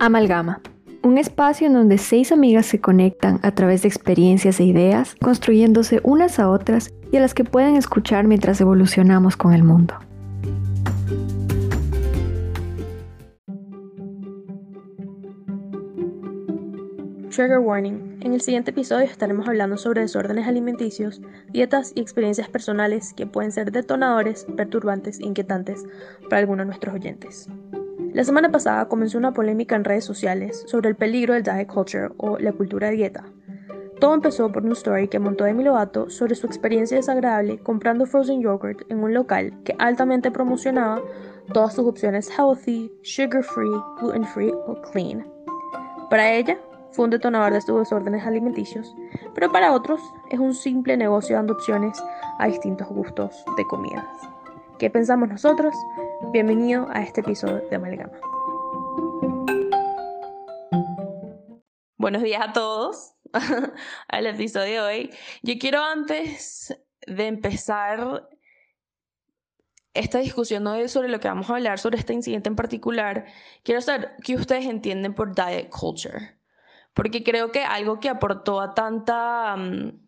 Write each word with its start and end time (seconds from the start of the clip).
Amalgama, 0.00 0.60
un 1.02 1.18
espacio 1.18 1.66
en 1.66 1.72
donde 1.72 1.98
seis 1.98 2.30
amigas 2.30 2.66
se 2.66 2.80
conectan 2.80 3.40
a 3.42 3.50
través 3.50 3.82
de 3.82 3.88
experiencias 3.88 4.60
e 4.60 4.64
ideas, 4.64 5.16
construyéndose 5.16 6.00
unas 6.04 6.38
a 6.38 6.48
otras 6.48 6.94
y 7.10 7.16
a 7.16 7.20
las 7.20 7.34
que 7.34 7.42
pueden 7.42 7.74
escuchar 7.74 8.24
mientras 8.24 8.60
evolucionamos 8.60 9.36
con 9.36 9.54
el 9.54 9.64
mundo. 9.64 9.94
Trigger 17.30 17.58
Warning. 17.58 18.18
En 18.20 18.34
el 18.34 18.40
siguiente 18.40 18.70
episodio 18.70 19.04
estaremos 19.06 19.48
hablando 19.48 19.76
sobre 19.76 20.02
desórdenes 20.02 20.46
alimenticios, 20.46 21.20
dietas 21.50 21.92
y 21.96 22.00
experiencias 22.00 22.48
personales 22.48 23.14
que 23.14 23.26
pueden 23.26 23.50
ser 23.50 23.72
detonadores, 23.72 24.46
perturbantes 24.56 25.18
e 25.18 25.26
inquietantes 25.26 25.84
para 26.28 26.38
algunos 26.38 26.64
de 26.64 26.66
nuestros 26.66 26.94
oyentes. 26.94 27.48
La 28.18 28.24
semana 28.24 28.50
pasada 28.50 28.88
comenzó 28.88 29.16
una 29.16 29.32
polémica 29.32 29.76
en 29.76 29.84
redes 29.84 30.04
sociales 30.04 30.64
sobre 30.66 30.88
el 30.88 30.96
peligro 30.96 31.34
del 31.34 31.44
diet 31.44 31.68
culture 31.68 32.08
o 32.16 32.36
la 32.36 32.50
cultura 32.50 32.90
dieta. 32.90 33.24
Todo 34.00 34.12
empezó 34.12 34.50
por 34.50 34.64
un 34.64 34.72
story 34.72 35.06
que 35.06 35.20
montó 35.20 35.44
Demi 35.44 35.62
Lovato 35.62 36.10
sobre 36.10 36.34
su 36.34 36.48
experiencia 36.48 36.96
desagradable 36.96 37.60
comprando 37.60 38.06
frozen 38.06 38.42
yogurt 38.42 38.82
en 38.90 39.04
un 39.04 39.14
local 39.14 39.56
que 39.62 39.76
altamente 39.78 40.32
promocionaba 40.32 41.00
todas 41.52 41.74
sus 41.74 41.86
opciones 41.86 42.28
healthy, 42.36 42.90
sugar 43.02 43.44
free, 43.44 43.70
gluten 44.00 44.24
free 44.24 44.50
o 44.50 44.82
clean. 44.90 45.24
Para 46.10 46.32
ella, 46.32 46.58
fue 46.90 47.04
un 47.04 47.12
detonador 47.12 47.52
de 47.52 47.60
sus 47.60 47.78
desórdenes 47.78 48.26
alimenticios, 48.26 48.96
pero 49.32 49.52
para 49.52 49.72
otros 49.72 50.00
es 50.32 50.40
un 50.40 50.54
simple 50.54 50.96
negocio 50.96 51.36
dando 51.36 51.52
opciones 51.52 52.02
a 52.40 52.48
distintos 52.48 52.88
gustos 52.88 53.44
de 53.56 53.62
comidas. 53.66 54.04
¿Qué 54.80 54.90
pensamos 54.90 55.28
nosotros? 55.28 55.72
Bienvenido 56.20 56.88
a 56.90 57.00
este 57.00 57.22
episodio 57.22 57.66
de 57.70 57.76
Amalgama. 57.76 58.12
Buenos 61.96 62.22
días 62.22 62.42
a 62.46 62.52
todos 62.52 63.14
al 64.08 64.26
episodio 64.26 64.64
de 64.64 64.80
hoy. 64.80 65.10
Yo 65.42 65.54
quiero 65.58 65.82
antes 65.82 66.76
de 67.06 67.26
empezar 67.26 68.28
esta 69.94 70.18
discusión 70.18 70.66
hoy 70.66 70.88
sobre 70.88 71.08
lo 71.08 71.20
que 71.20 71.28
vamos 71.28 71.48
a 71.48 71.54
hablar, 71.54 71.78
sobre 71.78 71.98
este 71.98 72.12
incidente 72.12 72.48
en 72.48 72.56
particular, 72.56 73.26
quiero 73.62 73.80
saber 73.80 74.16
qué 74.22 74.34
ustedes 74.34 74.66
entienden 74.66 75.14
por 75.14 75.34
diet 75.34 75.70
culture. 75.70 76.36
Porque 76.94 77.22
creo 77.22 77.52
que 77.52 77.62
algo 77.62 78.00
que 78.00 78.08
aportó 78.08 78.60
a 78.60 78.74
tanta... 78.74 79.56
Mm, 79.56 80.07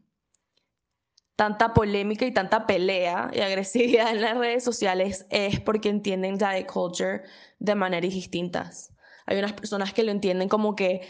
tanta 1.40 1.72
polémica 1.72 2.26
y 2.26 2.34
tanta 2.34 2.66
pelea 2.66 3.30
y 3.32 3.40
agresividad 3.40 4.10
en 4.10 4.20
las 4.20 4.36
redes 4.36 4.62
sociales 4.62 5.24
es 5.30 5.58
porque 5.58 5.88
entienden 5.88 6.36
diet 6.36 6.70
culture 6.70 7.22
de 7.58 7.74
maneras 7.74 8.12
distintas. 8.12 8.92
Hay 9.24 9.38
unas 9.38 9.54
personas 9.54 9.94
que 9.94 10.02
lo 10.02 10.10
entienden 10.10 10.50
como 10.50 10.76
que 10.76 11.00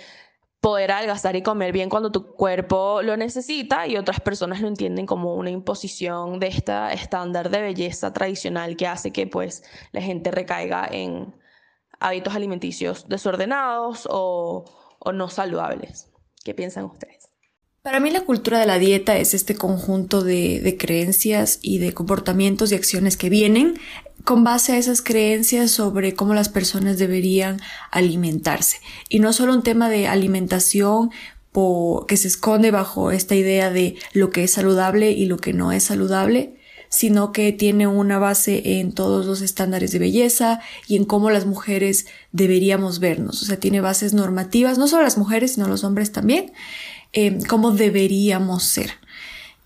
poder 0.61 0.93
adelgazar 0.93 1.35
y 1.35 1.43
comer 1.43 1.73
bien 1.73 1.91
cuando 1.91 2.13
tu 2.13 2.33
cuerpo 2.37 3.03
lo 3.03 3.17
necesita 3.17 3.89
y 3.89 3.97
otras 3.97 4.21
personas 4.21 4.61
lo 4.61 4.69
entienden 4.69 5.05
como 5.05 5.35
una 5.35 5.51
imposición 5.51 6.39
de 6.39 6.47
este 6.47 6.75
estándar 6.93 7.51
de 7.51 7.63
belleza 7.63 8.13
tradicional 8.13 8.77
que 8.77 8.87
hace 8.87 9.13
que 9.13 9.27
pues 9.27 9.65
la 9.91 10.01
gente 10.01 10.31
recaiga 10.31 10.87
en 10.89 11.35
hábitos 11.99 12.37
alimenticios 12.37 13.09
desordenados 13.09 14.07
o, 14.09 14.65
o 15.01 15.11
no 15.11 15.29
saludables. 15.29 16.09
¿Qué 16.45 16.55
piensan 16.55 16.85
ustedes? 16.85 17.20
Para 17.83 17.99
mí 17.99 18.11
la 18.11 18.27
cultura 18.27 18.61
de 18.61 18.67
la 18.67 18.79
dieta 18.79 19.17
es 19.17 19.33
este 19.33 19.55
conjunto 19.55 20.23
de, 20.23 20.77
creencias 20.79 21.59
y 21.63 21.79
de 21.79 21.95
comportamientos 21.95 22.71
y 22.71 22.75
acciones 22.75 23.17
que 23.17 23.31
vienen 23.31 23.79
con 24.23 24.45
base 24.45 24.73
a 24.73 24.77
esas 24.77 25.01
creencias 25.01 25.71
sobre 25.71 26.15
cómo 26.15 26.35
las 26.35 26.51
personas 26.51 26.99
deberían 26.99 27.59
alimentarse. 27.91 28.81
Y 29.09 29.21
no 29.21 29.33
solo 29.33 29.55
un 29.55 29.63
tema 29.63 29.89
de 29.89 30.09
alimentación 30.09 31.11
que 32.07 32.17
se 32.19 32.29
esconde 32.29 32.71
bajo 32.71 33.13
esta 33.13 33.35
idea 33.35 33.71
de 33.71 33.97
lo 34.13 34.29
que 34.29 34.45
es 34.45 34.53
saludable 34.53 35.13
y 35.13 35.25
lo 35.25 35.39
que 35.39 35.55
no 35.55 35.73
es 35.73 35.85
saludable, 35.85 36.57
sino 36.91 37.33
que 37.33 37.51
tiene 37.53 37.87
una 37.87 38.19
base 38.19 38.79
en 38.81 38.93
todos 38.93 39.25
los 39.25 39.41
estándares 39.41 39.91
de 39.93 40.01
belleza 40.01 40.61
y 40.87 40.97
en 40.97 41.07
cómo 41.07 41.31
las 41.31 41.47
mujeres 41.47 42.05
deberíamos 42.31 42.99
vernos. 42.99 43.43
O 43.43 43.47
sea, 43.47 43.59
tiene 43.59 43.81
bases 43.81 44.13
normativas, 44.13 44.77
no 44.77 44.87
solo 44.87 45.05
las 45.05 45.17
mujeres, 45.17 45.55
sino 45.55 45.67
los 45.67 45.83
hombres 45.83 46.13
también, 46.13 46.53
eh, 47.13 47.39
cómo 47.49 47.73
deberíamos 47.73 48.65
ser. 48.65 48.93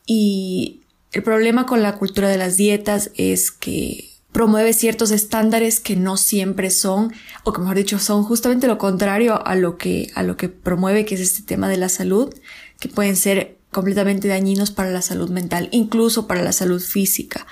Y 0.06 0.81
el 1.12 1.22
problema 1.22 1.66
con 1.66 1.82
la 1.82 1.97
cultura 1.97 2.28
de 2.28 2.38
las 2.38 2.56
dietas 2.56 3.10
es 3.16 3.50
que 3.50 4.10
promueve 4.32 4.72
ciertos 4.72 5.12
estándares 5.12 5.78
que 5.78 5.94
no 5.94 6.16
siempre 6.16 6.71
son, 6.71 7.12
o 7.44 7.53
que 7.53 7.60
mejor 7.60 7.77
dicho, 7.77 8.00
son 8.00 8.25
justamente 8.25 8.66
lo 8.66 8.78
contrario 8.78 9.47
a 9.47 9.55
lo 9.55 9.78
que, 9.78 10.10
a 10.16 10.25
lo 10.25 10.37
que 10.37 10.49
promueve, 10.49 11.05
que 11.05 11.15
es 11.15 11.21
este 11.21 11.43
tema 11.43 11.69
de 11.69 11.77
la 11.77 11.88
salud, 11.88 12.34
que 12.81 12.88
pueden 12.88 13.15
ser 13.15 13.59
completamente 13.71 14.26
dañinos 14.26 14.72
para 14.72 14.91
la 14.91 15.03
salud 15.03 15.31
mental, 15.31 15.69
incluso 15.71 16.26
para 16.26 16.43
la 16.43 16.53
salud 16.53 16.81
física. 16.81 17.47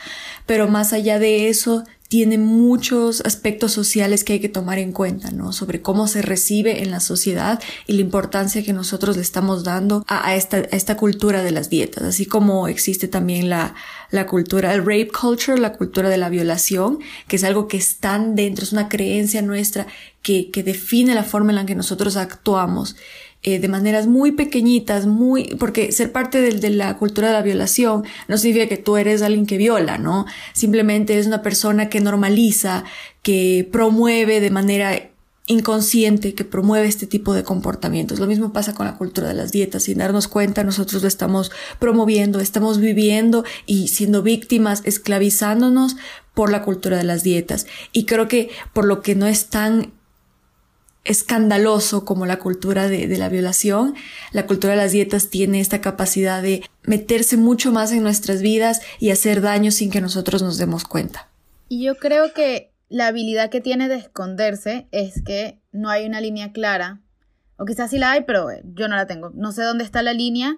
Pero 0.44 0.66
más 0.66 0.92
allá 0.92 1.20
de 1.20 1.48
eso, 1.48 1.84
tiene 2.12 2.36
muchos 2.36 3.22
aspectos 3.22 3.72
sociales 3.72 4.22
que 4.22 4.34
hay 4.34 4.40
que 4.40 4.50
tomar 4.50 4.78
en 4.78 4.92
cuenta, 4.92 5.30
¿no? 5.30 5.50
Sobre 5.54 5.80
cómo 5.80 6.06
se 6.06 6.20
recibe 6.20 6.82
en 6.82 6.90
la 6.90 7.00
sociedad 7.00 7.58
y 7.86 7.94
la 7.94 8.02
importancia 8.02 8.62
que 8.62 8.74
nosotros 8.74 9.16
le 9.16 9.22
estamos 9.22 9.64
dando 9.64 10.04
a, 10.06 10.34
esta, 10.34 10.58
a 10.58 10.60
esta, 10.60 10.98
cultura 10.98 11.42
de 11.42 11.52
las 11.52 11.70
dietas, 11.70 12.04
así 12.04 12.26
como 12.26 12.68
existe 12.68 13.08
también 13.08 13.48
la, 13.48 13.74
la 14.10 14.26
cultura, 14.26 14.74
el 14.74 14.80
rape 14.80 15.08
culture, 15.08 15.58
la 15.58 15.72
cultura 15.72 16.10
de 16.10 16.18
la 16.18 16.28
violación, 16.28 16.98
que 17.28 17.36
es 17.36 17.44
algo 17.44 17.66
que 17.66 17.78
está 17.78 18.18
dentro, 18.18 18.62
es 18.62 18.72
una 18.72 18.90
creencia 18.90 19.40
nuestra 19.40 19.86
que, 20.20 20.50
que 20.50 20.62
define 20.62 21.14
la 21.14 21.24
forma 21.24 21.52
en 21.52 21.56
la 21.56 21.64
que 21.64 21.74
nosotros 21.74 22.18
actuamos. 22.18 22.94
Eh, 23.44 23.58
de 23.58 23.66
maneras 23.66 24.06
muy 24.06 24.30
pequeñitas, 24.30 25.06
muy, 25.06 25.56
porque 25.58 25.90
ser 25.90 26.12
parte 26.12 26.40
de, 26.40 26.52
de, 26.52 26.70
la 26.70 26.96
cultura 26.96 27.26
de 27.26 27.34
la 27.34 27.42
violación 27.42 28.04
no 28.28 28.38
significa 28.38 28.68
que 28.68 28.76
tú 28.76 28.96
eres 28.96 29.20
alguien 29.20 29.46
que 29.46 29.56
viola, 29.56 29.98
¿no? 29.98 30.26
Simplemente 30.52 31.18
es 31.18 31.26
una 31.26 31.42
persona 31.42 31.88
que 31.88 32.00
normaliza, 32.00 32.84
que 33.20 33.68
promueve 33.72 34.38
de 34.38 34.50
manera 34.50 35.10
inconsciente, 35.46 36.34
que 36.34 36.44
promueve 36.44 36.86
este 36.86 37.06
tipo 37.06 37.34
de 37.34 37.42
comportamientos. 37.42 38.20
Lo 38.20 38.26
mismo 38.26 38.52
pasa 38.52 38.74
con 38.74 38.86
la 38.86 38.96
cultura 38.96 39.28
de 39.28 39.34
las 39.34 39.50
dietas. 39.50 39.84
Sin 39.84 39.98
darnos 39.98 40.28
cuenta, 40.28 40.62
nosotros 40.62 41.02
lo 41.02 41.08
estamos 41.08 41.50
promoviendo, 41.78 42.40
estamos 42.40 42.78
viviendo 42.78 43.44
y 43.66 43.88
siendo 43.88 44.22
víctimas, 44.22 44.82
esclavizándonos 44.84 45.96
por 46.34 46.50
la 46.50 46.62
cultura 46.62 46.96
de 46.96 47.04
las 47.04 47.22
dietas. 47.22 47.66
Y 47.92 48.04
creo 48.04 48.28
que 48.28 48.50
por 48.72 48.84
lo 48.84 49.02
que 49.02 49.14
no 49.14 49.26
es 49.26 49.46
tan 49.46 49.92
escandaloso 51.04 52.04
como 52.04 52.26
la 52.26 52.38
cultura 52.38 52.88
de, 52.88 53.06
la 53.16 53.28
violación, 53.28 53.94
la 54.32 54.46
cultura 54.46 54.74
de 54.74 54.78
las 54.78 54.92
dietas 54.92 55.28
tiene 55.28 55.60
esta 55.60 55.80
capacidad 55.80 56.42
de 56.42 56.62
meterse 56.84 57.36
mucho 57.36 57.72
más 57.72 57.92
en 57.92 58.02
nuestras 58.02 58.42
vidas 58.42 58.80
y 59.00 59.10
hacer 59.10 59.40
daño 59.40 59.70
sin 59.70 59.90
que 59.90 60.00
nosotros 60.00 60.42
nos 60.42 60.58
demos 60.58 60.84
cuenta. 60.84 61.28
Y 61.68 61.84
yo 61.84 61.96
creo 61.96 62.32
que 62.32 62.72
la 62.88 63.08
habilidad 63.08 63.50
que 63.50 63.60
tiene 63.60 63.88
de 63.88 63.96
esconderse 63.96 64.86
es 64.92 65.22
que 65.22 65.60
no 65.72 65.88
hay 65.88 66.06
una 66.06 66.20
línea 66.20 66.52
clara, 66.52 67.00
o 67.56 67.64
quizás 67.64 67.90
sí 67.90 67.98
la 67.98 68.12
hay, 68.12 68.22
pero 68.22 68.48
yo 68.64 68.88
no 68.88 68.96
la 68.96 69.06
tengo. 69.06 69.30
No 69.34 69.52
sé 69.52 69.62
dónde 69.62 69.84
está 69.84 70.02
la 70.02 70.12
línea 70.12 70.56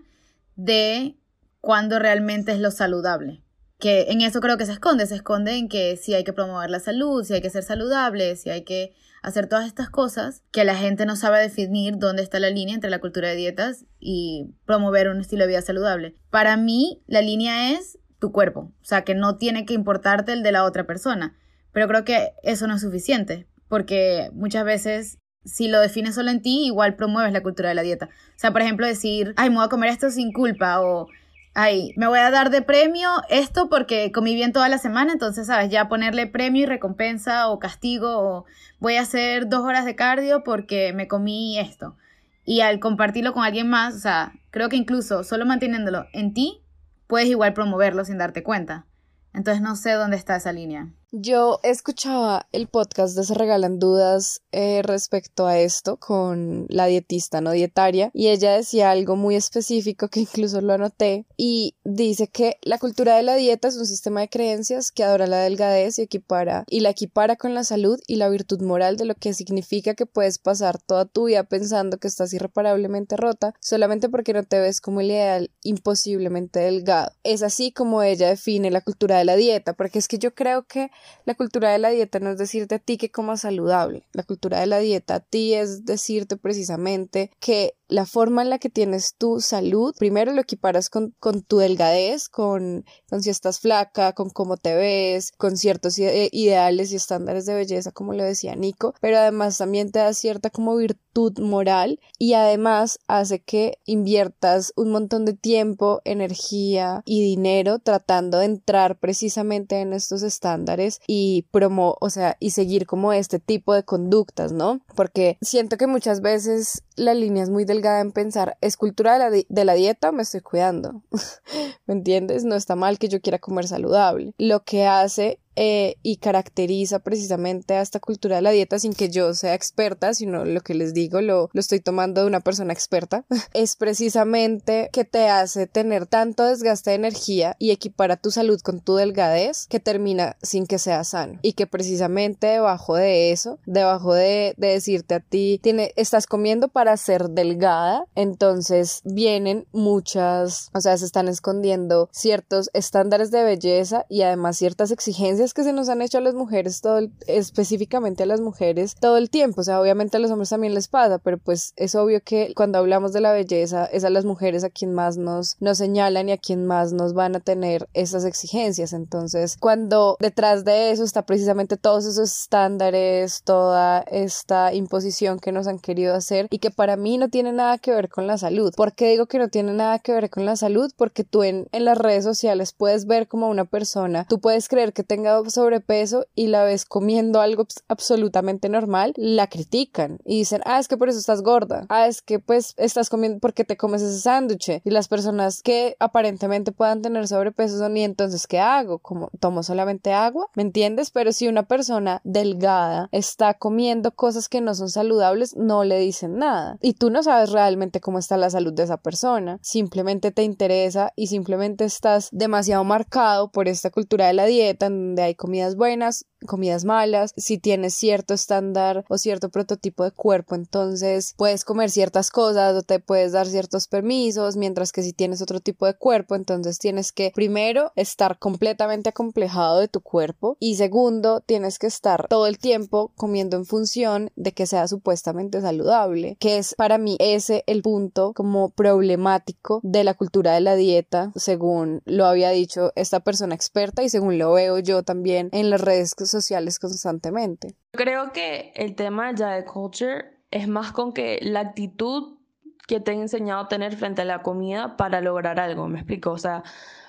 de 0.57 1.17
cuándo 1.61 1.99
realmente 1.99 2.53
es 2.53 2.61
lo 2.61 2.71
saludable. 2.71 3.43
Que 3.79 4.07
en 4.09 4.21
eso 4.23 4.41
creo 4.41 4.57
que 4.57 4.67
se 4.67 4.73
esconde, 4.73 5.07
se 5.07 5.17
esconde 5.17 5.57
en 5.57 5.69
que 5.69 5.97
si 5.97 6.15
hay 6.15 6.25
que 6.25 6.33
promover 6.33 6.71
la 6.71 6.81
salud, 6.81 7.25
si 7.25 7.35
hay 7.35 7.43
que 7.43 7.51
ser 7.51 7.63
saludable, 7.63 8.37
si 8.37 8.51
hay 8.51 8.63
que 8.63 8.95
hacer 9.25 9.49
todas 9.49 9.67
estas 9.67 9.89
cosas 9.89 10.43
que 10.53 10.65
la 10.65 10.77
gente 10.77 11.07
no 11.07 11.17
sabe 11.17 11.41
definir 11.41 11.97
dónde 11.99 12.23
está 12.23 12.39
la 12.39 12.51
línea 12.51 12.75
entre 12.75 12.91
la 12.91 13.01
cultura 13.01 13.29
de 13.29 13.37
dietas 13.37 13.87
y 13.99 14.55
promover 14.67 15.09
un 15.09 15.21
estilo 15.21 15.45
de 15.45 15.49
vida 15.49 15.63
saludable. 15.63 16.15
Para 16.31 16.57
mí, 16.57 17.03
la 17.07 17.23
línea 17.23 17.73
es 17.73 17.99
tu 18.19 18.33
cuerpo, 18.33 18.61
o 18.61 18.85
sea, 18.85 19.03
que 19.03 19.15
no 19.15 19.37
tiene 19.37 19.65
que 19.65 19.75
importarte 19.75 20.33
el 20.33 20.43
de 20.43 20.53
la 20.53 20.65
otra 20.65 20.85
persona. 20.85 21.37
Pero 21.73 21.89
creo 21.89 22.05
que 22.05 22.33
eso 22.43 22.67
no 22.67 22.75
es 22.75 22.83
suficiente, 22.83 23.49
porque 23.69 24.31
muchas 24.35 24.65
veces 24.65 25.19
si 25.45 25.69
lo 25.69 25.81
defines 25.81 26.15
solo 26.15 26.31
en 26.31 26.43
ti, 26.43 26.67
igual 26.67 26.97
promueves 26.97 27.33
la 27.33 27.43
cultura 27.43 27.69
de 27.69 27.75
la 27.75 27.83
dieta. 27.83 28.07
O 28.07 28.39
sea, 28.39 28.53
por 28.53 28.63
ejemplo, 28.63 28.87
decir, 28.87 29.35
ay, 29.37 29.51
me 29.51 29.57
voy 29.57 29.65
a 29.65 29.69
comer 29.69 29.91
esto 29.91 30.11
sin 30.11 30.33
culpa 30.33 30.81
o 30.81 31.09
ay, 31.55 31.95
me 31.97 32.09
voy 32.09 32.19
a 32.19 32.31
dar 32.31 32.51
de 32.51 32.63
premio 32.63 33.09
esto 33.29 33.69
porque 33.69 34.13
comí 34.13 34.35
bien 34.35 34.53
toda 34.53 34.69
la 34.69 34.79
semana, 34.79 35.13
entonces, 35.13 35.47
¿sabes? 35.47 35.71
Ya 35.71 35.89
ponerle 35.89 36.27
premio 36.27 36.65
y 36.65 36.67
recompensa 36.67 37.49
o 37.49 37.59
castigo 37.59 38.19
o 38.19 38.45
voy 38.81 38.97
a 38.97 39.03
hacer 39.03 39.49
dos 39.49 39.63
horas 39.63 39.85
de 39.85 39.95
cardio 39.95 40.43
porque 40.45 40.93
me 40.93 41.09
comí 41.09 41.59
esto. 41.59 41.97
Y 42.45 42.61
al 42.61 42.81
compartirlo 42.81 43.33
con 43.33 43.45
alguien 43.45 43.71
más, 43.71 43.95
o 43.95 43.99
sea, 44.01 44.33
creo 44.51 44.69
que 44.69 44.77
incluso 44.77 45.25
solo 45.25 45.47
manteniéndolo 45.47 46.07
en 46.13 46.35
ti, 46.35 46.61
puedes 47.07 47.29
igual 47.29 47.55
promoverlo 47.55 48.05
sin 48.05 48.19
darte 48.19 48.43
cuenta. 48.43 48.87
Entonces 49.33 49.63
no 49.63 49.77
sé 49.77 49.93
dónde 49.93 50.17
está 50.17 50.37
esa 50.37 50.53
línea. 50.53 50.89
Yo 51.17 51.61
escuchaba 51.63 52.49
el 52.51 52.67
podcast 52.67 53.17
de 53.17 53.23
Se 53.23 53.35
Regalan 53.35 53.79
Dudas 53.79 54.43
eh, 54.51 54.83
respecto 54.83 55.47
a 55.47 55.61
esto 55.61 55.97
con 55.97 56.67
la 56.69 56.87
dietista 56.87 57.41
no 57.41 57.53
dietaria 57.53 58.11
y 58.13 58.31
ella 58.31 58.55
decía 58.55 58.91
algo 58.91 59.15
muy 59.15 59.37
específico 59.37 60.09
que 60.09 60.19
incluso 60.19 60.61
lo 60.61 60.73
anoté 60.73 61.25
y 61.37 61.77
dice 61.85 62.27
que 62.27 62.59
la 62.63 62.79
cultura 62.79 63.15
de 63.15 63.23
la 63.23 63.37
dieta 63.37 63.69
es 63.69 63.77
un 63.77 63.87
sistema 63.87 64.23
de 64.23 64.29
creencias 64.29 64.91
que 64.91 65.05
adora 65.05 65.29
la 65.29 65.39
delgadez 65.39 66.01
y 66.01 66.03
equipara 66.03 66.65
y 66.69 66.81
la 66.81 66.91
equipara 66.91 67.37
con 67.37 67.55
la 67.55 67.63
salud 67.63 68.01
y 68.09 68.17
la 68.17 68.29
virtud 68.29 68.61
moral 68.63 68.97
de 68.97 69.05
lo 69.05 69.15
que 69.15 69.35
significa 69.35 69.95
que 69.95 70.07
puedes 70.07 70.39
pasar 70.39 70.81
toda 70.81 71.05
tu 71.05 71.27
vida 71.27 71.45
pensando 71.45 71.99
que 71.99 72.09
estás 72.09 72.33
irreparablemente 72.33 73.17
rota 73.17 73.55
solamente 73.61 74.09
porque 74.09 74.33
no 74.33 74.43
te 74.43 74.59
ves 74.59 74.81
como 74.81 75.01
el 75.01 75.13
ideal 75.13 75.53
imposiblemente 75.63 76.59
delgado. 76.59 77.13
Es 77.23 77.45
así 77.45 77.71
como 77.71 78.03
ella 78.03 78.31
define 78.31 78.73
la 78.73 78.81
cultura 78.81 79.17
de 79.17 79.25
la 79.25 79.37
dieta 79.37 79.75
porque 79.75 80.01
es 80.01 80.09
que 80.09 80.19
yo 80.19 80.35
creo 80.35 80.65
que 80.65 80.91
la 81.25 81.35
cultura 81.35 81.71
de 81.73 81.79
la 81.79 81.91
dieta 81.91 82.21
no 82.21 82.31
es 82.31 82.39
decirte 82.39 82.77
a 82.77 82.79
ti 82.79 82.97
que 82.97 83.11
comas 83.11 83.43
saludable. 83.43 84.07
La 84.13 84.23
cultura 84.23 84.61
de 84.61 84.67
la 84.67 84.79
dieta 84.79 85.17
a 85.17 85.21
ti 85.21 85.55
es 85.55 85.85
decirte 85.85 86.37
precisamente 86.37 87.31
que 87.41 87.75
la 87.89 88.07
forma 88.07 88.43
en 88.43 88.51
la 88.51 88.59
que 88.59 88.71
tienes 88.71 89.15
tu 89.15 89.41
salud, 89.41 89.95
primero 89.99 90.33
lo 90.33 90.41
equiparas 90.41 90.89
con, 90.89 91.15
con 91.21 91.43
tu 91.43 91.59
delgadez, 91.59 92.29
con, 92.29 92.85
con, 93.09 93.23
si 93.23 93.31
estás 93.31 93.61
flaca, 93.61 94.15
con 94.15 94.31
cómo 94.31 94.57
te 94.57 94.75
ves, 94.75 95.33
con 95.33 95.57
ciertos 95.57 95.99
ideales 95.99 96.93
y 96.93 96.97
estándares 96.97 97.47
de 97.47 97.55
belleza, 97.55 97.93
como 97.93 98.15
lo 98.15 98.25
decía 98.25 98.57
Nico, 98.57 98.95
pero 99.01 99.19
además 99.19 99.59
también 99.59 99.93
te 99.93 99.99
da 99.99 100.15
cierta 100.15 100.51
como 100.51 100.77
virtud 100.77 101.39
moral 101.39 102.01
y 102.19 102.35
además 102.35 102.99
hace 103.07 103.41
que 103.41 103.79
inviertas 103.85 104.73
un 104.77 104.91
montón 104.91 105.25
de 105.25 105.35
tiempo, 105.35 106.01
energía 106.05 107.03
y 107.05 107.23
dinero 107.23 107.79
tratando 107.79 108.39
de 108.39 108.47
entrar 108.47 108.99
precisamente 108.99 109.81
en 109.81 109.93
estos 109.93 110.23
estándares 110.23 110.94
y 111.07 111.47
promo, 111.51 111.97
o 112.01 112.11
sea, 112.11 112.37
y 112.41 112.51
seguir 112.51 112.87
como 112.87 113.13
este 113.13 113.39
tipo 113.39 113.75
de 113.75 113.85
conductas, 113.85 114.53
¿no? 114.53 114.81
Porque 114.95 115.39
siento 115.41 115.77
que 115.77 115.87
muchas 115.87 116.21
veces 116.21 116.83
la 116.97 117.15
línea 117.15 117.43
es 117.43 117.51
muy 117.51 117.65
delgada 117.65 118.01
en 118.01 118.13
pensar, 118.13 118.57
¿es 118.61 118.77
cultura 118.77 119.15
de 119.15 119.19
la, 119.19 119.45
de 119.49 119.65
la 119.65 119.75
dieta 119.75 120.13
me 120.13 120.23
estoy 120.23 120.41
cuidando? 120.41 121.03
¿Me 121.87 121.95
entiendes? 121.95 122.45
No 122.45 122.55
está 122.55 122.77
mal 122.77 122.99
que 122.99 123.09
yo 123.09 123.21
quiera 123.21 123.39
comer 123.39 123.67
saludable. 123.67 124.35
Lo 124.39 124.65
que 124.65 124.87
hace 124.87 125.41
eh, 125.57 125.97
y 126.03 126.17
caracteriza 126.17 126.99
precisamente 126.99 127.75
a 127.75 127.81
esta 127.81 128.01
cultura 128.01 128.37
de 128.37 128.43
la 128.43 128.51
dieta 128.51 128.81
sin 128.81 128.93
que 128.93 129.09
yo 129.09 129.35
sea 129.35 129.55
experta, 129.55 130.13
sino 130.13 130.45
lo 130.45 130.61
que 130.63 130.75
les 130.75 130.95
digo 130.95 131.21
lo, 131.21 131.49
lo 131.53 131.61
estoy 131.61 131.79
tomando 131.79 132.21
de 132.21 132.27
una 132.27 132.41
persona 132.41 132.73
experta, 132.73 133.25
es 133.55 133.77
precisamente 133.77 134.91
que 134.93 135.05
te 135.05 135.29
hace 135.29 135.69
tener 135.69 136.07
tanto 136.07 136.45
desgaste 136.45 136.91
de 136.91 136.97
energía 136.97 137.55
y 137.61 137.71
equipar 137.71 138.21
tu 138.21 138.33
salud 138.33 138.61
con 138.63 138.81
tu 138.81 138.97
delgadez 138.97 139.67
que 139.69 139.79
termina 139.79 140.37
sin 140.43 140.67
que 140.67 140.79
sea 140.79 141.05
sano 141.05 141.39
y 141.41 141.53
que 141.53 141.69
precisamente 141.69 142.49
debajo 142.49 142.97
de 142.97 143.31
eso, 143.31 143.61
debajo 143.65 144.13
de, 144.13 144.55
de 144.57 144.69
decirte 144.69 145.15
a 145.15 145.21
ti, 145.21 145.61
tiene, 145.63 145.93
estás 145.95 146.27
comiendo 146.27 146.67
para 146.67 146.84
ser 146.97 147.31
delgada, 147.31 148.07
entonces 148.15 149.01
vienen 149.05 149.67
muchas, 149.73 150.71
o 150.75 150.81
sea, 150.81 150.97
se 150.97 151.05
están 151.05 151.29
escondiendo 151.29 152.09
ciertos 152.13 152.71
estándares 152.73 153.31
de 153.31 153.43
belleza 153.43 154.07
y 154.09 154.23
además 154.23 154.57
ciertas 154.57 154.91
exigencias 154.91 155.55
que 155.55 155.65
se 155.65 155.73
nos 155.73 155.89
han 155.89 156.03
hecho 156.03 156.19
a 156.19 156.21
las 156.21 156.35
mujeres 156.35 156.81
todo 156.81 157.01
específicamente 157.27 158.23
a 158.23 158.27
las 158.27 158.41
mujeres 158.41 158.95
todo 159.01 159.17
el 159.17 159.31
tiempo, 159.31 159.61
o 159.61 159.65
sea, 159.65 159.81
obviamente 159.81 160.17
a 160.17 160.21
los 160.21 160.31
hombres 160.31 160.51
también 160.51 160.75
les 160.75 160.89
pasa, 160.89 161.19
pero 161.19 161.39
pues 161.39 161.73
es 161.77 161.95
obvio 161.95 162.21
que 162.23 162.53
cuando 162.55 162.79
hablamos 162.79 163.13
de 163.13 163.21
la 163.21 163.33
belleza 163.33 163.87
es 163.87 164.05
a 164.05 164.11
las 164.11 164.25
mujeres 164.25 164.65
a 164.65 164.71
quien 164.71 164.95
más 164.95 165.17
nos, 165.17 165.57
nos 165.61 165.79
señalan 165.79 166.29
y 166.29 166.33
a 166.33 166.39
quien 166.39 166.67
más 166.67 166.93
nos 166.93 167.15
van 167.15 167.37
a 167.37 167.41
tener 167.41 167.89
esas 167.95 168.25
exigencias, 168.25 168.93
entonces 168.93 169.57
cuando 169.59 170.17
detrás 170.21 170.65
de 170.65 170.91
eso 170.91 171.05
está 171.05 171.27
precisamente 171.27 171.77
todos 171.77 172.05
esos 172.07 172.41
estándares, 172.41 173.43
toda 173.43 174.01
esta 174.03 174.73
imposición 174.75 175.39
que 175.39 175.53
nos 175.53 175.67
han 175.67 175.79
querido 175.79 176.15
hacer 176.15 176.47
y 176.51 176.59
que 176.59 176.71
para 176.75 176.97
mí 176.97 177.19
no 177.19 177.29
tiene 177.29 177.53
nada 177.53 177.79
que 177.79 177.93
ver 177.93 178.09
con 178.09 178.27
la 178.27 178.39
salud. 178.39 178.73
¿Por 178.77 178.95
qué 178.95 179.09
digo 179.09 179.27
que 179.27 179.39
no 179.39 179.49
tiene 179.49 179.73
nada 179.73 179.99
que 179.99 180.13
ver 180.13 180.31
con 180.31 180.45
la 180.45 180.57
salud? 180.57 180.93
Porque 180.97 181.25
tú 181.25 181.43
en, 181.43 181.69
en 181.73 181.85
las 181.85 181.99
redes 181.99 182.25
sociales 182.25 182.73
puedes 182.73 183.07
ver 183.07 183.29
como 183.29 183.49
una 183.49 183.65
persona, 183.65 184.27
tú 184.29 184.41
puedes 184.41 184.69
creer 184.69 184.93
que 184.93 185.03
tenga 185.03 185.41
sobrepeso 185.49 186.27
y 186.35 186.49
la 186.49 186.65
ves 186.65 186.85
comiendo 186.85 187.41
algo 187.41 187.67
absolutamente 187.89 188.69
normal, 188.69 189.13
la 189.17 189.47
critican 189.47 190.19
y 190.25 190.39
dicen, 190.39 190.61
ah, 190.65 190.79
es 190.79 190.89
que 190.89 190.97
por 190.97 191.09
eso 191.09 191.19
estás 191.19 191.43
gorda, 191.43 191.87
ah, 191.89 192.07
es 192.07 192.23
que 192.23 192.39
pues 192.39 192.75
estás 192.77 193.11
comiendo 193.11 193.39
porque 193.41 193.65
te 193.65 193.77
comes 193.77 194.03
ese 194.03 194.21
sándwich 194.21 194.81
y 194.85 194.91
las 194.91 195.09
personas 195.09 195.63
que 195.63 195.97
aparentemente 196.01 196.73
puedan 196.73 197.03
tener 197.03 197.27
sobrepeso 197.29 197.79
son 197.79 197.97
y 197.97 198.05
entonces 198.05 198.47
¿qué 198.47 198.61
hago? 198.61 198.99
Como 198.99 199.31
tomo 199.41 199.63
solamente 199.63 200.13
agua, 200.13 200.49
¿me 200.55 200.63
entiendes? 200.63 201.11
Pero 201.11 201.33
si 201.33 201.49
una 201.49 201.65
persona 201.65 202.21
delgada 202.25 203.09
está 203.13 203.55
comiendo 203.55 204.13
cosas 204.13 204.49
que 204.49 204.61
no 204.61 204.75
son 204.75 204.91
saludables, 204.91 205.57
no 205.57 205.85
le 205.85 205.99
dicen 205.99 206.39
nada 206.39 206.64
y 206.81 206.95
tú 206.95 207.11
no 207.11 207.23
sabes 207.23 207.51
realmente 207.51 208.01
cómo 208.01 208.19
está 208.19 208.37
la 208.37 208.51
salud 208.51 208.73
de 208.73 208.85
esa 208.85 208.97
persona, 208.99 209.59
simplemente 209.63 210.31
te 210.31 210.43
interesa 210.43 211.13
y 211.17 211.29
simplemente 211.29 211.85
estás 211.85 212.29
demasiado 212.33 212.85
marcado 212.85 213.51
por 213.51 213.69
esta 213.69 213.91
cultura 213.91 214.27
de 214.27 214.35
la 214.35 214.47
dieta 214.47 214.87
en 214.87 215.09
donde 215.09 215.23
hay 215.23 215.35
comidas 215.35 215.77
buenas, 215.77 216.27
comidas 216.45 216.85
malas, 216.85 217.33
si 217.37 217.59
tienes 217.59 217.95
cierto 217.95 218.35
estándar 218.35 219.05
o 219.09 219.19
cierto 219.19 219.49
prototipo 219.49 220.05
de 220.05 220.11
cuerpo, 220.11 220.55
entonces 220.55 221.35
puedes 221.37 221.65
comer 221.65 221.91
ciertas 221.91 222.31
cosas 222.31 222.75
o 222.77 222.83
te 222.83 223.01
puedes 223.01 223.33
dar 223.33 223.47
ciertos 223.47 223.89
permisos, 223.89 224.57
mientras 224.57 224.93
que 224.93 225.03
si 225.03 225.13
tienes 225.13 225.43
otro 225.43 225.61
tipo 225.61 225.87
de 225.87 225.95
cuerpo, 225.95 226.35
entonces 226.35 226.79
tienes 226.79 227.13
que 227.13 227.33
primero 227.35 227.93
estar 227.97 228.39
completamente 228.39 229.11
acomplejado 229.11 229.81
de 229.81 229.89
tu 229.89 230.01
cuerpo 230.01 230.57
y 230.61 230.77
segundo 230.77 231.41
tienes 231.41 231.79
que 231.79 231.87
estar 231.87 232.29
todo 232.29 232.47
el 232.47 232.59
tiempo 232.59 233.13
comiendo 233.17 233.57
en 233.57 233.67
función 233.67 234.31
de 234.37 234.53
que 234.53 234.67
sea 234.67 234.89
supuestamente 234.89 235.61
saludable, 235.61 236.37
que 236.39 236.59
es 236.59 236.75
para 236.77 236.99
mí 236.99 237.17
ese 237.19 237.65
el 237.67 237.83
punto 237.83 238.33
como 238.35 238.71
problemático 238.71 239.81
de 239.83 240.05
la 240.05 240.15
cultura 240.15 240.53
de 240.53 240.61
la 240.61 240.77
dieta, 240.77 241.33
según 241.37 242.03
lo 242.05 242.27
había 242.27 242.51
dicho 242.51 242.93
esta 242.97 243.21
persona 243.21 243.55
experta 243.55 244.03
y 244.03 244.09
según 244.09 244.39
lo 244.39 244.53
veo 244.53 244.79
yo 244.79 245.03
también 245.03 245.49
en 245.53 245.71
las 245.71 245.81
redes 245.81 246.15
sociales 246.35 246.79
constantemente. 246.79 247.75
Creo 247.93 248.33
que 248.33 248.73
el 248.77 248.95
tema 248.95 249.33
ya 249.35 249.51
de 249.53 249.65
culture 249.65 250.35
es 250.51 250.69
más 250.69 250.93
con 250.93 251.13
que 251.13 251.39
la 251.43 251.61
actitud 251.61 252.39
que 252.87 253.01
te 253.01 253.13
he 253.13 253.15
enseñado 253.15 253.63
a 253.63 253.69
tener 253.69 253.97
frente 253.97 254.23
a 254.23 254.25
la 254.25 254.43
comida 254.43 254.97
para 254.97 255.21
lograr 255.21 255.59
algo, 255.59 255.89
me 255.89 256.01
explico, 256.01 256.33
o 256.33 256.39
sea, 256.39 256.63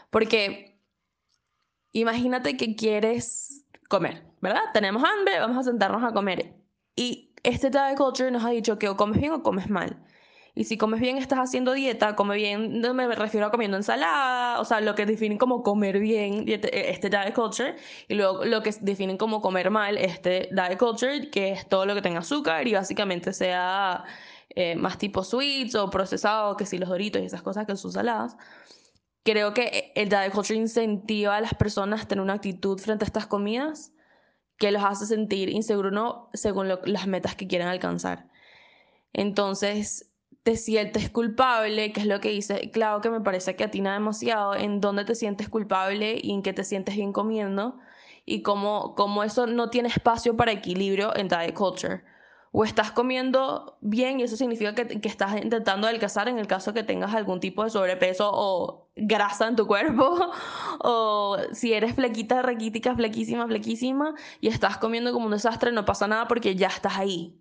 porque 0.09 0.79
imagínate 1.91 2.57
que 2.57 2.75
quieres 2.75 3.65
comer, 3.89 4.23
¿verdad? 4.41 4.61
Tenemos 4.73 5.03
hambre, 5.03 5.39
vamos 5.39 5.57
a 5.57 5.63
sentarnos 5.63 6.03
a 6.03 6.13
comer. 6.13 6.53
Y 6.95 7.33
este 7.43 7.69
diet 7.69 7.97
culture 7.97 8.31
nos 8.31 8.43
ha 8.45 8.49
dicho 8.49 8.79
que 8.79 8.89
o 8.89 8.95
comes 8.95 9.19
bien 9.19 9.33
o 9.33 9.43
comes 9.43 9.69
mal. 9.69 9.97
Y 10.57 10.63
si 10.63 10.77
comes 10.77 11.01
bien, 11.01 11.17
estás 11.17 11.39
haciendo 11.39 11.73
dieta, 11.73 12.15
come 12.15 12.37
bien, 12.37 12.79
no 12.79 12.93
me 12.93 13.13
refiero 13.13 13.47
a 13.47 13.51
comiendo 13.51 13.75
ensalada, 13.75 14.61
o 14.61 14.65
sea, 14.65 14.79
lo 14.79 14.95
que 14.95 15.05
definen 15.05 15.37
como 15.37 15.63
comer 15.63 15.99
bien, 15.99 16.45
este 16.47 17.09
diet 17.09 17.33
culture, 17.33 17.75
y 18.07 18.15
luego 18.15 18.45
lo 18.45 18.63
que 18.63 18.73
definen 18.79 19.17
como 19.17 19.41
comer 19.41 19.69
mal, 19.69 19.97
este 19.97 20.47
diet 20.53 20.79
culture, 20.79 21.29
que 21.29 21.51
es 21.51 21.67
todo 21.67 21.85
lo 21.85 21.93
que 21.93 22.01
tenga 22.01 22.19
azúcar 22.19 22.65
y 22.69 22.73
básicamente 22.73 23.33
sea 23.33 24.05
eh, 24.49 24.75
más 24.77 24.97
tipo 24.97 25.25
sweets 25.25 25.75
o 25.75 25.89
procesado, 25.89 26.55
que 26.55 26.65
si 26.65 26.77
los 26.77 26.87
doritos 26.87 27.21
y 27.21 27.25
esas 27.25 27.41
cosas 27.41 27.65
que 27.65 27.75
son 27.75 27.91
saladas. 27.91 28.37
Creo 29.23 29.53
que 29.53 29.91
el 29.95 30.07
diet 30.07 30.31
culture 30.31 30.57
incentiva 30.57 31.35
a 31.35 31.41
las 31.41 31.53
personas 31.55 32.03
a 32.03 32.07
tener 32.07 32.21
una 32.23 32.33
actitud 32.33 32.79
frente 32.79 33.03
a 33.03 33.07
estas 33.07 33.27
comidas 33.27 33.91
que 34.57 34.71
los 34.71 34.83
hace 34.85 35.05
sentir 35.05 35.49
inseguros 35.49 35.91
no 35.91 36.29
según 36.33 36.69
las 36.69 37.07
metas 37.07 37.35
que 37.35 37.47
quieren 37.47 37.67
alcanzar. 37.67 38.29
Entonces, 39.11 40.14
te 40.45 40.57
sientes 40.57 41.09
culpable, 41.09 41.91
que 41.91 42.01
es 42.01 42.05
lo 42.05 42.19
que 42.19 42.29
dice, 42.29 42.69
claro 42.69 43.01
que 43.01 43.09
me 43.09 43.19
parece 43.19 43.55
que 43.55 43.63
atina 43.63 43.93
demasiado 43.93 44.53
en 44.53 44.79
dónde 44.79 45.03
te 45.03 45.15
sientes 45.15 45.49
culpable 45.49 46.19
y 46.21 46.31
en 46.33 46.43
qué 46.43 46.53
te 46.53 46.63
sientes 46.63 46.95
bien 46.95 47.13
comiendo 47.13 47.79
y 48.27 48.43
cómo, 48.43 48.93
cómo 48.93 49.23
eso 49.23 49.47
no 49.47 49.71
tiene 49.71 49.89
espacio 49.89 50.37
para 50.37 50.51
equilibrio 50.51 51.15
en 51.15 51.29
diet 51.29 51.55
culture. 51.55 52.03
O 52.51 52.63
estás 52.63 52.91
comiendo 52.91 53.79
bien 53.81 54.19
y 54.19 54.23
eso 54.23 54.37
significa 54.37 54.75
que, 54.75 55.01
que 55.01 55.07
estás 55.07 55.35
intentando 55.41 55.87
adelgazar 55.87 56.27
en 56.27 56.37
el 56.37 56.45
caso 56.45 56.75
que 56.75 56.83
tengas 56.83 57.15
algún 57.15 57.39
tipo 57.39 57.63
de 57.63 57.71
sobrepeso 57.71 58.29
o 58.31 58.91
grasa 58.95 59.47
en 59.47 59.55
tu 59.55 59.65
cuerpo. 59.65 60.31
o 60.79 61.37
si 61.53 61.73
eres 61.73 61.95
flequita, 61.95 62.43
raquítica, 62.43 62.95
flequísima, 62.95 63.47
flequísima 63.47 64.13
y 64.41 64.49
estás 64.49 64.77
comiendo 64.77 65.11
como 65.11 65.25
un 65.25 65.31
desastre, 65.31 65.71
no 65.71 65.85
pasa 65.85 66.07
nada 66.07 66.27
porque 66.27 66.55
ya 66.55 66.67
estás 66.67 66.99
ahí. 66.99 67.35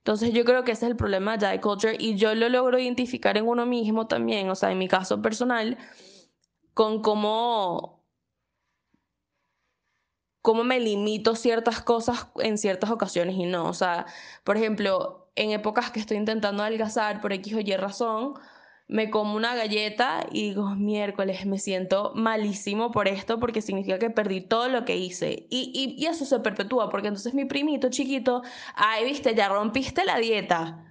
Entonces 0.00 0.32
yo 0.32 0.44
creo 0.44 0.64
que 0.64 0.72
ese 0.72 0.86
es 0.86 0.90
el 0.92 0.96
problema 0.96 1.36
de 1.36 1.60
culture 1.60 1.96
y 1.98 2.16
yo 2.16 2.34
lo 2.34 2.48
logro 2.48 2.78
identificar 2.78 3.36
en 3.36 3.46
uno 3.46 3.66
mismo 3.66 4.06
también, 4.06 4.48
o 4.48 4.54
sea, 4.54 4.72
en 4.72 4.78
mi 4.78 4.88
caso 4.88 5.20
personal, 5.20 5.76
con 6.74 7.02
cómo, 7.02 8.02
cómo 10.40 10.64
me 10.64 10.80
limito 10.80 11.36
ciertas 11.36 11.82
cosas 11.82 12.28
en 12.36 12.56
ciertas 12.56 12.90
ocasiones 12.90 13.36
y 13.36 13.44
no. 13.44 13.68
O 13.68 13.74
sea, 13.74 14.06
por 14.44 14.56
ejemplo, 14.56 15.30
en 15.36 15.50
épocas 15.50 15.90
que 15.90 16.00
estoy 16.00 16.16
intentando 16.16 16.62
adelgazar 16.62 17.20
por 17.20 17.32
X 17.34 17.54
o 17.54 17.60
Y 17.60 17.76
razón, 17.76 18.34
me 18.90 19.08
como 19.08 19.36
una 19.36 19.54
galleta 19.54 20.26
y 20.32 20.48
digo, 20.48 20.74
miércoles, 20.74 21.46
me 21.46 21.58
siento 21.58 22.12
malísimo 22.16 22.90
por 22.90 23.06
esto 23.06 23.38
porque 23.38 23.62
significa 23.62 24.00
que 24.00 24.10
perdí 24.10 24.40
todo 24.40 24.68
lo 24.68 24.84
que 24.84 24.96
hice. 24.96 25.46
Y, 25.48 25.96
y, 25.96 26.06
eso 26.06 26.24
se 26.24 26.40
perpetúa 26.40 26.90
porque 26.90 27.06
entonces 27.06 27.32
mi 27.32 27.44
primito 27.44 27.88
chiquito, 27.88 28.42
ay, 28.74 29.04
viste, 29.04 29.32
ya 29.36 29.48
rompiste 29.48 30.04
la 30.04 30.18
dieta. 30.18 30.84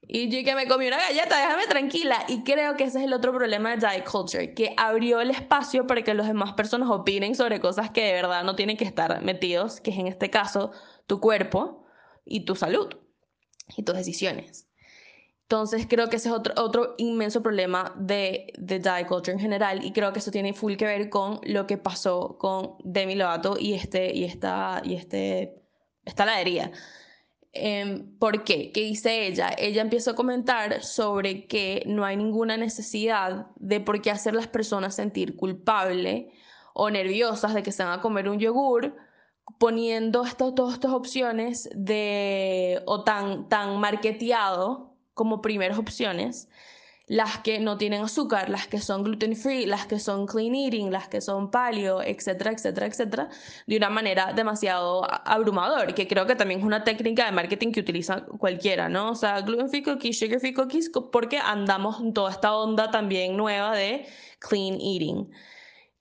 Y 0.00 0.30
yo 0.30 0.42
que 0.42 0.54
me 0.54 0.66
comí 0.66 0.86
una 0.86 0.96
galleta, 0.96 1.36
déjame 1.36 1.66
tranquila. 1.66 2.24
Y 2.28 2.44
creo 2.44 2.76
que 2.76 2.84
ese 2.84 3.00
es 3.00 3.04
el 3.04 3.12
otro 3.12 3.30
problema 3.32 3.76
de 3.76 3.86
diet 3.86 4.10
culture, 4.10 4.54
que 4.54 4.72
abrió 4.78 5.20
el 5.20 5.30
espacio 5.30 5.86
para 5.86 6.00
que 6.00 6.14
las 6.14 6.26
demás 6.26 6.54
personas 6.54 6.88
opinen 6.88 7.34
sobre 7.34 7.60
cosas 7.60 7.90
que 7.90 8.06
de 8.06 8.12
verdad 8.14 8.42
no 8.44 8.56
tienen 8.56 8.78
que 8.78 8.84
estar 8.84 9.22
metidos, 9.22 9.82
que 9.82 9.90
es 9.90 9.98
en 9.98 10.06
este 10.06 10.30
caso 10.30 10.72
tu 11.06 11.20
cuerpo 11.20 11.84
y 12.24 12.46
tu 12.46 12.56
salud 12.56 12.88
y 13.76 13.82
tus 13.82 13.94
decisiones. 13.94 14.66
Entonces 15.44 15.86
creo 15.86 16.08
que 16.08 16.16
ese 16.16 16.28
es 16.30 16.34
otro, 16.34 16.54
otro 16.56 16.94
inmenso 16.96 17.42
problema 17.42 17.92
de, 17.98 18.52
de 18.56 18.78
diet 18.78 19.06
culture 19.06 19.32
en 19.32 19.38
general 19.38 19.84
y 19.84 19.92
creo 19.92 20.12
que 20.12 20.20
eso 20.20 20.30
tiene 20.30 20.54
full 20.54 20.76
que 20.76 20.86
ver 20.86 21.10
con 21.10 21.40
lo 21.42 21.66
que 21.66 21.76
pasó 21.76 22.38
con 22.38 22.76
Demi 22.82 23.14
Lovato 23.14 23.56
y, 23.58 23.74
este, 23.74 24.14
y, 24.14 24.24
esta, 24.24 24.80
y 24.82 24.94
este, 24.94 25.62
esta 26.06 26.24
ladería. 26.24 26.72
Em, 27.52 28.18
¿Por 28.18 28.42
qué? 28.42 28.72
¿Qué 28.72 28.80
dice 28.80 29.26
ella? 29.26 29.50
Ella 29.56 29.82
empieza 29.82 30.12
a 30.12 30.14
comentar 30.14 30.82
sobre 30.82 31.46
que 31.46 31.84
no 31.86 32.04
hay 32.04 32.16
ninguna 32.16 32.56
necesidad 32.56 33.46
de 33.56 33.80
por 33.80 34.00
qué 34.00 34.10
hacer 34.10 34.34
las 34.34 34.48
personas 34.48 34.96
sentir 34.96 35.36
culpable 35.36 36.32
o 36.72 36.90
nerviosas 36.90 37.54
de 37.54 37.62
que 37.62 37.70
se 37.70 37.84
van 37.84 37.98
a 37.98 38.02
comer 38.02 38.28
un 38.30 38.38
yogur 38.38 38.96
poniendo 39.58 40.24
esto, 40.24 40.54
todas 40.54 40.74
estas 40.74 40.92
opciones 40.92 41.68
de 41.74 42.82
o 42.86 43.04
tan, 43.04 43.48
tan 43.48 43.78
marketeado 43.78 44.93
como 45.14 45.40
primeras 45.40 45.78
opciones 45.78 46.48
las 47.06 47.38
que 47.38 47.58
no 47.58 47.76
tienen 47.76 48.02
azúcar, 48.02 48.48
las 48.48 48.66
que 48.66 48.78
son 48.78 49.04
gluten 49.04 49.36
free, 49.36 49.66
las 49.66 49.86
que 49.86 49.98
son 49.98 50.26
clean 50.26 50.54
eating, 50.54 50.90
las 50.90 51.08
que 51.08 51.20
son 51.20 51.50
paleo, 51.50 52.02
etcétera, 52.02 52.52
etcétera, 52.52 52.86
etcétera, 52.86 53.28
de 53.66 53.76
una 53.76 53.90
manera 53.90 54.32
demasiado 54.32 55.06
abrumador, 55.26 55.94
que 55.94 56.08
creo 56.08 56.26
que 56.26 56.34
también 56.34 56.60
es 56.60 56.66
una 56.66 56.82
técnica 56.82 57.26
de 57.26 57.32
marketing 57.32 57.72
que 57.72 57.80
utiliza 57.80 58.24
cualquiera, 58.24 58.88
¿no? 58.88 59.10
O 59.10 59.14
sea, 59.14 59.40
gluten 59.42 59.68
free 59.68 59.82
cookies, 59.82 60.18
sugar 60.18 60.40
free 60.40 60.54
cookies, 60.54 60.90
porque 61.12 61.38
andamos 61.38 62.00
en 62.00 62.14
toda 62.14 62.30
esta 62.30 62.56
onda 62.56 62.90
también 62.90 63.36
nueva 63.36 63.76
de 63.76 64.06
clean 64.38 64.80
eating. 64.80 65.30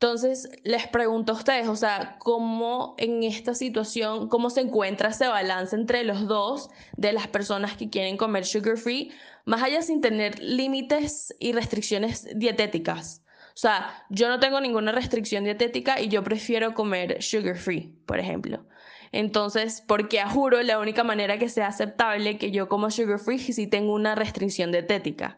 Entonces, 0.03 0.49
les 0.65 0.85
pregunto 0.87 1.31
a 1.31 1.35
ustedes, 1.35 1.69
o 1.69 1.77
sea, 1.77 2.17
¿cómo 2.19 2.93
en 2.97 3.23
esta 3.23 3.55
situación, 3.55 4.27
cómo 4.27 4.49
se 4.49 4.59
encuentra 4.59 5.11
ese 5.11 5.29
balance 5.29 5.73
entre 5.77 6.03
los 6.03 6.27
dos 6.27 6.69
de 6.97 7.13
las 7.13 7.29
personas 7.29 7.77
que 7.77 7.89
quieren 7.89 8.17
comer 8.17 8.45
sugar 8.45 8.75
free, 8.75 9.13
más 9.45 9.63
allá 9.63 9.81
sin 9.81 10.01
tener 10.01 10.39
límites 10.39 11.33
y 11.39 11.53
restricciones 11.53 12.27
dietéticas? 12.35 13.23
O 13.55 13.57
sea, 13.57 14.05
yo 14.09 14.27
no 14.27 14.41
tengo 14.41 14.59
ninguna 14.59 14.91
restricción 14.91 15.45
dietética 15.45 16.01
y 16.01 16.09
yo 16.09 16.21
prefiero 16.21 16.73
comer 16.73 17.23
sugar 17.23 17.55
free, 17.55 17.95
por 18.05 18.19
ejemplo. 18.19 18.65
Entonces, 19.13 19.81
porque 19.87 20.19
a 20.19 20.29
juro, 20.29 20.61
la 20.63 20.79
única 20.79 21.05
manera 21.05 21.37
que 21.37 21.47
sea 21.47 21.67
aceptable 21.67 22.37
que 22.37 22.51
yo 22.51 22.67
como 22.67 22.91
sugar 22.91 23.19
free 23.19 23.37
es 23.37 23.55
si 23.55 23.67
tengo 23.67 23.93
una 23.93 24.15
restricción 24.15 24.73
dietética. 24.73 25.37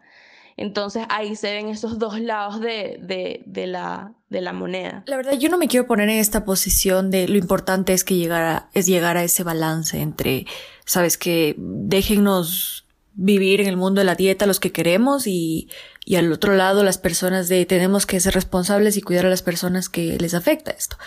Entonces 0.58 1.04
ahí 1.10 1.36
se 1.36 1.54
ven 1.54 1.68
esos 1.68 2.00
dos 2.00 2.20
lados 2.20 2.62
de, 2.62 2.98
de, 3.02 3.44
de, 3.46 3.68
la, 3.68 4.14
de 4.30 4.42
la 4.42 4.54
moneda. 4.54 5.04
La 5.06 5.18
verdad, 5.18 5.34
yo 5.34 5.50
no 5.50 5.58
me 5.58 5.68
quiero 5.68 5.86
poner 5.86 6.10
en 6.10 6.20
esta 6.20 6.46
posición 6.46 7.12
de 7.12 7.28
lo 7.28 7.38
importante 7.38 7.94
es 7.94 8.04
que 8.04 8.16
llegar 8.16 8.70
es 8.74 8.86
llegar 8.86 9.18
a 9.18 9.24
ese 9.24 9.44
balance 9.44 10.00
entre, 10.00 10.46
sabes, 10.86 11.18
que 11.18 11.56
déjennos 11.58 12.85
vivir 13.16 13.62
en 13.62 13.68
el 13.68 13.78
mundo 13.78 14.00
de 14.00 14.06
la 14.06 14.16
dieta 14.16 14.46
los 14.46 14.60
que 14.60 14.72
queremos 14.72 15.26
y, 15.26 15.70
y 16.04 16.18
al 16.18 16.32
otro 16.32 16.56
lado 16.56 16.84
las 16.84 16.98
personas 16.98 17.48
de 17.48 17.66
tenemos 17.66 18.06
que 18.06 18.20
ser 18.20 18.34
responsables 18.34 18.98
y 18.98 19.02
cuidar 19.02 19.26
a 19.26 19.30
las 19.30 19.42
personas 19.42 19.90
que 19.90 20.18
les 20.20 20.34
afecta 20.34 20.72
esto. 20.72 20.98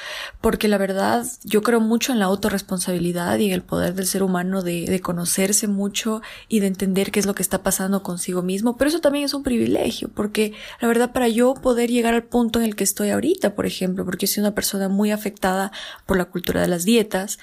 Porque 0.41 0.69
la 0.69 0.79
verdad 0.79 1.27
yo 1.45 1.63
creo 1.63 1.81
mucho 1.81 2.13
en 2.13 2.19
la 2.19 2.25
autorresponsabilidad 2.25 3.39
y 3.39 3.47
en 3.47 3.53
el 3.53 3.63
poder 3.63 3.95
del 3.95 4.07
ser 4.07 4.23
humano 4.23 4.63
de, 4.63 4.87
de 4.87 5.01
conocerse 5.01 5.69
mucho 5.69 6.23
y 6.49 6.61
de 6.61 6.67
entender 6.67 7.11
qué 7.13 7.21
es 7.21 7.27
lo 7.27 7.35
que 7.35 7.43
está 7.43 7.63
pasando 7.63 8.03
consigo 8.03 8.43
mismo. 8.43 8.77
Pero 8.77 8.89
eso 8.89 9.01
también 9.01 9.25
es 9.27 9.35
un 9.35 9.43
privilegio 9.43 10.09
porque 10.09 10.55
la 10.81 10.89
verdad 10.89 11.13
para 11.13 11.29
yo 11.29 11.55
poder 11.55 11.91
llegar 11.91 12.15
al 12.15 12.25
punto 12.25 12.59
en 12.59 12.65
el 12.65 12.75
que 12.75 12.85
estoy 12.85 13.11
ahorita, 13.11 13.55
por 13.55 13.67
ejemplo, 13.67 14.05
porque 14.05 14.27
soy 14.27 14.41
una 14.41 14.55
persona 14.55 14.89
muy 14.89 15.11
afectada 15.11 15.73
por 16.07 16.17
la 16.17 16.25
cultura 16.25 16.63
de 16.63 16.69
las 16.69 16.85
dietas, 16.85 17.39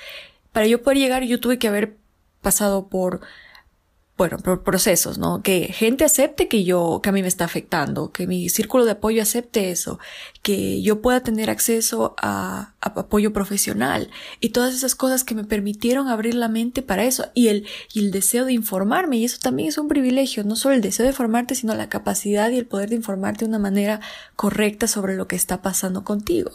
para 0.52 0.68
yo 0.68 0.82
poder 0.82 0.98
llegar 0.98 1.24
yo 1.24 1.40
tuve 1.40 1.60
que 1.60 1.68
haber 1.68 1.98
pasado 2.42 2.88
por 2.88 3.22
bueno, 4.18 4.38
procesos, 4.38 5.18
¿no? 5.18 5.42
Que 5.42 5.74
gente 5.74 6.06
acepte 6.06 6.48
que 6.48 6.64
yo, 6.64 7.02
que 7.04 7.10
a 7.10 7.12
mí 7.12 7.22
me 7.22 7.28
está 7.28 7.44
afectando, 7.44 8.14
que 8.14 8.28
mi 8.28 8.48
círculo 8.48 8.86
de 8.86 8.92
apoyo 8.92 9.22
acepte 9.22 9.72
eso, 9.72 10.00
que 10.42 10.82
yo 10.82 11.02
pueda 11.02 11.20
tener 11.20 11.50
acceso 11.50 12.16
a, 12.18 12.74
apoyo 12.80 13.34
profesional 13.34 14.10
y 14.40 14.50
todas 14.50 14.74
esas 14.74 14.96
cosas 14.96 15.24
que 15.26 15.36
me 15.36 15.44
permitieron 15.44 16.08
abrir 16.08 16.36
la 16.36 16.48
mente 16.48 16.82
para 16.82 17.04
eso 17.04 17.26
y 17.34 17.48
el, 17.48 17.66
y 17.94 18.06
el 18.06 18.12
deseo 18.12 18.46
de 18.46 18.54
informarme 18.54 19.18
y 19.18 19.26
eso 19.26 19.40
también 19.42 19.68
es 19.68 19.78
un 19.78 19.90
privilegio, 19.90 20.46
no 20.46 20.56
solo 20.56 20.76
el 20.76 20.82
deseo 20.82 21.06
de 21.06 21.12
formarte, 21.12 21.56
sino 21.56 21.76
la 21.76 21.90
capacidad 21.90 22.50
y 22.52 22.58
el 22.58 22.68
poder 22.68 22.90
de 22.90 22.96
informarte 22.96 23.44
de 23.44 23.50
una 23.50 23.60
manera 23.60 24.00
correcta 24.38 24.88
sobre 24.88 25.16
lo 25.16 25.28
que 25.28 25.36
está 25.36 25.62
pasando 25.62 26.06
contigo. 26.06 26.52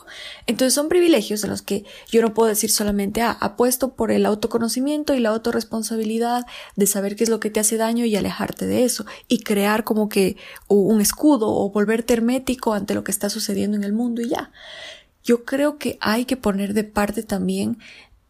Entonces 0.47 0.73
son 0.73 0.89
privilegios 0.89 1.45
en 1.45 1.51
los 1.51 1.61
que 1.61 1.85
yo 2.11 2.23
no 2.23 2.33
puedo 2.33 2.49
decir 2.49 2.71
solamente, 2.71 3.21
ah, 3.21 3.37
apuesto 3.39 3.93
por 3.93 4.13
el 4.13 4.25
autoconocimiento 4.25 5.15
y 5.15 5.21
la 5.21 5.29
autorresponsabilidad 5.29 6.47
de 6.77 6.87
saber 6.87 7.17
qué 7.17 7.25
es 7.25 7.31
lo 7.31 7.41
que 7.41 7.50
te 7.51 7.61
hace 7.61 7.77
daño 7.77 8.05
y 8.05 8.17
alejarte 8.17 8.67
de 8.67 8.85
eso 8.85 9.05
y 9.29 9.41
crear 9.41 9.85
como 9.85 10.09
que 10.09 10.37
un 10.69 11.01
escudo 11.01 11.49
o 11.49 11.71
volverte 11.71 12.15
hermético 12.15 12.73
ante 12.73 12.95
lo 12.95 13.05
que 13.05 13.13
está 13.13 13.29
sucediendo 13.31 13.77
en 13.77 13.85
el 13.85 13.93
mundo 13.93 14.23
y 14.23 14.29
ya. 14.31 14.51
Yo 15.23 15.45
creo 15.45 15.79
que 15.79 15.99
hay 16.01 16.25
que 16.25 16.37
poner 16.37 16.73
de 16.73 16.85
parte 16.85 17.23
también 17.23 17.79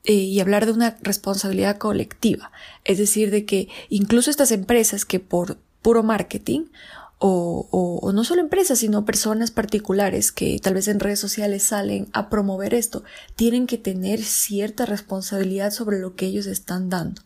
eh, 0.05 0.15
y 0.15 0.41
hablar 0.41 0.67
de 0.67 0.73
una 0.73 0.97
responsabilidad 1.03 1.77
colectiva. 1.79 2.53
Es 2.85 2.99
decir, 2.99 3.31
de 3.31 3.45
que 3.45 3.69
incluso 3.91 4.31
estas 4.31 4.51
empresas 4.51 5.05
que 5.05 5.21
por 5.21 5.59
puro 5.83 6.03
marketing 6.03 6.67
o, 7.19 7.69
o, 7.71 8.13
no 8.13 8.25
solo 8.25 8.41
empresas, 8.41 8.79
sino 8.79 9.05
personas 9.05 9.51
particulares 9.51 10.33
que 10.33 10.59
tal 10.59 10.73
vez 10.73 10.89
en 10.89 11.01
redes 11.01 11.21
sociales 11.21 11.65
salen 11.65 12.09
a 12.15 12.31
promover 12.31 12.73
esto, 12.73 13.05
tienen 13.37 13.67
que 13.67 13.77
tener 13.77 14.23
cierta 14.23 14.87
responsabilidad 14.87 15.71
sobre 15.71 15.99
lo 15.99 16.17
que 16.17 16.25
ellos 16.25 16.47
están 16.47 16.89
dando 16.89 17.21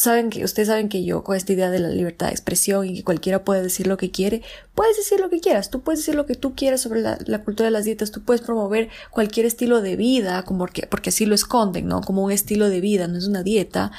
saben 0.00 0.30
que, 0.30 0.42
ustedes 0.44 0.68
saben 0.68 0.88
que 0.88 1.04
yo 1.04 1.22
con 1.22 1.36
esta 1.36 1.52
idea 1.52 1.70
de 1.70 1.78
la 1.78 1.90
libertad 1.90 2.28
de 2.28 2.32
expresión 2.32 2.86
y 2.86 2.94
que 2.94 3.04
cualquiera 3.04 3.44
puede 3.44 3.62
decir 3.62 3.86
lo 3.86 3.98
que 3.98 4.10
quiere, 4.10 4.42
puedes 4.74 4.96
decir 4.96 5.20
lo 5.20 5.28
que 5.28 5.40
quieras, 5.40 5.68
tú 5.68 5.82
puedes 5.82 6.00
decir 6.00 6.14
lo 6.14 6.24
que 6.24 6.34
tú 6.34 6.54
quieras 6.54 6.80
sobre 6.80 7.02
la, 7.02 7.44
cultura 7.44 7.66
de 7.66 7.70
las 7.70 7.84
dietas, 7.84 8.10
tú 8.10 8.22
puedes 8.22 8.40
promover 8.40 8.88
cualquier 9.10 9.44
estilo 9.44 9.82
de 9.82 9.96
vida, 9.96 10.42
como 10.44 10.60
porque, 10.60 10.86
porque 10.86 11.10
así 11.10 11.26
lo 11.26 11.34
esconden, 11.34 11.86
¿no? 11.86 12.00
Como 12.00 12.24
un 12.24 12.32
estilo 12.32 12.70
de 12.70 12.80
vida, 12.80 13.08
no 13.08 13.18
es 13.18 13.26
una 13.26 13.42
dieta. 13.42 13.92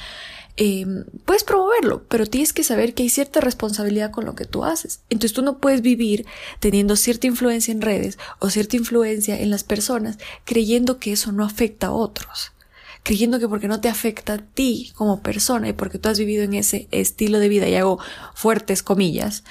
Em, 0.56 1.04
puedes 1.24 1.44
promoverlo, 1.44 2.02
pero 2.08 2.26
tienes 2.26 2.52
que 2.52 2.64
saber 2.64 2.94
que 2.94 3.04
hay 3.04 3.08
cierta 3.08 3.40
responsabilidad 3.40 4.10
con 4.10 4.24
lo 4.24 4.34
que 4.34 4.44
tú 4.44 4.64
haces. 4.64 5.02
Entonces 5.08 5.34
tú 5.34 5.42
no 5.42 5.58
puedes 5.58 5.82
vivir 5.82 6.26
teniendo 6.58 6.96
cierta 6.96 7.28
influencia 7.28 7.70
en 7.70 7.80
redes 7.80 8.18
o 8.40 8.50
cierta 8.50 8.76
influencia 8.76 9.38
en 9.38 9.50
las 9.50 9.62
personas 9.62 10.18
creyendo 10.44 10.98
que 10.98 11.12
eso 11.12 11.30
no 11.30 11.44
afecta 11.44 11.86
a 11.88 11.92
otros 11.92 12.52
creyendo 13.02 13.38
que 13.38 13.48
porque 13.48 13.68
no 13.68 13.80
te 13.80 13.88
afecta 13.88 14.34
a 14.34 14.38
ti 14.38 14.92
como 14.94 15.22
persona 15.22 15.68
y 15.68 15.72
porque 15.72 15.98
tú 15.98 16.08
has 16.08 16.18
vivido 16.18 16.44
en 16.44 16.54
ese 16.54 16.88
estilo 16.90 17.38
de 17.38 17.48
vida, 17.48 17.68
y 17.68 17.74
hago 17.74 17.98
fuertes 18.34 18.82
comillas, 18.82 19.44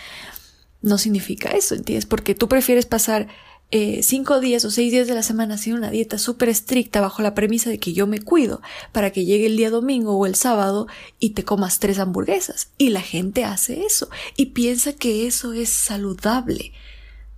no 0.82 0.98
significa 0.98 1.50
eso, 1.50 1.76
¿entiendes? 1.76 2.06
Porque 2.06 2.36
tú 2.36 2.48
prefieres 2.48 2.86
pasar 2.86 3.28
eh, 3.74 4.02
cinco 4.04 4.42
días 4.42 4.66
o 4.66 4.72
seis 4.72 4.92
días 4.92 5.08
de 5.08 5.14
la 5.14 5.24
semana 5.24 5.56
haciendo 5.56 5.80
una 5.80 5.92
dieta 5.92 6.18
súper 6.18 6.50
estricta 6.50 7.00
bajo 7.00 7.22
la 7.22 7.34
premisa 7.34 7.70
de 7.70 7.80
que 7.80 7.94
yo 7.94 8.06
me 8.06 8.20
cuido 8.20 8.62
para 8.92 9.12
que 9.12 9.24
llegue 9.24 9.46
el 9.46 9.56
día 9.56 9.70
domingo 9.70 10.18
o 10.18 10.26
el 10.26 10.36
sábado 10.36 10.88
y 11.20 11.30
te 11.30 11.46
comas 11.46 11.80
tres 11.80 11.98
hamburguesas. 11.98 12.72
Y 12.78 12.90
la 12.90 13.02
gente 13.02 13.46
hace 13.46 13.86
eso 13.86 14.10
y 14.36 14.48
piensa 14.48 14.92
que 14.92 15.26
eso 15.26 15.54
es 15.54 15.70
saludable. 15.70 16.74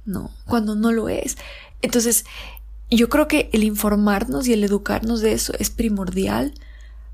No, 0.05 0.31
cuando 0.45 0.73
no 0.75 0.91
lo 0.91 1.07
es. 1.07 1.37
Entonces, 1.83 2.25
yo 2.95 3.09
creo 3.09 3.27
que 3.27 3.49
el 3.53 3.63
informarnos 3.63 4.47
y 4.47 4.53
el 4.53 4.63
educarnos 4.63 5.21
de 5.21 5.33
eso 5.33 5.53
es 5.59 5.69
primordial 5.69 6.53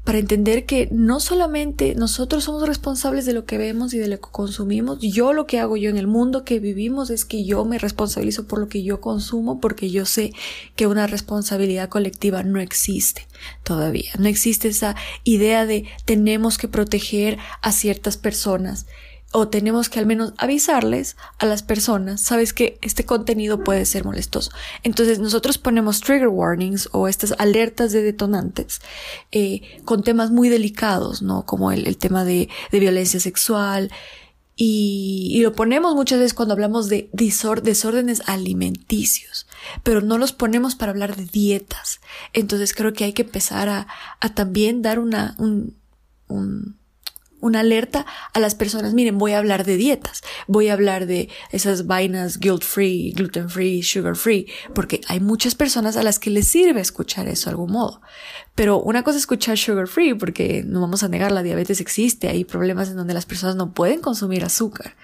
para 0.03 0.17
entender 0.17 0.65
que 0.65 0.87
no 0.91 1.19
solamente 1.19 1.93
nosotros 1.93 2.45
somos 2.45 2.67
responsables 2.67 3.27
de 3.27 3.33
lo 3.33 3.45
que 3.45 3.59
vemos 3.59 3.93
y 3.93 3.99
de 3.99 4.07
lo 4.07 4.15
que 4.19 4.29
consumimos, 4.31 4.97
yo 5.01 5.33
lo 5.33 5.45
que 5.45 5.59
hago 5.59 5.77
yo 5.77 5.89
en 5.89 5.97
el 5.97 6.07
mundo 6.07 6.43
que 6.45 6.59
vivimos 6.59 7.11
es 7.11 7.25
que 7.25 7.45
yo 7.45 7.63
me 7.65 7.77
responsabilizo 7.77 8.47
por 8.47 8.59
lo 8.59 8.69
que 8.69 8.81
yo 8.81 9.01
consumo 9.01 9.59
porque 9.59 9.91
yo 9.91 10.05
sé 10.05 10.33
que 10.75 10.87
una 10.87 11.05
responsabilidad 11.05 11.89
colectiva 11.89 12.41
no 12.41 12.59
existe 12.59 13.27
todavía, 13.63 14.11
no 14.17 14.27
existe 14.27 14.69
esa 14.69 14.95
idea 15.25 15.67
de 15.67 15.85
tenemos 16.05 16.57
que 16.57 16.67
proteger 16.67 17.37
a 17.61 17.71
ciertas 17.71 18.17
personas 18.17 18.87
o 19.31 19.47
tenemos 19.47 19.89
que 19.89 19.99
al 19.99 20.05
menos 20.05 20.33
avisarles 20.37 21.15
a 21.37 21.45
las 21.45 21.61
personas, 21.61 22.21
sabes 22.21 22.53
que 22.53 22.79
este 22.81 23.05
contenido 23.05 23.63
puede 23.63 23.85
ser 23.85 24.03
molestoso. 24.05 24.51
Entonces 24.83 25.19
nosotros 25.19 25.57
ponemos 25.57 26.01
trigger 26.01 26.29
warnings 26.29 26.89
o 26.91 27.07
estas 27.07 27.33
alertas 27.37 27.91
de 27.91 28.01
detonantes 28.01 28.81
eh, 29.31 29.61
con 29.85 30.03
temas 30.03 30.31
muy 30.31 30.49
delicados, 30.49 31.21
¿no? 31.21 31.45
Como 31.45 31.71
el, 31.71 31.97
tema 31.97 32.25
de, 32.25 32.49
de 32.71 32.79
violencia 32.79 33.19
sexual 33.19 33.91
y, 34.61 35.39
lo 35.41 35.53
ponemos 35.53 35.95
muchas 35.95 36.19
veces 36.19 36.33
cuando 36.33 36.53
hablamos 36.53 36.89
de 36.89 37.09
desórdenes 37.13 38.21
alimenticios, 38.25 39.47
pero 39.83 40.01
no 40.01 40.17
los 40.17 40.33
ponemos 40.33 40.75
para 40.75 40.91
hablar 40.91 41.15
de 41.15 41.23
dietas. 41.23 42.01
Entonces 42.33 42.75
creo 42.75 42.91
que 42.91 43.05
hay 43.05 43.13
que 43.13 43.21
empezar 43.21 43.69
a, 43.69 43.87
también 44.33 44.81
dar 44.81 44.99
una, 44.99 45.37
un, 45.37 45.77
una 47.41 47.61
alerta 47.61 48.05
a 48.33 48.39
las 48.39 48.55
personas, 48.55 48.93
miren, 48.93 49.17
voy 49.17 49.33
a 49.33 49.37
hablar 49.37 49.65
de 49.65 49.77
dietas, 49.77 50.21
voy 50.47 50.69
a 50.69 50.73
hablar 50.73 51.05
de 51.05 51.29
esas 51.51 51.87
vainas 51.87 52.39
guilt 52.39 52.63
free, 52.63 53.11
gluten 53.11 53.49
free, 53.49 53.83
sugar 53.83 54.15
free, 54.15 54.47
porque 54.73 55.01
hay 55.07 55.19
muchas 55.19 55.55
personas 55.55 55.97
a 55.97 56.03
las 56.03 56.19
que 56.19 56.29
les 56.29 56.47
sirve 56.47 56.81
escuchar 56.81 57.27
eso 57.27 57.49
de 57.49 57.51
algún 57.51 57.71
modo. 57.71 58.01
Pero 58.55 58.81
una 58.81 59.03
cosa 59.03 59.17
es 59.17 59.23
escuchar 59.23 59.57
sugar 59.57 59.87
free, 59.87 60.13
porque 60.13 60.63
no 60.65 60.81
vamos 60.81 61.03
a 61.03 61.07
negar, 61.07 61.31
la 61.31 61.43
diabetes 61.43 61.81
existe, 61.81 62.29
hay 62.29 62.45
problemas 62.45 62.89
en 62.89 62.97
donde 62.97 63.13
las 63.13 63.25
personas 63.25 63.55
no 63.55 63.73
pueden 63.73 64.01
consumir 64.01 64.43
azúcar. 64.43 64.95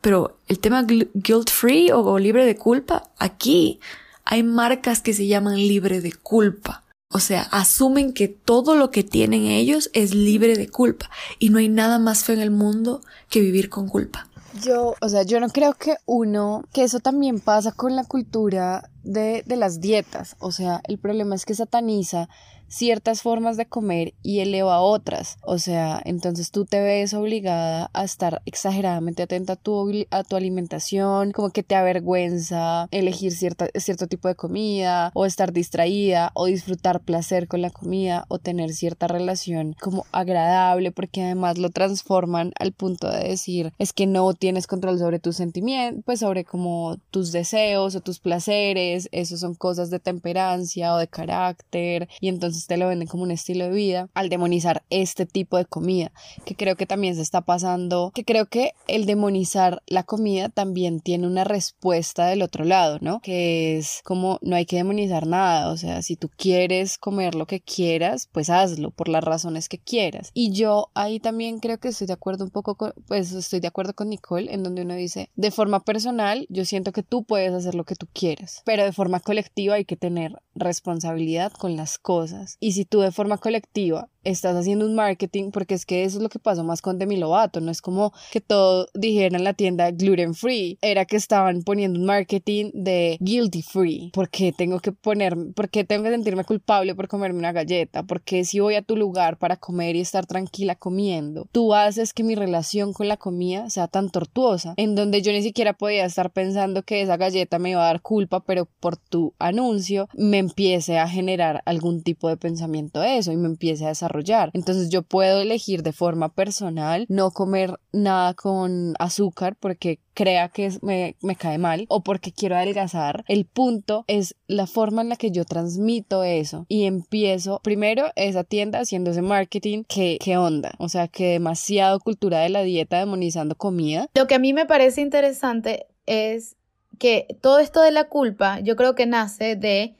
Pero 0.00 0.38
el 0.48 0.58
tema 0.58 0.84
guilt 0.84 1.50
free 1.50 1.90
o 1.90 2.18
libre 2.18 2.44
de 2.44 2.56
culpa, 2.56 3.10
aquí 3.18 3.80
hay 4.24 4.42
marcas 4.42 5.00
que 5.00 5.14
se 5.14 5.26
llaman 5.26 5.56
libre 5.56 6.00
de 6.00 6.12
culpa. 6.12 6.83
O 7.16 7.20
sea, 7.20 7.42
asumen 7.52 8.12
que 8.12 8.26
todo 8.26 8.74
lo 8.74 8.90
que 8.90 9.04
tienen 9.04 9.46
ellos 9.46 9.88
es 9.92 10.16
libre 10.16 10.56
de 10.56 10.68
culpa 10.68 11.08
y 11.38 11.50
no 11.50 11.58
hay 11.58 11.68
nada 11.68 12.00
más 12.00 12.24
feo 12.24 12.34
en 12.34 12.42
el 12.42 12.50
mundo 12.50 13.02
que 13.30 13.38
vivir 13.38 13.70
con 13.70 13.88
culpa. 13.88 14.26
Yo, 14.60 14.96
o 15.00 15.08
sea, 15.08 15.22
yo 15.22 15.38
no 15.38 15.48
creo 15.48 15.74
que 15.74 15.94
uno, 16.06 16.64
que 16.72 16.82
eso 16.82 16.98
también 16.98 17.38
pasa 17.38 17.70
con 17.70 17.94
la 17.94 18.02
cultura 18.02 18.90
de, 19.04 19.44
de 19.46 19.54
las 19.54 19.80
dietas. 19.80 20.34
O 20.40 20.50
sea, 20.50 20.80
el 20.88 20.98
problema 20.98 21.36
es 21.36 21.44
que 21.44 21.54
sataniza 21.54 22.28
ciertas 22.68 23.22
formas 23.22 23.56
de 23.56 23.66
comer 23.66 24.14
y 24.22 24.40
eleva 24.40 24.80
otras. 24.80 25.36
O 25.42 25.58
sea, 25.58 26.00
entonces 26.04 26.50
tú 26.50 26.64
te 26.64 26.80
ves 26.80 27.14
obligada 27.14 27.90
a 27.92 28.04
estar 28.04 28.42
exageradamente 28.46 29.22
atenta 29.22 29.54
a 29.54 29.56
tu, 29.56 29.92
a 30.10 30.24
tu 30.24 30.36
alimentación, 30.36 31.32
como 31.32 31.50
que 31.50 31.62
te 31.62 31.74
avergüenza 31.74 32.88
elegir 32.90 33.32
cierta, 33.32 33.68
cierto 33.76 34.06
tipo 34.06 34.28
de 34.28 34.34
comida 34.34 35.10
o 35.14 35.26
estar 35.26 35.52
distraída 35.52 36.30
o 36.34 36.46
disfrutar 36.46 37.00
placer 37.00 37.48
con 37.48 37.62
la 37.62 37.70
comida 37.70 38.24
o 38.28 38.38
tener 38.38 38.72
cierta 38.72 39.06
relación 39.06 39.76
como 39.80 40.06
agradable 40.12 40.92
porque 40.92 41.22
además 41.22 41.58
lo 41.58 41.70
transforman 41.70 42.52
al 42.58 42.72
punto 42.72 43.10
de 43.10 43.28
decir 43.28 43.72
es 43.78 43.92
que 43.92 44.06
no 44.06 44.32
tienes 44.34 44.66
control 44.66 44.98
sobre 44.98 45.18
tus 45.18 45.36
sentimientos, 45.36 46.02
pues 46.04 46.20
sobre 46.20 46.44
como 46.44 46.96
tus 47.10 47.32
deseos 47.32 47.94
o 47.94 48.00
tus 48.00 48.20
placeres, 48.20 49.08
eso 49.12 49.36
son 49.36 49.54
cosas 49.54 49.90
de 49.90 49.98
temperancia 49.98 50.94
o 50.94 50.98
de 50.98 51.08
carácter 51.08 52.08
y 52.20 52.28
entonces 52.28 52.63
te 52.66 52.76
lo 52.76 52.88
venden 52.88 53.08
como 53.08 53.22
un 53.22 53.30
estilo 53.30 53.64
de 53.64 53.70
vida, 53.70 54.08
al 54.14 54.28
demonizar 54.28 54.82
este 54.90 55.26
tipo 55.26 55.56
de 55.56 55.64
comida, 55.64 56.12
que 56.44 56.54
creo 56.54 56.76
que 56.76 56.86
también 56.86 57.14
se 57.14 57.22
está 57.22 57.42
pasando, 57.42 58.10
que 58.14 58.24
creo 58.24 58.46
que 58.46 58.72
el 58.86 59.06
demonizar 59.06 59.82
la 59.86 60.02
comida 60.02 60.48
también 60.48 61.00
tiene 61.00 61.26
una 61.26 61.44
respuesta 61.44 62.26
del 62.26 62.42
otro 62.42 62.64
lado, 62.64 62.98
¿no? 63.00 63.20
Que 63.20 63.76
es 63.78 64.00
como 64.04 64.38
no 64.42 64.56
hay 64.56 64.66
que 64.66 64.76
demonizar 64.76 65.26
nada, 65.26 65.70
o 65.70 65.76
sea, 65.76 66.02
si 66.02 66.16
tú 66.16 66.30
quieres 66.36 66.98
comer 66.98 67.34
lo 67.34 67.46
que 67.46 67.60
quieras, 67.60 68.28
pues 68.32 68.50
hazlo 68.50 68.90
por 68.90 69.08
las 69.08 69.24
razones 69.24 69.68
que 69.68 69.78
quieras. 69.78 70.30
Y 70.34 70.52
yo 70.52 70.90
ahí 70.94 71.20
también 71.20 71.60
creo 71.60 71.78
que 71.78 71.88
estoy 71.88 72.06
de 72.06 72.12
acuerdo 72.12 72.44
un 72.44 72.50
poco 72.50 72.76
con, 72.76 72.92
pues 73.06 73.32
estoy 73.32 73.60
de 73.60 73.68
acuerdo 73.68 73.94
con 73.94 74.08
Nicole 74.08 74.52
en 74.52 74.62
donde 74.62 74.82
uno 74.82 74.94
dice, 74.94 75.30
de 75.36 75.50
forma 75.50 75.80
personal, 75.80 76.46
yo 76.48 76.64
siento 76.64 76.92
que 76.92 77.02
tú 77.02 77.24
puedes 77.24 77.52
hacer 77.52 77.74
lo 77.74 77.84
que 77.84 77.96
tú 77.96 78.06
quieras, 78.12 78.62
pero 78.64 78.84
de 78.84 78.92
forma 78.92 79.20
colectiva 79.20 79.74
hay 79.74 79.84
que 79.84 79.96
tener 79.96 80.40
responsabilidad 80.54 81.52
con 81.52 81.76
las 81.76 81.98
cosas. 81.98 82.43
Y 82.60 82.72
si 82.72 82.84
tú 82.84 83.00
de 83.00 83.12
forma 83.12 83.38
colectiva 83.38 84.08
estás 84.24 84.56
haciendo 84.56 84.86
un 84.86 84.94
marketing, 84.94 85.50
porque 85.50 85.74
es 85.74 85.86
que 85.86 86.04
eso 86.04 86.18
es 86.18 86.22
lo 86.22 86.28
que 86.28 86.38
pasó 86.38 86.64
más 86.64 86.82
con 86.82 86.98
Demi 86.98 87.16
Lovato, 87.16 87.60
no 87.60 87.70
es 87.70 87.82
como 87.82 88.12
que 88.32 88.40
todo 88.40 88.88
dijera 88.94 89.36
en 89.36 89.44
la 89.44 89.54
tienda 89.54 89.90
gluten 89.90 90.34
free, 90.34 90.78
era 90.80 91.04
que 91.04 91.16
estaban 91.16 91.62
poniendo 91.62 92.00
un 92.00 92.06
marketing 92.06 92.70
de 92.74 93.16
guilty 93.20 93.62
free, 93.62 94.10
porque 94.12 94.52
tengo 94.52 94.80
que 94.80 94.92
poner, 94.92 95.36
porque 95.54 95.84
tengo 95.84 96.04
que 96.04 96.10
sentirme 96.10 96.44
culpable 96.44 96.94
por 96.94 97.08
comerme 97.08 97.38
una 97.38 97.52
galleta, 97.52 98.02
porque 98.02 98.44
si 98.44 98.60
voy 98.60 98.74
a 98.74 98.82
tu 98.82 98.96
lugar 98.96 99.38
para 99.38 99.56
comer 99.56 99.96
y 99.96 100.00
estar 100.00 100.26
tranquila 100.26 100.74
comiendo, 100.74 101.46
tú 101.52 101.74
haces 101.74 102.12
que 102.12 102.24
mi 102.24 102.34
relación 102.34 102.92
con 102.92 103.08
la 103.08 103.16
comida 103.16 103.68
sea 103.70 103.88
tan 103.88 104.10
tortuosa, 104.10 104.74
en 104.76 104.94
donde 104.94 105.22
yo 105.22 105.32
ni 105.32 105.42
siquiera 105.42 105.72
podía 105.74 106.04
estar 106.04 106.30
pensando 106.30 106.82
que 106.82 107.02
esa 107.02 107.16
galleta 107.16 107.58
me 107.58 107.70
iba 107.70 107.82
a 107.82 107.86
dar 107.86 108.00
culpa, 108.00 108.40
pero 108.40 108.66
por 108.80 108.96
tu 108.96 109.34
anuncio 109.38 110.08
me 110.14 110.38
empiece 110.38 110.98
a 110.98 111.08
generar 111.08 111.62
algún 111.66 112.02
tipo 112.02 112.28
de 112.28 112.36
pensamiento 112.36 113.00
de 113.00 113.18
eso 113.18 113.32
y 113.32 113.36
me 113.36 113.46
empiece 113.46 113.84
a 113.84 113.88
desarrollar 113.88 114.13
entonces 114.52 114.90
yo 114.90 115.02
puedo 115.02 115.40
elegir 115.40 115.82
de 115.82 115.92
forma 115.92 116.28
personal 116.28 117.06
no 117.08 117.30
comer 117.30 117.78
nada 117.92 118.34
con 118.34 118.94
azúcar 118.98 119.56
porque 119.58 119.98
crea 120.14 120.48
que 120.48 120.70
me, 120.82 121.16
me, 121.20 121.36
cae 121.36 121.58
mal 121.58 121.86
o 121.88 122.02
porque 122.02 122.32
quiero 122.32 122.56
adelgazar. 122.56 123.24
El 123.26 123.46
punto 123.46 124.04
es 124.06 124.36
la 124.46 124.66
forma 124.66 125.02
en 125.02 125.08
la 125.08 125.16
que 125.16 125.30
yo 125.30 125.44
transmito 125.44 126.22
eso 126.22 126.66
y 126.68 126.84
empiezo 126.84 127.60
primero 127.62 128.06
esa 128.14 128.44
tienda 128.44 128.80
haciendo 128.80 129.10
ese 129.10 129.22
marketing 129.22 129.82
que, 129.84 130.18
qué 130.22 130.36
onda, 130.36 130.72
o 130.78 130.88
sea 130.88 131.08
que 131.08 131.32
demasiado 131.32 131.98
cultura 131.98 132.40
de 132.40 132.50
la 132.50 132.62
dieta 132.62 132.98
demonizando 132.98 133.56
comida. 133.56 134.08
Lo 134.14 134.26
que 134.26 134.36
a 134.36 134.38
mí 134.38 134.52
me 134.52 134.66
parece 134.66 135.00
interesante 135.00 135.86
es 136.06 136.56
que 136.98 137.26
todo 137.40 137.58
esto 137.58 137.82
de 137.82 137.90
la 137.90 138.08
culpa 138.08 138.60
yo 138.60 138.76
creo 138.76 138.94
que 138.94 139.06
nace 139.06 139.56
de 139.56 139.96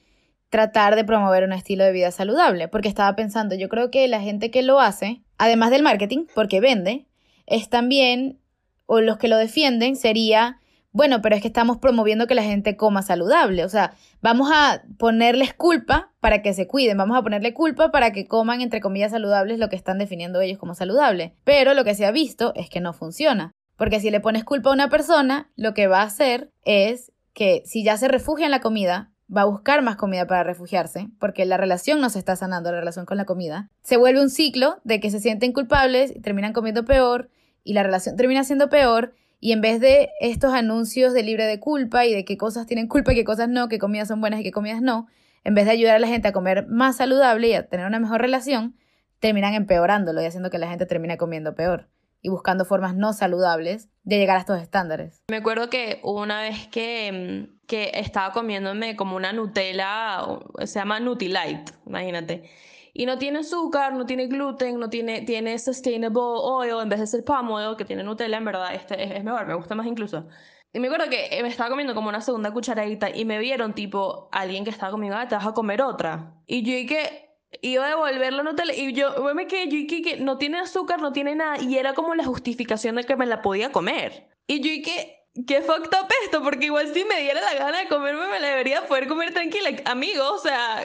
tratar 0.54 0.94
de 0.94 1.02
promover 1.02 1.42
un 1.42 1.52
estilo 1.52 1.82
de 1.82 1.90
vida 1.90 2.12
saludable, 2.12 2.68
porque 2.68 2.86
estaba 2.86 3.16
pensando, 3.16 3.56
yo 3.56 3.68
creo 3.68 3.90
que 3.90 4.06
la 4.06 4.20
gente 4.20 4.52
que 4.52 4.62
lo 4.62 4.78
hace, 4.78 5.20
además 5.36 5.72
del 5.72 5.82
marketing, 5.82 6.26
porque 6.32 6.60
vende, 6.60 7.06
es 7.44 7.68
también, 7.68 8.38
o 8.86 9.00
los 9.00 9.18
que 9.18 9.26
lo 9.26 9.36
defienden, 9.36 9.96
sería, 9.96 10.60
bueno, 10.92 11.20
pero 11.22 11.34
es 11.34 11.42
que 11.42 11.48
estamos 11.48 11.78
promoviendo 11.78 12.28
que 12.28 12.36
la 12.36 12.44
gente 12.44 12.76
coma 12.76 13.02
saludable, 13.02 13.64
o 13.64 13.68
sea, 13.68 13.94
vamos 14.22 14.48
a 14.54 14.84
ponerles 14.96 15.54
culpa 15.54 16.12
para 16.20 16.40
que 16.40 16.54
se 16.54 16.68
cuiden, 16.68 16.98
vamos 16.98 17.18
a 17.18 17.22
ponerle 17.22 17.52
culpa 17.52 17.90
para 17.90 18.12
que 18.12 18.28
coman, 18.28 18.60
entre 18.60 18.80
comillas, 18.80 19.10
saludables 19.10 19.58
lo 19.58 19.68
que 19.68 19.74
están 19.74 19.98
definiendo 19.98 20.40
ellos 20.40 20.58
como 20.58 20.76
saludable, 20.76 21.34
pero 21.42 21.74
lo 21.74 21.82
que 21.82 21.96
se 21.96 22.06
ha 22.06 22.12
visto 22.12 22.52
es 22.54 22.70
que 22.70 22.78
no 22.78 22.92
funciona. 22.92 23.50
Porque 23.76 23.98
si 23.98 24.12
le 24.12 24.20
pones 24.20 24.44
culpa 24.44 24.70
a 24.70 24.72
una 24.72 24.88
persona, 24.88 25.50
lo 25.56 25.74
que 25.74 25.88
va 25.88 26.02
a 26.02 26.06
hacer 26.06 26.52
es 26.64 27.10
que 27.32 27.62
si 27.64 27.82
ya 27.82 27.96
se 27.96 28.06
refugia 28.06 28.44
en 28.44 28.52
la 28.52 28.60
comida, 28.60 29.10
va 29.34 29.42
a 29.42 29.46
buscar 29.46 29.82
más 29.82 29.96
comida 29.96 30.26
para 30.26 30.42
refugiarse, 30.42 31.08
porque 31.18 31.44
la 31.44 31.56
relación 31.56 32.00
no 32.00 32.10
se 32.10 32.18
está 32.18 32.37
sanando, 32.37 32.70
la 32.70 32.80
relación 32.80 33.06
con 33.06 33.16
la 33.16 33.24
comida. 33.24 33.70
Se 33.82 33.96
vuelve 33.96 34.20
un 34.20 34.30
ciclo 34.30 34.80
de 34.84 35.00
que 35.00 35.10
se 35.10 35.20
sienten 35.20 35.52
culpables 35.52 36.12
y 36.14 36.20
terminan 36.20 36.52
comiendo 36.52 36.84
peor 36.84 37.30
y 37.62 37.72
la 37.72 37.82
relación 37.82 38.16
termina 38.16 38.44
siendo 38.44 38.68
peor 38.68 39.14
y 39.40 39.52
en 39.52 39.60
vez 39.60 39.80
de 39.80 40.10
estos 40.20 40.52
anuncios 40.52 41.12
de 41.12 41.22
libre 41.22 41.46
de 41.46 41.60
culpa 41.60 42.06
y 42.06 42.14
de 42.14 42.24
qué 42.24 42.37
cosas 42.37 42.66
tienen 42.66 42.88
culpa 42.88 43.12
y 43.12 43.16
qué 43.16 43.24
cosas 43.24 43.48
no, 43.48 43.68
qué 43.68 43.78
comidas 43.78 44.08
son 44.08 44.20
buenas 44.20 44.40
y 44.40 44.42
qué 44.42 44.52
comidas 44.52 44.82
no, 44.82 45.06
en 45.42 45.54
vez 45.54 45.66
de 45.66 45.72
ayudar 45.72 45.96
a 45.96 45.98
la 45.98 46.08
gente 46.08 46.28
a 46.28 46.32
comer 46.32 46.66
más 46.66 46.96
saludable 46.96 47.48
y 47.48 47.54
a 47.54 47.66
tener 47.66 47.87
una 47.87 48.00
mejor 48.00 48.20
relación, 48.20 48.76
terminan 49.20 49.54
empeorándolo 49.54 50.22
y 50.22 50.26
haciendo 50.26 50.50
que 50.50 50.58
la 50.58 50.68
gente 50.68 50.87
termine 50.87 51.16
comiendo 51.16 51.54
peor 51.54 51.88
y 52.24 52.30
buscando 52.30 52.64
formas 52.64 52.96
no 52.96 53.12
saludables 53.12 53.90
de 54.02 54.16
llegar 54.16 54.38
a 54.38 54.40
estos 54.40 54.60
estándares. 54.60 55.22
Me 55.30 55.37
acuerdo 55.37 55.68
que 55.68 56.00
una 56.02 56.40
vez 56.40 56.66
que, 56.68 57.12
mm, 57.52 57.66
que 57.66 57.90
estaba 57.94 58.32
comiéndome 58.32 58.96
como 58.96 59.14
una 59.14 59.34
Nutella, 59.34 60.22
se 60.64 60.78
llama 60.78 61.00
Nutrilite, 61.00 61.72
imagínate. 61.87 62.50
Y 62.94 63.04
no 63.04 63.18
tiene 63.18 63.40
azúcar, 63.40 63.92
no 63.92 64.06
tiene 64.06 64.26
gluten, 64.26 64.80
no 64.80 64.88
tiene, 64.88 65.20
tiene 65.20 65.58
sustainable 65.58 66.22
oil, 66.22 66.80
en 66.82 66.88
vez 66.88 67.00
de 67.00 67.06
ser 67.06 67.24
palm 67.24 67.50
oil, 67.50 67.76
que 67.76 67.84
tiene 67.84 68.02
Nutella, 68.02 68.38
en 68.38 68.44
verdad 68.46 68.74
este 68.74 69.04
es, 69.04 69.10
es 69.10 69.22
mejor, 69.22 69.46
me 69.46 69.54
gusta 69.54 69.74
más 69.74 69.87
incluso. 69.87 70.26
Y 70.72 70.80
me 70.80 70.87
acuerdo 70.87 71.10
que 71.10 71.42
me 71.42 71.48
estaba 71.48 71.68
comiendo 71.68 71.94
como 71.94 72.08
una 72.08 72.22
segunda 72.22 72.52
cucharadita 72.52 73.10
y 73.14 73.26
me 73.26 73.38
vieron 73.38 73.74
tipo 73.74 74.30
alguien 74.32 74.64
que 74.64 74.70
estaba 74.70 74.90
comiendo, 74.90 75.18
ah, 75.18 75.28
te 75.28 75.34
vas 75.34 75.46
a 75.46 75.52
comer 75.52 75.82
otra. 75.82 76.40
Y 76.46 76.62
yo 76.62 76.72
dije, 76.72 77.23
iba 77.62 77.86
a 77.86 77.88
devolver 77.88 78.32
la 78.32 78.42
Nutella 78.42 78.72
y 78.74 78.92
yo 78.92 79.14
me 79.34 79.46
quedé, 79.46 79.68
yo 79.68 79.86
que 79.86 80.16
no 80.18 80.38
tiene 80.38 80.58
azúcar, 80.58 81.00
no 81.00 81.12
tiene 81.12 81.34
nada 81.34 81.60
y 81.60 81.78
era 81.78 81.94
como 81.94 82.14
la 82.14 82.24
justificación 82.24 82.96
de 82.96 83.04
que 83.04 83.16
me 83.16 83.26
la 83.26 83.42
podía 83.42 83.72
comer. 83.72 84.28
Y 84.46 84.60
yo 84.60 84.70
dije, 84.70 85.24
qué 85.46 85.62
fucked 85.62 85.90
up 85.98 86.08
esto, 86.24 86.42
porque 86.42 86.66
igual 86.66 86.92
si 86.94 87.04
me 87.04 87.20
diera 87.20 87.40
la 87.40 87.54
gana 87.54 87.78
de 87.78 87.88
comerme 87.88 88.28
me 88.28 88.40
la 88.40 88.48
debería 88.48 88.86
poder 88.86 89.08
comer 89.08 89.32
tranquila. 89.32 89.70
Amigo, 89.84 90.32
o 90.32 90.38
sea, 90.38 90.84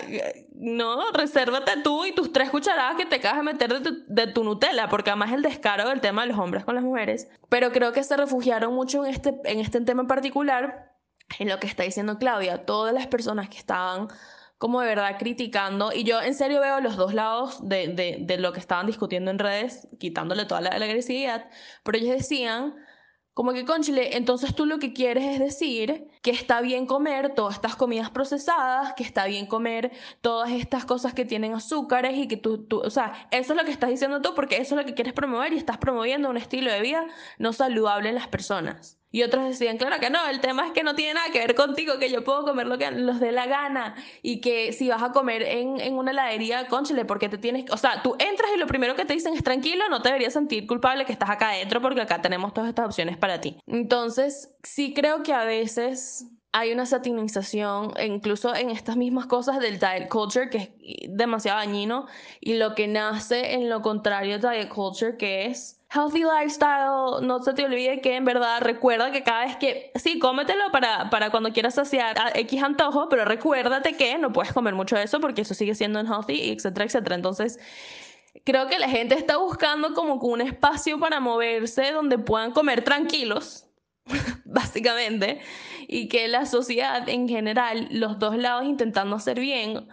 no, 0.55 1.11
resérvate 1.11 1.81
tú 1.83 2.05
y 2.05 2.13
tus 2.13 2.33
tres 2.33 2.49
cucharadas 2.49 2.97
que 2.97 3.05
te 3.05 3.17
acabas 3.17 3.37
de 3.37 3.43
meter 3.43 3.73
de 3.73 3.81
tu, 3.81 4.03
de 4.07 4.27
tu 4.27 4.43
Nutella, 4.43 4.89
porque 4.89 5.11
además 5.11 5.31
el 5.33 5.41
descaro 5.41 5.87
del 5.89 6.01
tema 6.01 6.23
de 6.23 6.29
los 6.29 6.39
hombres 6.39 6.65
con 6.65 6.75
las 6.75 6.83
mujeres. 6.83 7.27
Pero 7.49 7.71
creo 7.71 7.93
que 7.93 8.03
se 8.03 8.17
refugiaron 8.17 8.73
mucho 8.73 9.05
en 9.05 9.13
este, 9.13 9.39
en 9.45 9.59
este 9.59 9.81
tema 9.81 10.01
en 10.01 10.07
particular, 10.07 10.95
en 11.37 11.49
lo 11.49 11.59
que 11.59 11.67
está 11.67 11.83
diciendo 11.83 12.17
Claudia, 12.17 12.65
todas 12.65 12.93
las 12.93 13.05
personas 13.05 13.49
que 13.49 13.57
estaban 13.57 14.07
como 14.59 14.81
de 14.81 14.87
verdad 14.87 15.17
criticando. 15.17 15.91
Y 15.93 16.03
yo 16.03 16.21
en 16.21 16.35
serio 16.35 16.61
veo 16.61 16.81
los 16.81 16.97
dos 16.97 17.13
lados 17.15 17.67
de, 17.67 17.87
de, 17.87 18.17
de 18.21 18.37
lo 18.37 18.53
que 18.53 18.59
estaban 18.59 18.85
discutiendo 18.87 19.31
en 19.31 19.39
redes, 19.39 19.87
quitándole 19.99 20.45
toda 20.45 20.61
la, 20.61 20.69
agresividad. 20.71 21.49
Pero 21.83 21.97
ellos 21.97 22.17
decían 22.17 22.75
Como 23.33 23.53
que, 23.53 23.65
conchile, 23.65 24.17
entonces 24.17 24.53
tú 24.55 24.65
lo 24.65 24.79
que 24.79 24.93
quieres 24.93 25.23
es 25.25 25.39
decir 25.39 26.09
que 26.21 26.31
está 26.31 26.61
bien 26.61 26.85
comer 26.87 27.33
todas 27.35 27.55
estas 27.55 27.75
comidas 27.77 28.09
procesadas, 28.11 28.93
que 28.95 29.03
está 29.03 29.25
bien 29.27 29.47
comer 29.47 29.91
todas 30.21 30.51
estas 30.51 30.85
cosas 30.85 31.13
que 31.13 31.25
tienen 31.25 31.53
azúcares 31.55 32.17
y 32.17 32.27
que 32.27 32.37
tú, 32.37 32.65
tú, 32.67 32.81
o 32.81 32.89
sea, 32.89 33.29
eso 33.31 33.53
es 33.53 33.59
lo 33.59 33.65
que 33.65 33.71
estás 33.71 33.89
diciendo 33.91 34.21
tú 34.21 34.35
porque 34.35 34.57
eso 34.57 34.75
es 34.75 34.81
lo 34.81 34.85
que 34.85 34.95
quieres 34.95 35.13
promover 35.13 35.53
y 35.53 35.57
estás 35.57 35.77
promoviendo 35.77 36.29
un 36.29 36.37
estilo 36.37 36.71
de 36.71 36.81
vida 36.81 37.07
no 37.39 37.53
saludable 37.53 38.09
en 38.09 38.15
las 38.15 38.27
personas. 38.27 38.98
Y 39.11 39.23
otros 39.23 39.47
decían, 39.47 39.77
claro 39.77 39.99
que 39.99 40.09
no, 40.09 40.25
el 40.27 40.39
tema 40.39 40.67
es 40.67 40.71
que 40.71 40.83
no 40.83 40.95
tiene 40.95 41.15
nada 41.15 41.31
que 41.31 41.39
ver 41.39 41.55
contigo, 41.55 41.97
que 41.97 42.11
yo 42.11 42.23
puedo 42.23 42.43
comer 42.43 42.67
lo 42.67 42.77
que 42.77 42.91
los 42.91 43.19
dé 43.19 43.31
la 43.31 43.47
gana 43.47 43.95
y 44.21 44.39
que 44.39 44.71
si 44.71 44.87
vas 44.87 45.01
a 45.01 45.11
comer 45.11 45.41
en, 45.41 45.79
en 45.79 45.95
una 45.95 46.11
heladería, 46.11 46.67
conchile, 46.67 47.05
porque 47.05 47.27
te 47.27 47.37
tienes, 47.37 47.65
o 47.71 47.77
sea, 47.77 48.03
tú 48.03 48.15
entras 48.19 48.51
y 48.55 48.59
lo 48.59 48.67
primero 48.67 48.95
que 48.95 49.05
te 49.05 49.13
dicen 49.13 49.33
es 49.33 49.43
tranquilo, 49.43 49.89
no 49.89 50.01
te 50.01 50.09
deberías 50.09 50.33
sentir 50.33 50.67
culpable 50.67 51.05
que 51.05 51.11
estás 51.11 51.29
acá 51.29 51.49
adentro 51.49 51.81
porque 51.81 52.01
acá 52.01 52.21
tenemos 52.21 52.53
todas 52.53 52.69
estas 52.69 52.85
opciones 52.85 53.17
para 53.17 53.41
ti. 53.41 53.57
Entonces, 53.65 54.53
sí 54.63 54.93
creo 54.93 55.23
que 55.23 55.33
a 55.33 55.43
veces 55.43 56.27
hay 56.51 56.71
una 56.71 56.85
satinización, 56.85 57.93
incluso 58.03 58.55
en 58.55 58.71
estas 58.71 58.97
mismas 58.97 59.27
cosas 59.27 59.59
del 59.59 59.79
diet 59.79 60.09
culture, 60.09 60.49
que 60.49 60.57
es 60.57 60.69
demasiado 61.09 61.59
dañino, 61.59 62.07
y 62.39 62.55
lo 62.55 62.73
que 62.73 62.87
nace 62.87 63.53
en 63.53 63.69
lo 63.69 63.81
contrario 63.81 64.39
de 64.39 64.49
diet 64.49 64.69
culture, 64.69 65.15
que 65.17 65.45
es 65.45 65.79
healthy 65.91 66.23
lifestyle, 66.23 67.21
no 67.21 67.41
se 67.41 67.53
te 67.53 67.65
olvide 67.65 68.01
que 68.01 68.15
en 68.15 68.25
verdad 68.25 68.61
recuerda 68.61 69.11
que 69.11 69.23
cada 69.23 69.45
vez 69.45 69.55
que, 69.57 69.91
sí, 69.95 70.19
cómetelo 70.19 70.71
para, 70.71 71.09
para 71.09 71.31
cuando 71.31 71.51
quieras 71.51 71.75
saciar 71.75 72.17
a 72.19 72.31
X 72.35 72.63
antojo, 72.63 73.09
pero 73.09 73.25
recuérdate 73.25 73.93
que 73.93 74.17
no 74.17 74.31
puedes 74.31 74.53
comer 74.53 74.75
mucho 74.75 74.95
de 74.95 75.03
eso 75.03 75.19
porque 75.19 75.41
eso 75.41 75.53
sigue 75.53 75.75
siendo 75.75 75.99
unhealthy, 75.99 76.51
etcétera, 76.51 76.85
etcétera. 76.85 77.15
Entonces, 77.15 77.59
creo 78.43 78.67
que 78.67 78.79
la 78.79 78.89
gente 78.89 79.15
está 79.15 79.37
buscando 79.37 79.93
como 79.93 80.15
un 80.15 80.41
espacio 80.41 80.99
para 80.99 81.19
moverse 81.19 81.91
donde 81.91 82.17
puedan 82.19 82.51
comer 82.51 82.83
tranquilos, 82.83 83.65
básicamente, 84.45 85.41
y 85.91 86.07
que 86.07 86.27
la 86.27 86.45
sociedad 86.45 87.09
en 87.09 87.27
general, 87.27 87.87
los 87.89 88.19
dos 88.19 88.37
lados 88.37 88.63
intentando 88.63 89.15
hacer 89.15 89.39
bien, 89.39 89.87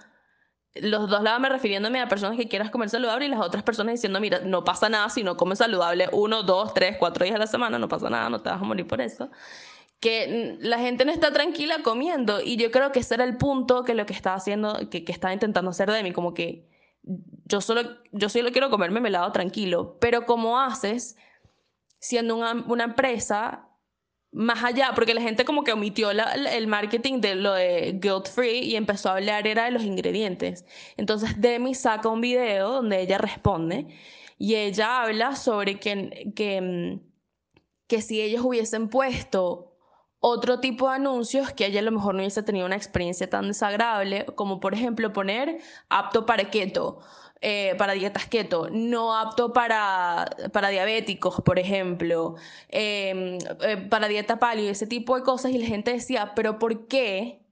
los 0.74 1.08
dos 1.08 1.22
lados 1.22 1.40
me 1.40 1.48
refiriéndome 1.48 2.00
a 2.00 2.06
personas 2.06 2.36
que 2.36 2.48
quieras 2.48 2.70
comer 2.70 2.90
saludable 2.90 3.24
y 3.24 3.28
las 3.30 3.40
otras 3.40 3.62
personas 3.62 3.94
diciendo, 3.94 4.20
mira, 4.20 4.40
no 4.40 4.62
pasa 4.62 4.90
nada 4.90 5.08
si 5.08 5.22
no 5.22 5.38
comes 5.38 5.56
saludable 5.56 6.10
uno, 6.12 6.42
dos, 6.42 6.74
tres, 6.74 6.98
cuatro 6.98 7.24
días 7.24 7.36
a 7.36 7.38
la 7.38 7.46
semana, 7.46 7.78
no 7.78 7.88
pasa 7.88 8.10
nada, 8.10 8.28
no 8.28 8.42
te 8.42 8.50
vas 8.50 8.60
a 8.60 8.64
morir 8.64 8.86
por 8.86 9.00
eso. 9.00 9.30
Que 9.98 10.58
la 10.60 10.78
gente 10.78 11.06
no 11.06 11.12
está 11.12 11.32
tranquila 11.32 11.76
comiendo 11.82 12.42
y 12.42 12.58
yo 12.58 12.70
creo 12.70 12.92
que 12.92 12.98
ese 12.98 13.14
era 13.14 13.24
el 13.24 13.38
punto 13.38 13.82
que 13.82 13.94
lo 13.94 14.04
que 14.04 14.12
estaba 14.12 14.36
haciendo, 14.36 14.90
que, 14.90 15.02
que 15.02 15.12
estaba 15.12 15.32
intentando 15.32 15.70
hacer 15.70 15.90
de 15.90 16.02
mí, 16.02 16.12
como 16.12 16.34
que 16.34 16.68
yo 17.46 17.62
solo, 17.62 17.80
yo 18.12 18.28
solo 18.28 18.52
quiero 18.52 18.68
comerme 18.68 19.00
melado 19.00 19.32
tranquilo, 19.32 19.96
pero 19.98 20.26
¿cómo 20.26 20.60
haces 20.60 21.16
siendo 22.00 22.36
una, 22.36 22.52
una 22.68 22.84
empresa 22.84 23.65
más 24.36 24.62
allá, 24.62 24.92
porque 24.94 25.14
la 25.14 25.22
gente 25.22 25.46
como 25.46 25.64
que 25.64 25.72
omitió 25.72 26.10
el 26.10 26.66
marketing 26.66 27.22
de 27.22 27.36
lo 27.36 27.54
de 27.54 27.98
guilt 28.02 28.28
free 28.28 28.58
y 28.58 28.76
empezó 28.76 29.08
a 29.08 29.12
hablar 29.12 29.46
era 29.46 29.64
de 29.64 29.70
los 29.70 29.82
ingredientes. 29.82 30.66
Entonces 30.98 31.40
Demi 31.40 31.74
saca 31.74 32.10
un 32.10 32.20
video 32.20 32.70
donde 32.70 33.00
ella 33.00 33.16
responde 33.16 33.86
y 34.36 34.56
ella 34.56 35.00
habla 35.02 35.36
sobre 35.36 35.80
que, 35.80 36.32
que, 36.36 36.60
mm, 36.60 37.00
que 37.86 38.02
si 38.02 38.20
ellos 38.20 38.44
hubiesen 38.44 38.90
puesto 38.90 39.72
otro 40.20 40.60
tipo 40.60 40.90
de 40.90 40.96
anuncios 40.96 41.54
que 41.54 41.64
ella 41.64 41.80
a 41.80 41.84
lo 41.84 41.92
mejor 41.92 42.14
no 42.14 42.20
hubiese 42.20 42.42
tenido 42.42 42.66
una 42.66 42.76
experiencia 42.76 43.30
tan 43.30 43.48
desagradable, 43.48 44.26
como 44.34 44.60
por 44.60 44.74
ejemplo 44.74 45.14
poner 45.14 45.60
apto 45.88 46.26
para 46.26 46.50
keto 46.50 47.00
eh, 47.48 47.76
para 47.78 47.92
dietas 47.92 48.26
keto, 48.26 48.70
no 48.72 49.16
apto 49.16 49.52
para, 49.52 50.28
para 50.52 50.68
diabéticos, 50.68 51.40
por 51.42 51.60
ejemplo, 51.60 52.34
em, 52.68 53.38
eh, 53.60 53.76
para 53.88 54.08
dieta 54.08 54.40
paleo, 54.40 54.68
ese 54.68 54.88
tipo 54.88 55.14
de 55.14 55.22
cosas, 55.22 55.52
y 55.52 55.58
la 55.58 55.66
gente 55.66 55.92
decía, 55.92 56.32
pero 56.34 56.58
¿por 56.58 56.88
qué? 56.88 57.46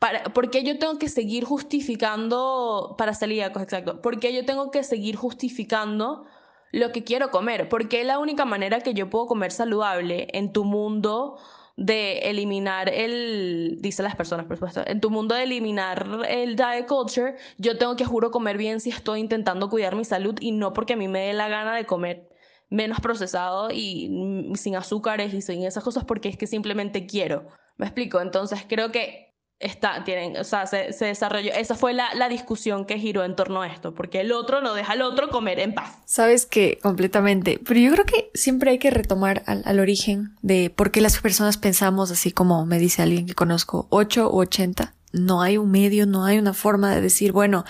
Para, 0.00 0.24
¿Por 0.24 0.50
qué 0.50 0.64
yo 0.64 0.80
tengo 0.80 0.98
que 0.98 1.08
seguir 1.08 1.44
justificando 1.44 2.96
para 2.98 3.14
celíacos, 3.14 3.62
exacto? 3.62 4.02
¿Por 4.02 4.18
qué 4.18 4.34
yo 4.34 4.44
tengo 4.44 4.72
que 4.72 4.82
seguir 4.82 5.14
justificando 5.14 6.26
lo 6.72 6.90
que 6.90 7.04
quiero 7.04 7.30
comer? 7.30 7.68
Porque 7.68 8.02
la 8.02 8.18
única 8.18 8.44
manera 8.44 8.80
que 8.80 8.94
yo 8.94 9.10
puedo 9.10 9.28
comer 9.28 9.52
saludable 9.52 10.26
en 10.32 10.52
tu 10.52 10.64
mundo 10.64 11.38
de 11.76 12.18
eliminar 12.30 12.88
el, 12.88 13.78
dice 13.80 14.02
las 14.02 14.14
personas, 14.14 14.46
por 14.46 14.56
supuesto, 14.56 14.82
en 14.86 15.00
tu 15.00 15.10
mundo 15.10 15.34
de 15.34 15.42
eliminar 15.42 16.06
el 16.28 16.56
diet 16.56 16.86
culture, 16.86 17.36
yo 17.58 17.78
tengo 17.78 17.96
que, 17.96 18.04
juro, 18.04 18.30
comer 18.30 18.56
bien 18.56 18.80
si 18.80 18.90
estoy 18.90 19.20
intentando 19.20 19.68
cuidar 19.68 19.96
mi 19.96 20.04
salud 20.04 20.36
y 20.40 20.52
no 20.52 20.72
porque 20.72 20.92
a 20.92 20.96
mí 20.96 21.08
me 21.08 21.26
dé 21.26 21.32
la 21.32 21.48
gana 21.48 21.74
de 21.74 21.84
comer 21.84 22.28
menos 22.70 23.00
procesado 23.00 23.70
y 23.70 24.52
sin 24.54 24.76
azúcares 24.76 25.34
y 25.34 25.42
sin 25.42 25.64
esas 25.64 25.84
cosas 25.84 26.04
porque 26.04 26.28
es 26.28 26.36
que 26.36 26.46
simplemente 26.46 27.06
quiero. 27.06 27.46
¿Me 27.76 27.86
explico? 27.86 28.20
Entonces 28.20 28.64
creo 28.68 28.92
que 28.92 29.23
está, 29.60 30.04
tienen, 30.04 30.36
o 30.36 30.44
sea, 30.44 30.66
se, 30.66 30.92
se 30.92 31.06
desarrolló, 31.06 31.52
esa 31.52 31.74
fue 31.74 31.94
la, 31.94 32.14
la, 32.14 32.28
discusión 32.28 32.84
que 32.84 32.98
giró 32.98 33.24
en 33.24 33.36
torno 33.36 33.62
a 33.62 33.66
esto, 33.66 33.94
porque 33.94 34.20
el 34.20 34.32
otro 34.32 34.60
no 34.60 34.74
deja 34.74 34.92
al 34.92 35.02
otro 35.02 35.30
comer 35.30 35.60
en 35.60 35.74
paz. 35.74 35.98
Sabes 36.04 36.46
que 36.46 36.78
completamente, 36.82 37.60
pero 37.66 37.80
yo 37.80 37.92
creo 37.92 38.04
que 38.04 38.30
siempre 38.34 38.70
hay 38.72 38.78
que 38.78 38.90
retomar 38.90 39.42
al, 39.46 39.62
al, 39.64 39.80
origen 39.80 40.36
de 40.42 40.70
por 40.70 40.90
qué 40.90 41.00
las 41.00 41.18
personas 41.20 41.56
pensamos 41.56 42.10
así 42.10 42.32
como 42.32 42.66
me 42.66 42.78
dice 42.78 43.02
alguien 43.02 43.26
que 43.26 43.34
conozco, 43.34 43.86
8 43.90 44.28
o 44.28 44.36
80. 44.38 44.94
No 45.12 45.42
hay 45.42 45.58
un 45.58 45.70
medio, 45.70 46.06
no 46.06 46.24
hay 46.24 46.38
una 46.38 46.54
forma 46.54 46.92
de 46.92 47.00
decir, 47.00 47.30
bueno, 47.30 47.64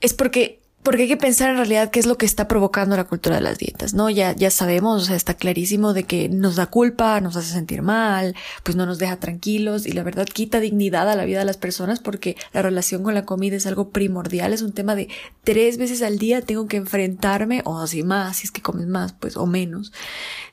es 0.00 0.12
porque 0.12 0.61
porque 0.82 1.02
hay 1.02 1.08
que 1.08 1.16
pensar 1.16 1.50
en 1.50 1.56
realidad 1.56 1.90
qué 1.90 2.00
es 2.00 2.06
lo 2.06 2.18
que 2.18 2.26
está 2.26 2.48
provocando 2.48 2.96
la 2.96 3.04
cultura 3.04 3.36
de 3.36 3.42
las 3.42 3.58
dietas, 3.58 3.94
¿no? 3.94 4.10
Ya, 4.10 4.34
ya 4.34 4.50
sabemos, 4.50 5.02
o 5.02 5.04
sea, 5.04 5.14
está 5.14 5.34
clarísimo 5.34 5.92
de 5.92 6.02
que 6.04 6.28
nos 6.28 6.56
da 6.56 6.66
culpa, 6.66 7.20
nos 7.20 7.36
hace 7.36 7.52
sentir 7.52 7.82
mal, 7.82 8.34
pues 8.64 8.76
no 8.76 8.84
nos 8.84 8.98
deja 8.98 9.16
tranquilos 9.16 9.86
y 9.86 9.92
la 9.92 10.02
verdad 10.02 10.26
quita 10.26 10.58
dignidad 10.58 11.08
a 11.08 11.14
la 11.14 11.24
vida 11.24 11.38
de 11.38 11.44
las 11.44 11.56
personas 11.56 12.00
porque 12.00 12.36
la 12.52 12.62
relación 12.62 13.04
con 13.04 13.14
la 13.14 13.24
comida 13.24 13.56
es 13.56 13.66
algo 13.66 13.90
primordial, 13.90 14.52
es 14.52 14.62
un 14.62 14.72
tema 14.72 14.96
de 14.96 15.08
tres 15.44 15.78
veces 15.78 16.02
al 16.02 16.18
día 16.18 16.42
tengo 16.42 16.66
que 16.66 16.78
enfrentarme, 16.78 17.62
o 17.64 17.78
así 17.78 18.02
más, 18.02 18.38
si 18.38 18.46
es 18.46 18.50
que 18.50 18.60
comes 18.60 18.88
más, 18.88 19.12
pues, 19.12 19.36
o 19.36 19.46
menos, 19.46 19.92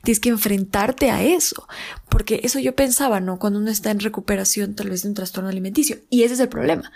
tienes 0.04 0.20
que 0.20 0.28
enfrentarte 0.28 1.10
a 1.10 1.22
eso, 1.24 1.66
porque 2.08 2.40
eso 2.44 2.60
yo 2.60 2.76
pensaba, 2.76 3.18
¿no? 3.18 3.40
Cuando 3.40 3.58
uno 3.58 3.70
está 3.70 3.90
en 3.90 3.98
recuperación 3.98 4.76
tal 4.76 4.90
vez 4.90 5.02
de 5.02 5.08
un 5.08 5.14
trastorno 5.14 5.50
alimenticio, 5.50 5.96
y 6.08 6.22
ese 6.22 6.34
es 6.34 6.40
el 6.40 6.48
problema 6.48 6.92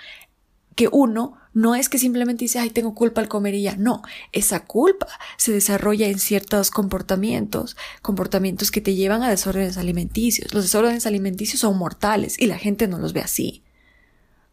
que 0.77 0.89
uno 0.91 1.39
no 1.55 1.77
es 1.77 1.89
que 1.89 1.99
simplemente 1.99 2.45
dice, 2.45 2.59
ay, 2.59 2.71
tengo 2.71 2.95
culpa 2.95 3.21
al 3.21 3.29
comer 3.29 3.55
y 3.55 3.63
ya. 3.63 3.77
No, 3.77 4.03
esa 4.33 4.61
culpa 4.61 5.07
se 5.37 5.53
desarrolla 5.53 6.09
en 6.09 6.19
ciertos 6.19 6.71
comportamientos, 6.71 7.77
comportamientos 8.03 8.73
que 8.73 8.81
te 8.81 8.97
llevan 8.97 9.23
a 9.23 9.31
desórdenes 9.31 9.79
alimenticios. 9.79 10.53
Los 10.53 10.65
desórdenes 10.65 11.07
alimenticios 11.07 11.61
son 11.61 11.79
mortales 11.79 12.37
y 12.39 12.47
la 12.47 12.59
gente 12.59 12.89
no 12.89 12.99
los 12.99 13.13
ve 13.13 13.21
así. 13.21 13.63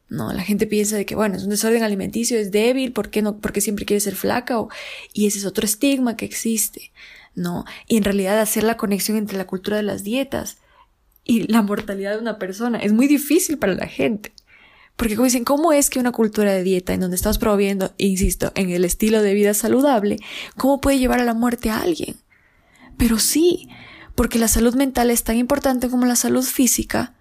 No, 0.09 0.31
la 0.31 0.43
gente 0.43 0.67
piensa 0.67 0.95
de 0.95 1.05
que, 1.05 1.15
bueno, 1.15 1.37
es 1.37 1.43
un 1.43 1.49
desorden 1.49 1.83
alimenticio, 1.83 2.37
es 2.37 2.51
débil, 2.51 2.91
¿por 2.91 3.09
qué 3.09 3.21
no? 3.21 3.37
Porque 3.37 3.61
siempre 3.61 3.85
quiere 3.85 4.01
ser 4.01 4.15
flaca 4.15 4.59
o, 4.59 4.69
y 5.13 5.25
ese 5.25 5.39
es 5.39 5.45
otro 5.45 5.65
estigma 5.65 6.17
que 6.17 6.25
existe. 6.25 6.91
No, 7.33 7.65
y 7.87 7.97
en 7.97 8.03
realidad 8.03 8.39
hacer 8.39 8.63
la 8.63 8.77
conexión 8.77 9.17
entre 9.17 9.37
la 9.37 9.47
cultura 9.47 9.77
de 9.77 9.83
las 9.83 10.03
dietas 10.03 10.57
y 11.23 11.47
la 11.47 11.61
mortalidad 11.61 12.11
de 12.11 12.19
una 12.19 12.37
persona 12.37 12.79
es 12.79 12.91
muy 12.91 13.07
difícil 13.07 13.57
para 13.57 13.73
la 13.73 13.87
gente. 13.87 14.33
Porque 15.01 15.15
como 15.15 15.25
dicen, 15.25 15.45
¿cómo 15.45 15.73
es 15.73 15.89
que 15.89 15.97
una 15.97 16.11
cultura 16.11 16.53
de 16.53 16.61
dieta 16.61 16.93
en 16.93 16.99
donde 16.99 17.15
estamos 17.15 17.39
promoviendo, 17.39 17.91
insisto, 17.97 18.51
en 18.53 18.69
el 18.69 18.85
estilo 18.85 19.23
de 19.23 19.33
vida 19.33 19.55
saludable, 19.55 20.19
cómo 20.57 20.79
puede 20.79 20.99
llevar 20.99 21.19
a 21.19 21.23
la 21.23 21.33
muerte 21.33 21.71
a 21.71 21.79
alguien? 21.79 22.17
Pero 22.97 23.17
sí, 23.17 23.67
porque 24.13 24.37
la 24.37 24.47
salud 24.47 24.75
mental 24.75 25.09
es 25.09 25.23
tan 25.23 25.37
importante 25.37 25.89
como 25.89 26.05
la 26.05 26.15
salud 26.15 26.43
física 26.43 27.15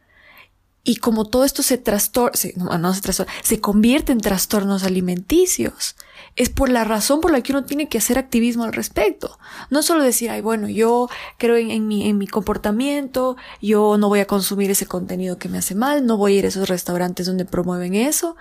y 0.90 0.96
como 0.96 1.24
todo 1.24 1.44
esto 1.44 1.62
se 1.62 1.78
trastorna, 1.78 2.78
no, 2.78 2.94
se 2.94 3.26
se 3.42 3.60
convierte 3.60 4.10
en 4.10 4.18
trastornos 4.18 4.82
alimenticios 4.82 5.94
es 6.34 6.48
por 6.48 6.68
la 6.68 6.82
razón 6.82 7.20
por 7.20 7.30
la 7.30 7.42
que 7.42 7.52
uno 7.52 7.64
tiene 7.64 7.88
que 7.88 7.98
hacer 7.98 8.18
activismo 8.18 8.64
al 8.64 8.72
respecto. 8.72 9.38
No 9.70 9.82
solo 9.84 10.02
decir, 10.02 10.30
ay, 10.30 10.40
bueno, 10.40 10.68
yo 10.68 11.08
creo 11.38 11.56
en, 11.56 11.86
mi, 11.86 12.08
en 12.08 12.18
mi 12.18 12.26
comportamiento, 12.26 13.36
yo 13.62 13.96
no 13.98 14.08
voy 14.08 14.18
a 14.18 14.26
consumir 14.26 14.70
ese 14.70 14.86
contenido 14.86 15.38
que 15.38 15.48
me 15.48 15.58
hace 15.58 15.76
mal, 15.76 16.04
no 16.06 16.16
voy 16.16 16.34
a 16.34 16.38
ir 16.40 16.44
a 16.44 16.48
esos 16.48 16.68
restaurantes 16.68 17.26
donde 17.26 17.44
promueven 17.44 17.94
eso, 17.94 18.36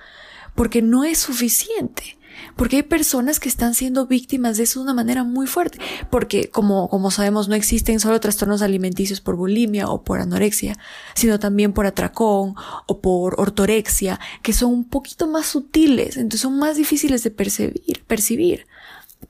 porque 0.56 0.82
no 0.82 1.04
es 1.04 1.20
suficiente. 1.20 2.18
Porque 2.56 2.78
hay 2.78 2.84
personas 2.84 3.40
que 3.40 3.50
están 3.50 3.74
siendo 3.74 4.08
víctimas 4.08 4.58
de 4.58 4.64
eso 4.64 4.80
de 4.80 4.84
una 4.84 4.94
manera 4.94 5.24
muy 5.24 5.48
fuerte. 5.48 5.80
Porque, 6.10 6.50
como, 6.50 6.90
como 6.90 7.12
sabemos, 7.12 7.48
no 7.48 7.56
existen 7.56 8.00
solo 8.00 8.20
trastornos 8.20 8.62
alimenticios 8.62 9.22
por 9.22 9.36
bulimia 9.36 9.90
o 9.90 10.04
por 10.04 10.20
anorexia, 10.20 10.78
sino 11.16 11.40
también 11.40 11.74
por 11.74 11.86
atracón 11.86 12.56
o 12.88 13.00
por 13.00 13.40
ortorexia, 13.40 14.20
que 14.42 14.54
son 14.54 14.72
un 14.72 14.84
poquito 14.86 15.28
más 15.28 15.48
sutiles, 15.48 16.18
entonces 16.18 16.42
son 16.42 16.58
más 16.58 16.78
difíciles 16.78 17.24
de 17.24 17.32
percibir, 17.32 18.04
percibir 18.08 18.66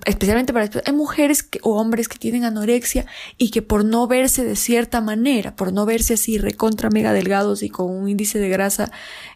especialmente 0.06 0.54
para 0.54 0.70
hay 0.86 0.94
mujeres 0.94 1.50
o 1.62 1.80
hombres 1.80 2.08
que 2.08 2.18
tienen 2.18 2.46
anorexia 2.46 3.06
y 3.38 3.50
que 3.52 3.62
por 3.62 3.84
no 3.84 4.08
verse 4.08 4.46
de 4.46 4.56
cierta 4.56 5.02
manera, 5.02 5.56
por 5.56 5.74
no 5.74 5.86
verse 5.86 6.14
así 6.14 6.38
recontra 6.38 6.90
mega 6.90 7.12
delgados 7.12 7.64
y 7.64 7.70
con 7.70 7.90
un 7.90 8.08
índice 8.08 8.40
de 8.40 8.50
grasa 8.50 8.92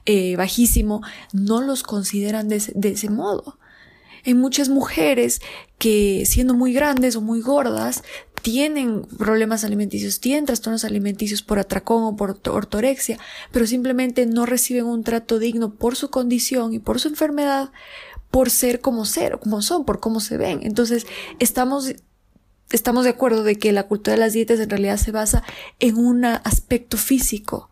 eh, 0.06 0.36
bajísimo, 0.36 1.02
no 1.34 1.62
los 1.62 1.84
consideran 1.84 2.48
de, 2.50 2.62
de 2.76 2.90
ese 2.90 3.10
modo. 3.10 3.58
Hay 4.26 4.34
muchas 4.34 4.70
mujeres 4.70 5.42
que 5.78 6.24
siendo 6.26 6.54
muy 6.54 6.74
grandes 6.74 7.16
o 7.16 7.22
muy 7.22 7.42
gordas 7.42 8.04
tienen 8.42 9.04
problemas 9.18 9.64
alimenticios, 9.64 10.20
tienen 10.20 10.46
trastornos 10.46 10.84
alimenticios 10.84 11.42
por 11.42 11.60
atracón 11.60 12.04
o 12.04 12.16
por 12.16 12.40
ortorexia, 12.50 13.18
pero 13.52 13.66
simplemente 13.66 14.26
no 14.26 14.46
reciben 14.46 14.86
un 14.86 15.04
trato 15.04 15.40
digno 15.40 15.76
por 15.76 15.96
su 15.96 16.10
condición 16.10 16.74
y 16.74 16.80
por 16.80 17.00
su 17.00 17.08
enfermedad, 17.08 17.72
por 18.32 18.50
ser 18.50 18.82
como 18.82 19.06
ser, 19.06 19.40
como 19.40 19.62
son, 19.62 19.86
por 19.86 20.00
cómo 20.00 20.20
se 20.20 20.38
ven. 20.38 20.60
Entonces, 20.64 21.06
estamos 21.40 21.96
estamos 22.72 23.04
de 23.04 23.12
acuerdo 23.12 23.44
de 23.44 23.58
que 23.58 23.72
la 23.72 23.88
cultura 23.88 24.16
de 24.16 24.20
las 24.20 24.34
dietas 24.34 24.60
en 24.60 24.70
realidad 24.70 24.98
se 24.98 25.12
basa 25.12 25.44
en 25.80 25.98
un 25.98 26.26
aspecto 26.26 26.98
físico, 26.98 27.70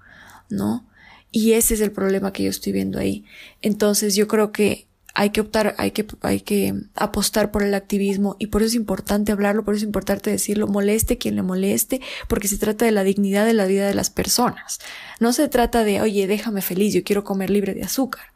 ¿no? 0.49 0.87
Y 1.31 1.53
ese 1.53 1.73
es 1.73 1.81
el 1.81 1.91
problema 1.91 2.31
que 2.31 2.43
yo 2.43 2.49
estoy 2.49 2.71
viendo 2.71 2.99
ahí. 2.99 3.25
Entonces 3.61 4.15
yo 4.15 4.27
creo 4.27 4.51
que 4.51 4.87
hay 5.13 5.31
que 5.31 5.41
optar, 5.41 5.75
hay 5.77 5.91
que, 5.91 6.05
hay 6.21 6.41
que 6.41 6.73
apostar 6.95 7.51
por 7.51 7.63
el 7.63 7.73
activismo 7.73 8.35
y 8.39 8.47
por 8.47 8.61
eso 8.61 8.69
es 8.69 8.75
importante 8.75 9.31
hablarlo, 9.31 9.63
por 9.63 9.75
eso 9.75 9.83
es 9.83 9.87
importante 9.87 10.29
decirlo, 10.29 10.67
moleste 10.67 11.17
quien 11.17 11.35
le 11.35 11.41
moleste, 11.41 12.01
porque 12.27 12.47
se 12.47 12.57
trata 12.57 12.85
de 12.85 12.91
la 12.91 13.03
dignidad 13.03 13.45
de 13.45 13.53
la 13.53 13.65
vida 13.65 13.87
de 13.87 13.93
las 13.93 14.09
personas. 14.09 14.79
No 15.19 15.33
se 15.33 15.47
trata 15.47 15.83
de, 15.83 16.01
oye, 16.01 16.27
déjame 16.27 16.61
feliz, 16.61 16.93
yo 16.93 17.03
quiero 17.03 17.23
comer 17.23 17.49
libre 17.49 17.73
de 17.73 17.83
azúcar. 17.83 18.31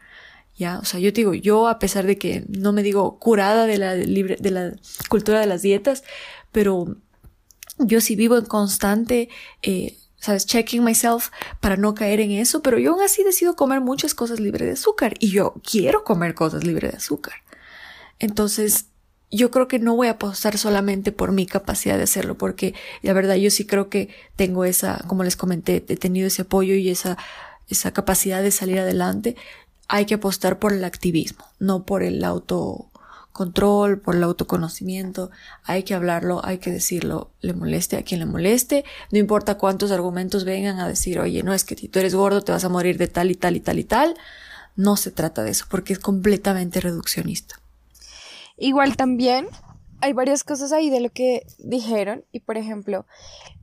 Ya, 0.57 0.79
o 0.79 0.85
sea, 0.85 0.99
yo 0.99 1.11
digo, 1.11 1.33
yo 1.33 1.67
a 1.67 1.79
pesar 1.79 2.05
de 2.05 2.17
que 2.17 2.45
no 2.47 2.71
me 2.71 2.81
digo 2.81 3.19
curada 3.19 3.65
de 3.65 3.77
la 3.77 3.95
libre, 3.95 4.37
de 4.39 4.51
la 4.51 4.73
cultura 5.09 5.39
de 5.41 5.47
las 5.47 5.61
dietas, 5.61 6.03
pero 6.53 6.95
yo 7.77 7.99
sí 7.99 8.15
vivo 8.15 8.37
en 8.37 8.45
constante, 8.45 9.27
eh, 9.61 9.97
¿sabes? 10.25 10.47
Checking 10.47 10.83
myself 10.83 11.29
para 11.59 11.77
no 11.77 11.93
caer 11.93 12.19
en 12.19 12.31
eso, 12.31 12.63
pero 12.63 12.79
yo 12.79 12.93
aún 12.93 13.03
así 13.03 13.23
decido 13.23 13.55
comer 13.55 13.79
muchas 13.79 14.15
cosas 14.15 14.39
libres 14.39 14.67
de 14.67 14.73
azúcar 14.73 15.13
y 15.19 15.29
yo 15.29 15.53
quiero 15.63 16.03
comer 16.03 16.33
cosas 16.33 16.63
libres 16.63 16.91
de 16.93 16.97
azúcar. 16.97 17.35
Entonces, 18.17 18.87
yo 19.29 19.51
creo 19.51 19.67
que 19.67 19.77
no 19.77 19.95
voy 19.95 20.07
a 20.07 20.11
apostar 20.11 20.57
solamente 20.57 21.11
por 21.11 21.31
mi 21.31 21.45
capacidad 21.45 21.97
de 21.97 22.03
hacerlo, 22.03 22.39
porque 22.39 22.73
la 23.03 23.13
verdad 23.13 23.35
yo 23.35 23.51
sí 23.51 23.67
creo 23.67 23.89
que 23.89 24.09
tengo 24.35 24.65
esa, 24.65 25.03
como 25.05 25.23
les 25.23 25.35
comenté, 25.35 25.75
he 25.87 25.95
tenido 25.95 26.25
ese 26.25 26.41
apoyo 26.41 26.73
y 26.73 26.89
esa, 26.89 27.19
esa 27.69 27.91
capacidad 27.91 28.41
de 28.41 28.49
salir 28.49 28.79
adelante. 28.79 29.35
Hay 29.87 30.05
que 30.05 30.15
apostar 30.15 30.57
por 30.57 30.73
el 30.73 30.83
activismo, 30.83 31.45
no 31.59 31.85
por 31.85 32.01
el 32.01 32.23
auto 32.23 32.89
control, 33.35 33.99
por 33.99 34.15
el 34.15 34.23
autoconocimiento, 34.23 35.29
hay 35.65 35.83
que 35.83 35.93
hablarlo, 35.93 36.39
hay 36.45 36.59
que 36.59 36.71
decirlo, 36.71 37.31
le 37.41 37.53
moleste 37.53 37.97
a 37.97 38.03
quien 38.03 38.21
le 38.21 38.25
moleste, 38.25 38.85
no 39.11 39.19
importa 39.19 39.57
cuántos 39.57 39.91
argumentos 39.91 40.45
vengan 40.45 40.79
a 40.79 40.87
decir, 40.87 41.19
oye, 41.19 41.43
no 41.43 41.53
es 41.53 41.65
que 41.65 41.75
si 41.75 41.89
tú 41.89 41.99
eres 41.99 42.15
gordo 42.15 42.41
te 42.41 42.53
vas 42.53 42.63
a 42.63 42.69
morir 42.69 42.97
de 42.97 43.09
tal 43.09 43.29
y 43.29 43.35
tal 43.35 43.57
y 43.57 43.59
tal 43.59 43.77
y 43.77 43.83
tal, 43.83 44.15
no 44.77 44.95
se 44.95 45.11
trata 45.11 45.43
de 45.43 45.51
eso, 45.51 45.65
porque 45.69 45.91
es 45.91 45.99
completamente 45.99 46.79
reduccionista. 46.79 47.59
Igual 48.57 48.95
también 48.95 49.49
hay 50.05 50.13
varias 50.13 50.43
cosas 50.43 50.71
ahí 50.71 50.91
de 50.91 50.99
lo 50.99 51.09
que 51.09 51.47
dijeron 51.57 52.25
y 52.31 52.41
por 52.41 52.57
ejemplo, 52.57 53.07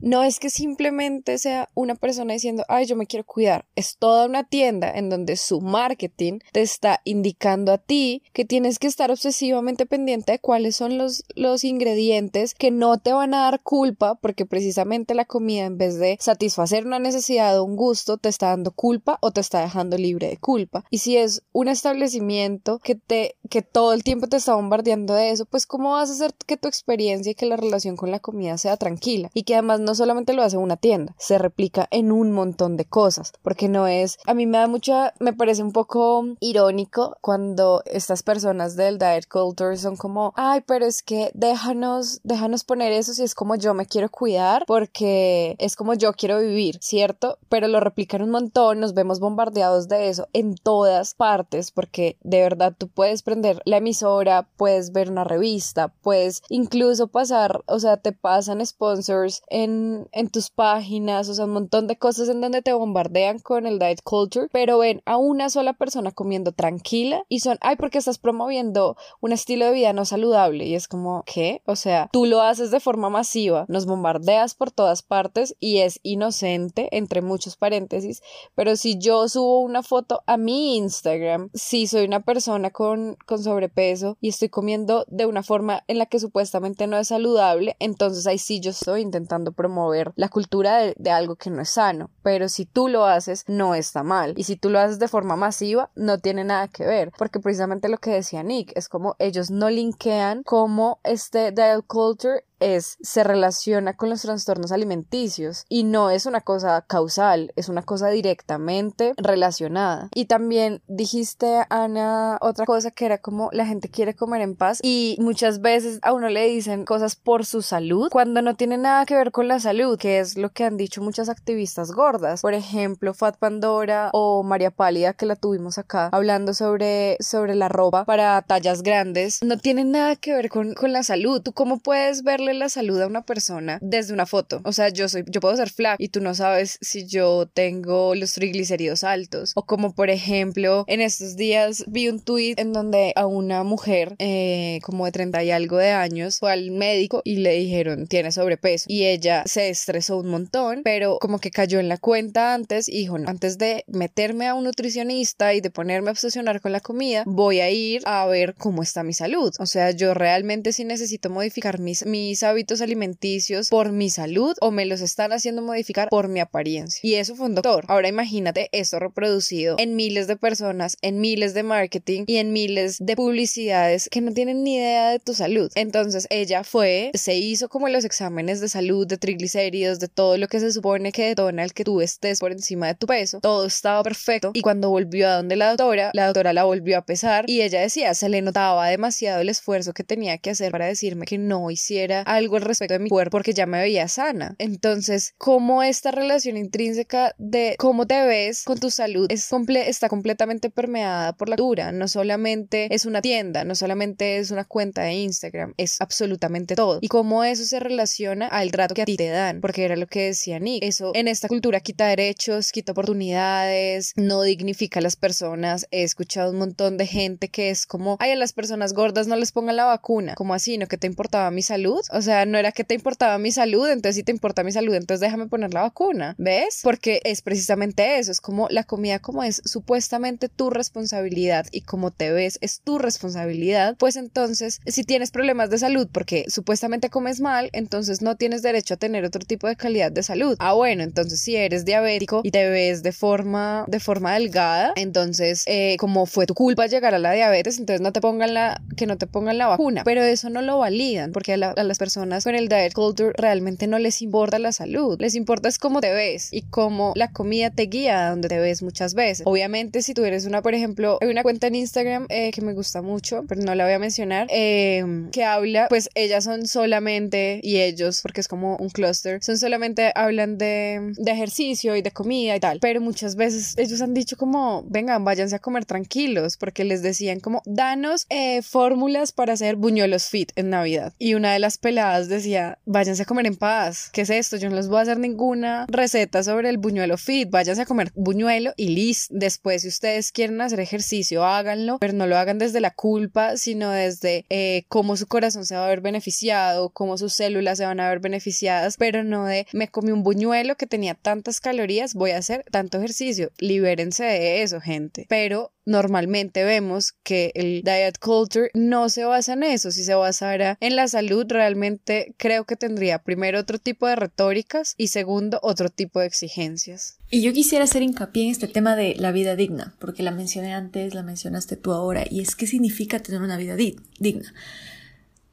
no 0.01 0.23
es 0.23 0.39
que 0.39 0.49
simplemente 0.49 1.37
sea 1.37 1.69
una 1.73 1.95
persona 1.95 2.33
diciendo, 2.33 2.65
ay, 2.67 2.85
yo 2.85 2.97
me 2.97 3.07
quiero 3.07 3.25
cuidar, 3.25 3.65
es 3.77 3.95
toda 3.97 4.25
una 4.25 4.43
tienda 4.43 4.91
en 4.91 5.09
donde 5.09 5.37
su 5.37 5.61
marketing 5.61 6.39
te 6.51 6.61
está 6.61 6.99
indicando 7.05 7.71
a 7.71 7.77
ti 7.77 8.23
que 8.33 8.43
tienes 8.43 8.77
que 8.77 8.87
estar 8.87 9.09
obsesivamente 9.09 9.85
pendiente 9.85 10.33
de 10.33 10.39
cuáles 10.39 10.75
son 10.75 10.97
los, 10.97 11.23
los 11.35 11.63
ingredientes 11.63 12.55
que 12.55 12.71
no 12.71 12.97
te 12.97 13.13
van 13.13 13.33
a 13.33 13.43
dar 13.43 13.61
culpa 13.61 14.15
porque 14.15 14.45
precisamente 14.45 15.15
la 15.15 15.23
comida 15.23 15.63
en 15.63 15.77
vez 15.77 15.97
de 15.97 16.17
satisfacer 16.19 16.85
una 16.85 16.99
necesidad 16.99 17.57
o 17.57 17.63
un 17.63 17.77
gusto 17.77 18.17
te 18.17 18.27
está 18.27 18.49
dando 18.49 18.71
culpa 18.71 19.17
o 19.21 19.31
te 19.31 19.39
está 19.39 19.61
dejando 19.61 19.97
libre 19.97 20.27
de 20.27 20.37
culpa. 20.37 20.83
Y 20.89 20.97
si 20.97 21.15
es 21.15 21.43
un 21.53 21.69
establecimiento 21.69 22.79
que 22.79 22.95
te 22.95 23.37
que 23.49 23.61
todo 23.61 23.93
el 23.93 24.03
tiempo 24.03 24.27
te 24.27 24.37
está 24.37 24.55
bombardeando 24.55 25.13
de 25.13 25.29
eso, 25.29 25.45
pues 25.45 25.65
cómo 25.65 25.91
vas 25.91 26.09
a 26.09 26.13
que 26.45 26.57
tu 26.57 26.67
experiencia 26.67 27.31
y 27.31 27.35
que 27.35 27.45
la 27.45 27.57
relación 27.57 27.95
con 27.95 28.11
la 28.11 28.19
comida 28.19 28.57
sea 28.57 28.77
tranquila 28.77 29.29
y 29.33 29.43
que 29.43 29.53
además 29.53 29.79
no 29.79 29.95
solamente 29.95 30.33
lo 30.33 30.43
hace 30.43 30.57
una 30.57 30.77
tienda, 30.77 31.15
se 31.17 31.37
replica 31.37 31.87
en 31.91 32.11
un 32.11 32.31
montón 32.31 32.77
de 32.77 32.85
cosas, 32.85 33.33
porque 33.41 33.69
no 33.69 33.87
es, 33.87 34.17
a 34.25 34.33
mí 34.33 34.45
me 34.45 34.57
da 34.57 34.67
mucha, 34.67 35.13
me 35.19 35.33
parece 35.33 35.63
un 35.63 35.71
poco 35.71 36.25
irónico 36.39 37.17
cuando 37.21 37.81
estas 37.85 38.23
personas 38.23 38.75
del 38.75 38.97
diet 38.97 39.27
culture 39.27 39.77
son 39.77 39.95
como, 39.95 40.33
ay, 40.35 40.61
pero 40.65 40.85
es 40.85 41.03
que 41.03 41.31
déjanos, 41.33 42.21
déjanos 42.23 42.63
poner 42.63 42.91
eso 42.91 43.13
si 43.13 43.23
es 43.23 43.35
como 43.35 43.55
yo 43.55 43.73
me 43.73 43.85
quiero 43.85 44.09
cuidar, 44.09 44.63
porque 44.67 45.55
es 45.59 45.75
como 45.75 45.93
yo 45.93 46.13
quiero 46.13 46.39
vivir, 46.39 46.79
¿cierto? 46.81 47.37
Pero 47.49 47.67
lo 47.67 47.79
replican 47.79 48.21
un 48.21 48.29
montón, 48.29 48.79
nos 48.79 48.93
vemos 48.93 49.19
bombardeados 49.19 49.87
de 49.87 50.09
eso 50.09 50.27
en 50.33 50.55
todas 50.55 51.13
partes, 51.13 51.71
porque 51.71 52.17
de 52.21 52.41
verdad 52.41 52.73
tú 52.77 52.87
puedes 52.87 53.23
prender 53.23 53.61
la 53.65 53.77
emisora, 53.77 54.47
puedes 54.57 54.91
ver 54.91 55.09
una 55.09 55.23
revista, 55.23 55.89
puedes 56.01 56.12
incluso 56.49 57.07
pasar, 57.07 57.61
o 57.67 57.79
sea, 57.79 57.97
te 57.97 58.11
pasan 58.11 58.65
sponsors 58.65 59.41
en, 59.47 60.07
en 60.11 60.29
tus 60.29 60.49
páginas, 60.49 61.29
o 61.29 61.33
sea, 61.33 61.45
un 61.45 61.51
montón 61.51 61.87
de 61.87 61.97
cosas 61.97 62.29
en 62.29 62.41
donde 62.41 62.61
te 62.61 62.73
bombardean 62.73 63.39
con 63.39 63.65
el 63.65 63.79
diet 63.79 64.01
culture, 64.03 64.47
pero 64.51 64.77
ven 64.77 65.01
a 65.05 65.17
una 65.17 65.49
sola 65.49 65.73
persona 65.73 66.11
comiendo 66.11 66.51
tranquila 66.51 67.23
y 67.29 67.39
son, 67.39 67.57
ay, 67.61 67.75
porque 67.75 67.97
estás 67.97 68.17
promoviendo 68.17 68.97
un 69.21 69.31
estilo 69.31 69.65
de 69.65 69.73
vida 69.73 69.93
no 69.93 70.05
saludable 70.05 70.65
y 70.65 70.75
es 70.75 70.87
como, 70.87 71.23
¿qué? 71.25 71.61
O 71.65 71.75
sea, 71.75 72.09
tú 72.11 72.25
lo 72.25 72.41
haces 72.41 72.71
de 72.71 72.79
forma 72.79 73.09
masiva, 73.09 73.65
nos 73.67 73.85
bombardeas 73.85 74.55
por 74.55 74.71
todas 74.71 75.01
partes 75.01 75.55
y 75.59 75.79
es 75.79 75.99
inocente, 76.03 76.89
entre 76.91 77.21
muchos 77.21 77.55
paréntesis, 77.55 78.21
pero 78.55 78.75
si 78.75 78.97
yo 78.97 79.27
subo 79.27 79.61
una 79.61 79.83
foto 79.83 80.21
a 80.25 80.37
mi 80.37 80.77
Instagram, 80.77 81.49
si 81.53 81.87
soy 81.87 82.05
una 82.05 82.21
persona 82.21 82.71
con, 82.71 83.17
con 83.25 83.41
sobrepeso 83.41 84.17
y 84.21 84.29
estoy 84.29 84.49
comiendo 84.49 85.05
de 85.07 85.25
una 85.25 85.43
forma 85.43 85.83
en 85.87 85.97
la 85.97 86.02
que 86.05 86.19
supuestamente 86.19 86.87
no 86.87 86.97
es 86.97 87.09
saludable, 87.09 87.75
entonces 87.79 88.27
ahí 88.27 88.37
sí 88.37 88.59
yo 88.59 88.71
estoy 88.71 89.01
intentando 89.01 89.51
promover 89.51 90.11
la 90.15 90.29
cultura 90.29 90.77
de, 90.77 91.11
algo 91.11 91.35
que 91.35 91.49
no 91.49 91.61
es 91.61 91.69
sano. 91.69 92.09
Pero 92.23 92.49
si 92.49 92.65
tú 92.65 92.87
lo 92.87 93.05
haces, 93.05 93.43
no 93.47 93.75
está 93.75 94.03
mal. 94.03 94.33
Y 94.37 94.43
si 94.43 94.55
tú 94.55 94.69
lo 94.69 94.79
haces 94.79 94.99
de 94.99 95.07
forma 95.07 95.35
masiva, 95.35 95.91
no 95.95 96.19
tiene 96.19 96.43
nada 96.43 96.67
que 96.67 96.85
ver. 96.85 97.11
Porque 97.17 97.39
precisamente 97.39 97.89
lo 97.89 97.97
que 97.97 98.11
decía 98.11 98.43
Nick 98.43 98.71
es 98.75 98.89
como 98.89 99.15
ellos 99.19 99.51
no 99.51 99.69
linkean 99.69 100.43
como 100.43 100.99
este 101.03 101.51
diet 101.51 101.83
culture 101.85 102.43
es, 102.63 102.97
se 103.01 103.23
relaciona 103.23 103.95
con 103.95 104.09
los 104.09 104.21
trastornos 104.21 104.71
alimenticios 104.71 105.65
y 105.69 105.83
no 105.83 106.09
es 106.09 106.25
una 106.25 106.41
cosa 106.41 106.83
causal, 106.87 107.51
es 107.55 107.69
una 107.69 107.81
cosa 107.81 108.09
directamente 108.09 109.13
relacionada. 109.17 110.09
Y 110.13 110.25
también 110.25 110.81
dijiste, 110.87 111.65
Ana, 111.69 112.37
otra 112.41 112.65
cosa 112.65 112.91
que 112.91 113.05
era 113.05 113.17
como 113.17 113.49
la 113.51 113.65
gente 113.65 113.89
quiere 113.89 114.15
comer 114.15 114.41
en 114.41 114.55
paz 114.55 114.79
y 114.81 115.17
muchas 115.19 115.61
veces 115.61 115.99
a 116.01 116.13
uno 116.13 116.29
le 116.29 116.47
dicen 116.47 116.85
cosas 116.85 117.15
por 117.15 117.45
su 117.45 117.61
salud 117.61 118.09
cuando 118.11 118.41
no 118.41 118.55
tiene 118.55 118.77
nada 118.77 119.05
que 119.05 119.15
ver 119.15 119.31
con 119.31 119.47
la 119.47 119.59
salud, 119.59 119.97
que 119.97 120.19
es 120.19 120.37
lo 120.37 120.49
que 120.51 120.63
han 120.63 120.77
dicho 120.77 121.01
muchas 121.01 121.29
activistas 121.29 121.91
gordas. 121.91 122.41
Por 122.41 122.53
ejemplo, 122.53 123.13
Fat 123.13 123.37
Pandora 123.37 124.09
o 124.13 124.43
María 124.43 124.71
Pálida, 124.71 125.13
que 125.13 125.25
la 125.25 125.35
tuvimos 125.35 125.77
acá, 125.77 126.09
hablando 126.11 126.53
sobre, 126.53 127.17
sobre 127.19 127.55
la 127.55 127.69
ropa 127.69 128.05
para 128.05 128.41
tallas 128.41 128.83
grandes, 128.83 129.39
no 129.43 129.57
tiene 129.57 129.83
nada 129.83 130.15
que 130.15 130.33
ver 130.33 130.49
con, 130.49 130.73
con 130.73 130.93
la 130.93 131.03
salud. 131.03 131.41
¿Tú 131.41 131.53
cómo 131.53 131.79
puedes 131.79 132.23
verle 132.23 132.52
la 132.53 132.69
salud 132.69 133.01
a 133.01 133.07
una 133.07 133.25
persona 133.25 133.79
desde 133.81 134.13
una 134.13 134.25
foto. 134.25 134.61
O 134.63 134.71
sea, 134.71 134.89
yo 134.89 135.09
soy, 135.09 135.23
yo 135.27 135.41
puedo 135.41 135.55
ser 135.55 135.69
flaca 135.69 135.97
y 135.99 136.09
tú 136.09 136.21
no 136.21 136.35
sabes 136.35 136.77
si 136.81 137.05
yo 137.07 137.47
tengo 137.47 138.15
los 138.15 138.33
triglicéridos 138.33 139.03
altos. 139.03 139.53
O 139.55 139.65
como 139.65 139.93
por 139.93 140.09
ejemplo, 140.09 140.85
en 140.87 141.01
estos 141.01 141.35
días 141.35 141.83
vi 141.87 142.09
un 142.09 142.21
tweet 142.21 142.55
en 142.57 142.73
donde 142.73 143.13
a 143.15 143.25
una 143.25 143.63
mujer 143.63 144.15
eh, 144.19 144.79
como 144.83 145.05
de 145.05 145.11
30 145.11 145.43
y 145.43 145.51
algo 145.51 145.77
de 145.77 145.91
años 145.91 146.39
fue 146.39 146.51
al 146.51 146.71
médico 146.71 147.21
y 147.23 147.37
le 147.37 147.53
dijeron 147.53 148.07
tiene 148.07 148.31
sobrepeso 148.31 148.85
y 148.87 149.05
ella 149.05 149.43
se 149.45 149.69
estresó 149.69 150.17
un 150.17 150.29
montón, 150.29 150.81
pero 150.83 151.17
como 151.19 151.39
que 151.39 151.51
cayó 151.51 151.79
en 151.79 151.89
la 151.89 151.97
cuenta 151.97 152.53
antes 152.53 152.87
y 152.89 152.99
dijo, 152.99 153.17
antes 153.25 153.57
de 153.57 153.83
meterme 153.87 154.47
a 154.47 154.53
un 154.53 154.63
nutricionista 154.63 155.53
y 155.53 155.61
de 155.61 155.71
ponerme 155.71 156.09
a 156.09 156.11
obsesionar 156.11 156.61
con 156.61 156.71
la 156.71 156.79
comida, 156.79 157.23
voy 157.25 157.59
a 157.59 157.69
ir 157.69 158.01
a 158.05 158.25
ver 158.25 158.55
cómo 158.55 158.83
está 158.83 159.03
mi 159.03 159.13
salud. 159.13 159.53
O 159.59 159.65
sea, 159.65 159.91
yo 159.91 160.13
realmente 160.13 160.73
sí 160.73 160.83
necesito 160.83 161.29
modificar 161.29 161.79
mis, 161.79 162.05
mis 162.05 162.42
hábitos 162.43 162.81
alimenticios 162.81 163.69
por 163.69 163.91
mi 163.91 164.09
salud 164.09 164.55
o 164.61 164.71
me 164.71 164.85
los 164.85 165.01
están 165.01 165.31
haciendo 165.31 165.61
modificar 165.61 166.09
por 166.09 166.27
mi 166.27 166.39
apariencia. 166.39 166.99
Y 167.03 167.15
eso 167.15 167.35
fue 167.35 167.47
un 167.47 167.55
doctor. 167.55 167.85
Ahora 167.87 168.07
imagínate 168.07 168.69
esto 168.71 168.99
reproducido 168.99 169.75
en 169.79 169.95
miles 169.95 170.27
de 170.27 170.35
personas, 170.35 170.97
en 171.01 171.19
miles 171.19 171.53
de 171.53 171.63
marketing 171.63 172.23
y 172.27 172.37
en 172.37 172.53
miles 172.53 172.97
de 172.99 173.15
publicidades 173.15 174.09
que 174.09 174.21
no 174.21 174.33
tienen 174.33 174.63
ni 174.63 174.75
idea 174.75 175.09
de 175.09 175.19
tu 175.19 175.33
salud. 175.33 175.71
Entonces 175.75 176.27
ella 176.29 176.63
fue, 176.63 177.11
se 177.13 177.35
hizo 177.35 177.69
como 177.69 177.89
los 177.89 178.05
exámenes 178.05 178.61
de 178.61 178.69
salud, 178.69 179.07
de 179.07 179.17
triglicéridos, 179.17 179.99
de 179.99 180.07
todo 180.07 180.37
lo 180.37 180.47
que 180.47 180.59
se 180.59 180.71
supone 180.71 181.11
que 181.11 181.27
detona 181.27 181.63
el 181.63 181.73
que 181.73 181.83
tú 181.83 182.01
estés 182.01 182.39
por 182.39 182.51
encima 182.51 182.87
de 182.87 182.95
tu 182.95 183.07
peso. 183.07 183.39
Todo 183.39 183.65
estaba 183.65 184.03
perfecto 184.03 184.51
y 184.53 184.61
cuando 184.61 184.89
volvió 184.89 185.29
a 185.29 185.37
donde 185.37 185.55
la 185.55 185.69
doctora, 185.69 186.11
la 186.13 186.25
doctora 186.25 186.53
la 186.53 186.63
volvió 186.63 186.97
a 186.97 187.05
pesar 187.05 187.45
y 187.47 187.61
ella 187.61 187.81
decía, 187.81 188.13
se 188.13 188.29
le 188.29 188.41
notaba 188.41 188.87
demasiado 188.87 189.41
el 189.41 189.49
esfuerzo 189.49 189.93
que 189.93 190.03
tenía 190.03 190.37
que 190.37 190.51
hacer 190.51 190.71
para 190.71 190.85
decirme 190.85 191.25
que 191.25 191.37
no 191.37 191.71
hiciera 191.71 192.22
algo 192.25 192.55
al 192.57 192.63
respecto 192.63 192.93
de 192.93 192.99
mi 192.99 193.09
cuerpo 193.09 193.31
porque 193.31 193.53
ya 193.53 193.65
me 193.65 193.79
veía 193.79 194.07
sana. 194.07 194.55
Entonces, 194.59 195.33
como 195.37 195.83
esta 195.83 196.11
relación 196.11 196.57
intrínseca 196.57 197.33
de 197.37 197.75
cómo 197.77 198.05
te 198.05 198.25
ves 198.25 198.63
con 198.63 198.79
tu 198.79 198.89
salud 198.89 199.27
es 199.29 199.47
comple 199.47 199.89
está 199.89 200.09
completamente 200.09 200.69
permeada 200.69 201.33
por 201.33 201.49
la 201.49 201.55
cultura, 201.55 201.91
no 201.91 202.07
solamente 202.07 202.93
es 202.93 203.05
una 203.05 203.21
tienda, 203.21 203.63
no 203.63 203.75
solamente 203.75 204.37
es 204.37 204.51
una 204.51 204.65
cuenta 204.65 205.03
de 205.03 205.13
Instagram, 205.13 205.73
es 205.77 205.99
absolutamente 205.99 206.75
todo. 206.75 206.99
Y 207.01 207.07
cómo 207.07 207.43
eso 207.43 207.63
se 207.65 207.79
relaciona 207.79 208.47
al 208.47 208.71
trato 208.71 208.95
que 208.95 209.01
a 209.01 209.05
ti 209.05 209.17
te 209.17 209.29
dan, 209.29 209.61
porque 209.61 209.85
era 209.85 209.95
lo 209.95 210.07
que 210.07 210.25
decía 210.25 210.59
Nick, 210.59 210.83
eso 210.83 211.11
en 211.15 211.27
esta 211.27 211.47
cultura 211.47 211.79
quita 211.79 212.07
derechos, 212.07 212.71
quita 212.71 212.91
oportunidades, 212.91 214.13
no 214.15 214.41
dignifica 214.41 214.99
a 214.99 215.03
las 215.03 215.15
personas. 215.15 215.87
He 215.91 216.03
escuchado 216.03 216.51
un 216.51 216.57
montón 216.57 216.97
de 216.97 217.07
gente 217.07 217.49
que 217.49 217.69
es 217.69 217.85
como, 217.85 218.17
ay, 218.19 218.31
a 218.31 218.35
las 218.35 218.53
personas 218.53 218.93
gordas 218.93 219.27
no 219.27 219.35
les 219.35 219.51
pongan 219.51 219.75
la 219.75 219.85
vacuna, 219.85 220.35
como 220.35 220.53
así, 220.53 220.77
¿no? 220.77 220.87
¿Que 220.87 220.97
te 220.97 221.07
importaba 221.07 221.51
mi 221.51 221.61
salud? 221.61 222.01
O 222.13 222.21
sea, 222.21 222.45
no 222.45 222.57
era 222.57 222.71
que 222.71 222.83
te 222.83 222.93
importaba 222.93 223.37
mi 223.37 223.51
salud, 223.51 223.89
entonces 223.89 224.15
si 224.15 224.23
te 224.23 224.31
importa 224.31 224.63
mi 224.63 224.71
salud, 224.71 224.93
entonces 224.93 225.19
déjame 225.19 225.47
poner 225.47 225.73
la 225.73 225.81
vacuna, 225.81 226.35
¿ves? 226.37 226.79
Porque 226.83 227.21
es 227.23 227.41
precisamente 227.41 228.19
eso, 228.19 228.31
es 228.31 228.39
como 228.39 228.67
la 228.69 228.83
comida 228.83 229.19
como 229.19 229.43
es 229.43 229.61
supuestamente 229.65 230.49
tu 230.49 230.69
responsabilidad 230.69 231.65
y 231.71 231.81
como 231.81 232.11
te 232.11 232.31
ves 232.31 232.59
es 232.61 232.81
tu 232.81 232.99
responsabilidad, 232.99 233.95
pues 233.97 234.15
entonces 234.15 234.79
si 234.85 235.03
tienes 235.03 235.31
problemas 235.31 235.69
de 235.69 235.79
salud 235.79 236.07
porque 236.11 236.45
supuestamente 236.49 237.09
comes 237.09 237.41
mal, 237.41 237.69
entonces 237.73 238.21
no 238.21 238.35
tienes 238.35 238.61
derecho 238.61 238.93
a 238.93 238.97
tener 238.97 239.25
otro 239.25 239.43
tipo 239.43 239.67
de 239.67 239.75
calidad 239.75 240.11
de 240.11 240.23
salud. 240.23 240.55
Ah, 240.59 240.73
bueno, 240.73 241.03
entonces 241.03 241.39
si 241.41 241.55
eres 241.55 241.85
diabético 241.85 242.41
y 242.43 242.51
te 242.51 242.69
ves 242.69 243.03
de 243.03 243.11
forma, 243.11 243.85
de 243.87 243.99
forma 243.99 244.33
delgada, 244.33 244.93
entonces 244.95 245.63
eh, 245.65 245.97
como 245.97 246.25
fue 246.25 246.45
tu 246.45 246.53
culpa 246.53 246.87
llegar 246.87 247.15
a 247.15 247.19
la 247.19 247.31
diabetes, 247.31 247.79
entonces 247.79 248.01
no 248.01 248.13
te 248.13 248.21
pongan 248.21 248.53
la, 248.53 248.81
que 248.95 249.07
no 249.07 249.17
te 249.17 249.25
pongan 249.25 249.57
la 249.57 249.67
vacuna, 249.67 250.03
pero 250.03 250.21
eso 250.23 250.49
no 250.49 250.61
lo 250.61 250.77
validan 250.77 251.31
porque 251.31 251.53
a, 251.53 251.57
las 251.57 251.97
personas 252.03 252.43
con 252.43 252.53
el 252.53 252.67
diet 252.67 252.91
culture 252.91 253.31
realmente 253.37 253.87
no 253.87 253.97
les 253.97 254.21
importa 254.21 254.59
la 254.59 254.73
salud, 254.73 255.15
les 255.21 255.35
importa 255.35 255.69
es 255.69 255.77
cómo 255.77 256.01
te 256.01 256.11
ves 256.11 256.49
y 256.51 256.63
cómo 256.63 257.13
la 257.15 257.31
comida 257.31 257.69
te 257.69 257.83
guía 257.83 258.27
a 258.27 258.29
donde 258.31 258.49
te 258.49 258.59
ves 258.59 258.83
muchas 258.83 259.13
veces. 259.13 259.43
Obviamente 259.45 260.01
si 260.01 260.13
tú 260.13 260.25
eres 260.25 260.45
una, 260.45 260.61
por 260.61 260.73
ejemplo, 260.73 261.17
hay 261.21 261.29
una 261.29 261.43
cuenta 261.43 261.67
en 261.67 261.75
Instagram 261.75 262.25
eh, 262.27 262.51
que 262.51 262.59
me 262.59 262.73
gusta 262.73 263.01
mucho, 263.01 263.45
pero 263.47 263.61
no 263.61 263.73
la 263.73 263.85
voy 263.85 263.93
a 263.93 263.99
mencionar, 263.99 264.47
eh, 264.49 265.05
que 265.31 265.45
habla, 265.45 265.87
pues 265.87 266.09
ellas 266.13 266.43
son 266.43 266.67
solamente, 266.67 267.61
y 267.63 267.77
ellos, 267.79 268.19
porque 268.21 268.41
es 268.41 268.49
como 268.49 268.75
un 268.75 268.89
cluster, 268.89 269.41
son 269.41 269.57
solamente, 269.57 270.11
hablan 270.13 270.57
de, 270.57 271.13
de 271.15 271.31
ejercicio 271.31 271.95
y 271.95 272.01
de 272.01 272.11
comida 272.11 272.53
y 272.57 272.59
tal, 272.59 272.79
pero 272.81 272.99
muchas 272.99 273.37
veces 273.37 273.75
ellos 273.77 274.01
han 274.01 274.13
dicho 274.13 274.35
como, 274.35 274.83
vengan, 274.89 275.23
váyanse 275.23 275.55
a 275.55 275.59
comer 275.59 275.85
tranquilos, 275.85 276.57
porque 276.57 276.83
les 276.83 277.01
decían 277.01 277.39
como, 277.39 277.61
danos 277.65 278.25
eh, 278.29 278.61
fórmulas 278.61 279.31
para 279.31 279.53
hacer 279.53 279.77
buñuelos 279.77 280.27
fit 280.27 280.51
en 280.55 280.69
Navidad. 280.69 281.13
Y 281.19 281.35
una 281.35 281.53
de 281.53 281.59
las 281.59 281.77
decía, 281.95 282.79
váyanse 282.85 283.23
a 283.23 283.25
comer 283.25 283.47
en 283.47 283.55
paz, 283.55 284.09
¿qué 284.11 284.21
es 284.21 284.29
esto? 284.29 284.57
Yo 284.57 284.69
no 284.69 284.75
les 284.75 284.87
voy 284.87 284.99
a 284.99 285.01
hacer 285.01 285.19
ninguna 285.19 285.85
receta 285.87 286.43
sobre 286.43 286.69
el 286.69 286.77
buñuelo 286.77 287.17
fit, 287.17 287.49
váyanse 287.49 287.83
a 287.83 287.85
comer 287.85 288.11
buñuelo 288.15 288.73
y 288.77 288.89
listo. 288.89 289.33
Después, 289.35 289.83
si 289.83 289.87
ustedes 289.87 290.31
quieren 290.31 290.59
hacer 290.61 290.79
ejercicio, 290.79 291.45
háganlo, 291.45 291.99
pero 291.99 292.13
no 292.13 292.27
lo 292.27 292.37
hagan 292.37 292.57
desde 292.57 292.79
la 292.79 292.91
culpa, 292.91 293.57
sino 293.57 293.91
desde 293.91 294.45
eh, 294.49 294.83
cómo 294.89 295.17
su 295.17 295.27
corazón 295.27 295.65
se 295.65 295.75
va 295.75 295.85
a 295.85 295.89
ver 295.89 296.01
beneficiado, 296.01 296.89
cómo 296.89 297.17
sus 297.17 297.33
células 297.33 297.77
se 297.77 297.85
van 297.85 297.99
a 297.99 298.09
ver 298.09 298.19
beneficiadas, 298.19 298.97
pero 298.97 299.23
no 299.23 299.45
de 299.45 299.67
me 299.73 299.87
comí 299.87 300.11
un 300.11 300.23
buñuelo 300.23 300.75
que 300.75 300.87
tenía 300.87 301.15
tantas 301.15 301.59
calorías, 301.59 302.13
voy 302.13 302.31
a 302.31 302.37
hacer 302.37 302.65
tanto 302.71 302.97
ejercicio. 302.97 303.51
Libérense 303.57 304.23
de 304.23 304.63
eso, 304.63 304.81
gente. 304.81 305.25
Pero 305.29 305.71
normalmente 305.85 306.63
vemos 306.63 307.13
que 307.23 307.51
el 307.55 307.81
diet 307.83 308.17
culture 308.19 308.69
no 308.73 309.09
se 309.09 309.25
basa 309.25 309.53
en 309.53 309.63
eso, 309.63 309.91
si 309.91 310.03
se 310.03 310.15
basara 310.15 310.77
en 310.79 310.95
la 310.95 311.07
salud 311.07 311.45
realmente 311.47 312.33
creo 312.37 312.65
que 312.65 312.75
tendría 312.75 313.19
primero 313.19 313.59
otro 313.59 313.79
tipo 313.79 314.07
de 314.07 314.15
retóricas 314.15 314.95
y 314.97 315.07
segundo 315.07 315.59
otro 315.61 315.89
tipo 315.89 316.19
de 316.19 316.27
exigencias. 316.27 317.17
Y 317.29 317.41
yo 317.41 317.53
quisiera 317.53 317.85
hacer 317.85 318.01
hincapié 318.01 318.45
en 318.45 318.51
este 318.51 318.67
tema 318.67 318.95
de 318.95 319.15
la 319.15 319.31
vida 319.31 319.55
digna, 319.55 319.95
porque 319.99 320.23
la 320.23 320.31
mencioné 320.31 320.73
antes, 320.73 321.13
la 321.13 321.23
mencionaste 321.23 321.77
tú 321.77 321.91
ahora, 321.91 322.25
y 322.29 322.41
es 322.41 322.55
qué 322.55 322.67
significa 322.67 323.19
tener 323.19 323.41
una 323.41 323.57
vida 323.57 323.75
digna. 323.75 324.53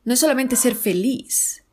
No 0.05 0.15
es 0.15 0.21
solamente 0.21 0.57
ser 0.57 0.75
feliz, 0.75 1.65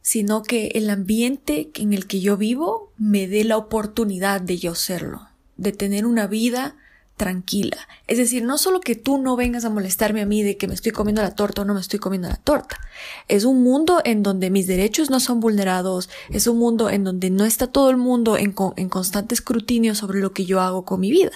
sino 0.00 0.42
que 0.42 0.68
el 0.74 0.90
ambiente 0.90 1.70
en 1.76 1.92
el 1.92 2.06
que 2.06 2.20
yo 2.20 2.36
vivo 2.36 2.92
me 2.98 3.28
dé 3.28 3.44
la 3.44 3.56
oportunidad 3.56 4.40
de 4.40 4.58
yo 4.58 4.74
serlo, 4.74 5.28
de 5.56 5.72
tener 5.72 6.06
una 6.06 6.26
vida 6.26 6.76
tranquila. 7.16 7.76
Es 8.08 8.18
decir, 8.18 8.42
no 8.42 8.58
solo 8.58 8.80
que 8.80 8.96
tú 8.96 9.18
no 9.18 9.36
vengas 9.36 9.64
a 9.64 9.70
molestarme 9.70 10.22
a 10.22 10.26
mí 10.26 10.42
de 10.42 10.56
que 10.56 10.66
me 10.66 10.74
estoy 10.74 10.92
comiendo 10.92 11.22
la 11.22 11.34
torta 11.34 11.62
o 11.62 11.64
no 11.64 11.74
me 11.74 11.80
estoy 11.80 11.98
comiendo 11.98 12.28
la 12.28 12.36
torta. 12.36 12.80
Es 13.28 13.44
un 13.44 13.62
mundo 13.62 14.00
en 14.04 14.22
donde 14.22 14.50
mis 14.50 14.66
derechos 14.66 15.10
no 15.10 15.20
son 15.20 15.40
vulnerados. 15.40 16.08
Es 16.30 16.46
un 16.46 16.58
mundo 16.58 16.90
en 16.90 17.04
donde 17.04 17.30
no 17.30 17.44
está 17.44 17.66
todo 17.66 17.90
el 17.90 17.96
mundo 17.96 18.36
en, 18.36 18.54
en 18.76 18.88
constante 18.88 19.34
escrutinio 19.34 19.94
sobre 19.94 20.20
lo 20.20 20.32
que 20.32 20.44
yo 20.44 20.60
hago 20.60 20.84
con 20.84 21.00
mi 21.00 21.10
vida. 21.10 21.32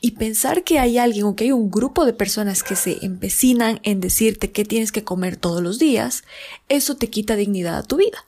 Y 0.00 0.12
pensar 0.12 0.62
que 0.62 0.78
hay 0.78 0.98
alguien 0.98 1.24
o 1.24 1.36
que 1.36 1.44
hay 1.44 1.52
un 1.52 1.70
grupo 1.70 2.04
de 2.04 2.12
personas 2.12 2.62
que 2.62 2.76
se 2.76 3.04
empecinan 3.04 3.80
en 3.82 4.00
decirte 4.00 4.50
qué 4.50 4.64
tienes 4.64 4.92
que 4.92 5.04
comer 5.04 5.36
todos 5.36 5.62
los 5.62 5.78
días, 5.78 6.24
eso 6.68 6.96
te 6.96 7.08
quita 7.08 7.36
dignidad 7.36 7.78
a 7.78 7.82
tu 7.82 7.96
vida. 7.96 8.24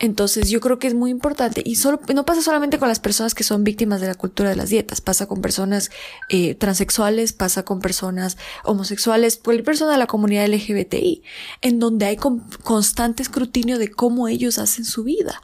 Entonces 0.00 0.48
yo 0.48 0.60
creo 0.60 0.78
que 0.78 0.88
es 0.88 0.94
muy 0.94 1.10
importante 1.10 1.62
y 1.62 1.76
solo, 1.76 2.00
no 2.14 2.24
pasa 2.24 2.40
solamente 2.40 2.78
con 2.78 2.88
las 2.88 3.00
personas 3.00 3.34
que 3.34 3.44
son 3.44 3.64
víctimas 3.64 4.00
de 4.00 4.06
la 4.06 4.14
cultura 4.14 4.48
de 4.48 4.56
las 4.56 4.70
dietas, 4.70 5.02
pasa 5.02 5.26
con 5.26 5.42
personas 5.42 5.90
eh, 6.30 6.54
transexuales, 6.54 7.34
pasa 7.34 7.64
con 7.64 7.80
personas 7.80 8.38
homosexuales, 8.64 9.36
cualquier 9.36 9.64
persona 9.66 9.92
de 9.92 9.98
la 9.98 10.06
comunidad 10.06 10.48
LGBTI, 10.48 11.22
en 11.60 11.78
donde 11.78 12.06
hay 12.06 12.16
constante 12.16 13.22
escrutinio 13.22 13.78
de 13.78 13.90
cómo 13.90 14.26
ellos 14.26 14.58
hacen 14.58 14.86
su 14.86 15.04
vida. 15.04 15.42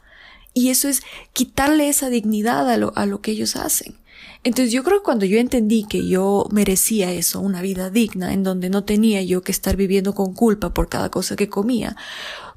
Y 0.54 0.70
eso 0.70 0.88
es 0.88 1.02
quitarle 1.34 1.90
esa 1.90 2.08
dignidad 2.08 2.70
a 2.70 2.78
lo, 2.78 2.94
a 2.96 3.04
lo 3.04 3.20
que 3.20 3.32
ellos 3.32 3.56
hacen. 3.56 3.98
Entonces 4.42 4.72
yo 4.72 4.84
creo 4.84 5.00
que 5.00 5.04
cuando 5.04 5.26
yo 5.26 5.38
entendí 5.38 5.84
que 5.84 6.08
yo 6.08 6.46
merecía 6.50 7.12
eso, 7.12 7.40
una 7.40 7.60
vida 7.60 7.90
digna, 7.90 8.32
en 8.32 8.42
donde 8.42 8.70
no 8.70 8.84
tenía 8.84 9.20
yo 9.22 9.42
que 9.42 9.52
estar 9.52 9.76
viviendo 9.76 10.14
con 10.14 10.32
culpa 10.32 10.72
por 10.72 10.88
cada 10.88 11.10
cosa 11.10 11.36
que 11.36 11.50
comía, 11.50 11.96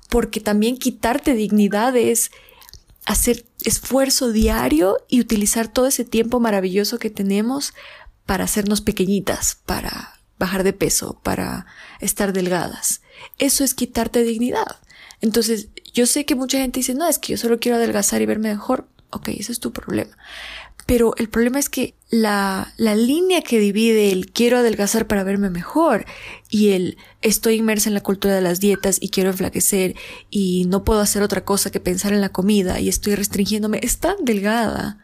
porque 0.10 0.40
también 0.40 0.78
quitarte 0.78 1.34
dignidad 1.36 1.96
es 1.96 2.32
hacer 3.06 3.46
esfuerzo 3.64 4.32
diario 4.32 4.98
y 5.08 5.20
utilizar 5.22 5.68
todo 5.68 5.88
ese 5.88 6.06
tiempo 6.06 6.40
maravilloso 6.40 7.00
que 7.00 7.10
tenemos 7.10 7.74
para 8.26 8.44
hacernos 8.44 8.82
pequeñitas, 8.82 9.60
para 9.66 10.20
bajar 10.38 10.64
de 10.64 10.74
peso, 10.74 11.20
para 11.24 11.66
estar 12.00 12.34
delgadas. 12.34 13.02
Eso 13.38 13.64
es 13.64 13.74
quitarte 13.74 14.24
dignidad. 14.24 14.78
Entonces, 15.22 15.70
yo 15.94 16.06
sé 16.06 16.26
que 16.26 16.36
mucha 16.36 16.60
gente 16.60 16.80
dice, 16.80 16.94
no, 16.94 17.08
es 17.08 17.20
que 17.20 17.34
yo 17.34 17.38
solo 17.38 17.60
quiero 17.60 17.78
adelgazar 17.78 18.22
y 18.22 18.26
verme 18.26 18.50
mejor. 18.50 18.88
Ok, 19.12 19.30
ese 19.30 19.52
es 19.52 19.60
tu 19.60 19.74
problema. 19.74 20.16
Pero 20.86 21.14
el 21.18 21.30
problema 21.30 21.60
es 21.60 21.70
que 21.70 21.96
la, 22.10 22.74
la 22.78 22.96
línea 22.96 23.42
que 23.42 23.60
divide 23.60 24.12
el 24.12 24.32
quiero 24.32 24.58
adelgazar 24.58 25.08
para 25.08 25.24
verme 25.24 25.50
mejor 25.50 26.06
y 26.50 26.70
el 26.70 26.98
estoy 27.22 27.56
inmersa 27.56 27.90
en 27.90 27.94
la 27.94 28.02
cultura 28.02 28.34
de 28.34 28.42
las 28.42 28.60
dietas 28.60 28.98
y 29.00 29.10
quiero 29.10 29.30
enflaquecer 29.30 29.96
y 30.30 30.66
no 30.66 30.84
puedo 30.84 31.02
hacer 31.02 31.22
otra 31.22 31.46
cosa 31.46 31.72
que 31.72 31.80
pensar 31.80 32.14
en 32.14 32.22
la 32.22 32.30
comida 32.30 32.80
y 32.80 32.90
estoy 32.90 33.16
restringiéndome 33.16 33.80
es 33.84 34.00
tan 34.00 34.16
delgada 34.24 34.98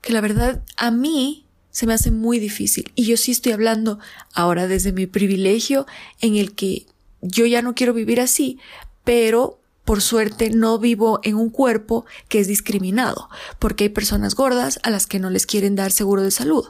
que 0.00 0.12
la 0.12 0.20
verdad 0.20 0.62
a 0.76 0.90
mí 0.90 1.44
se 1.70 1.86
me 1.86 1.94
hace 1.94 2.10
muy 2.10 2.38
difícil. 2.38 2.90
Y 2.94 3.04
yo 3.04 3.16
sí 3.16 3.30
estoy 3.30 3.52
hablando 3.52 3.98
ahora 4.32 4.66
desde 4.66 4.92
mi 4.92 5.06
privilegio 5.06 5.86
en 6.20 6.36
el 6.36 6.54
que 6.54 6.86
yo 7.20 7.46
ya 7.46 7.62
no 7.62 7.74
quiero 7.74 7.94
vivir 7.94 8.20
así, 8.20 8.58
pero 9.04 9.57
por 9.88 10.02
suerte 10.02 10.50
no 10.50 10.78
vivo 10.78 11.18
en 11.22 11.36
un 11.36 11.48
cuerpo 11.48 12.04
que 12.28 12.40
es 12.40 12.46
discriminado, 12.46 13.30
porque 13.58 13.84
hay 13.84 13.88
personas 13.88 14.34
gordas 14.34 14.78
a 14.82 14.90
las 14.90 15.06
que 15.06 15.18
no 15.18 15.30
les 15.30 15.46
quieren 15.46 15.76
dar 15.76 15.92
seguro 15.92 16.20
de 16.20 16.30
salud. 16.30 16.66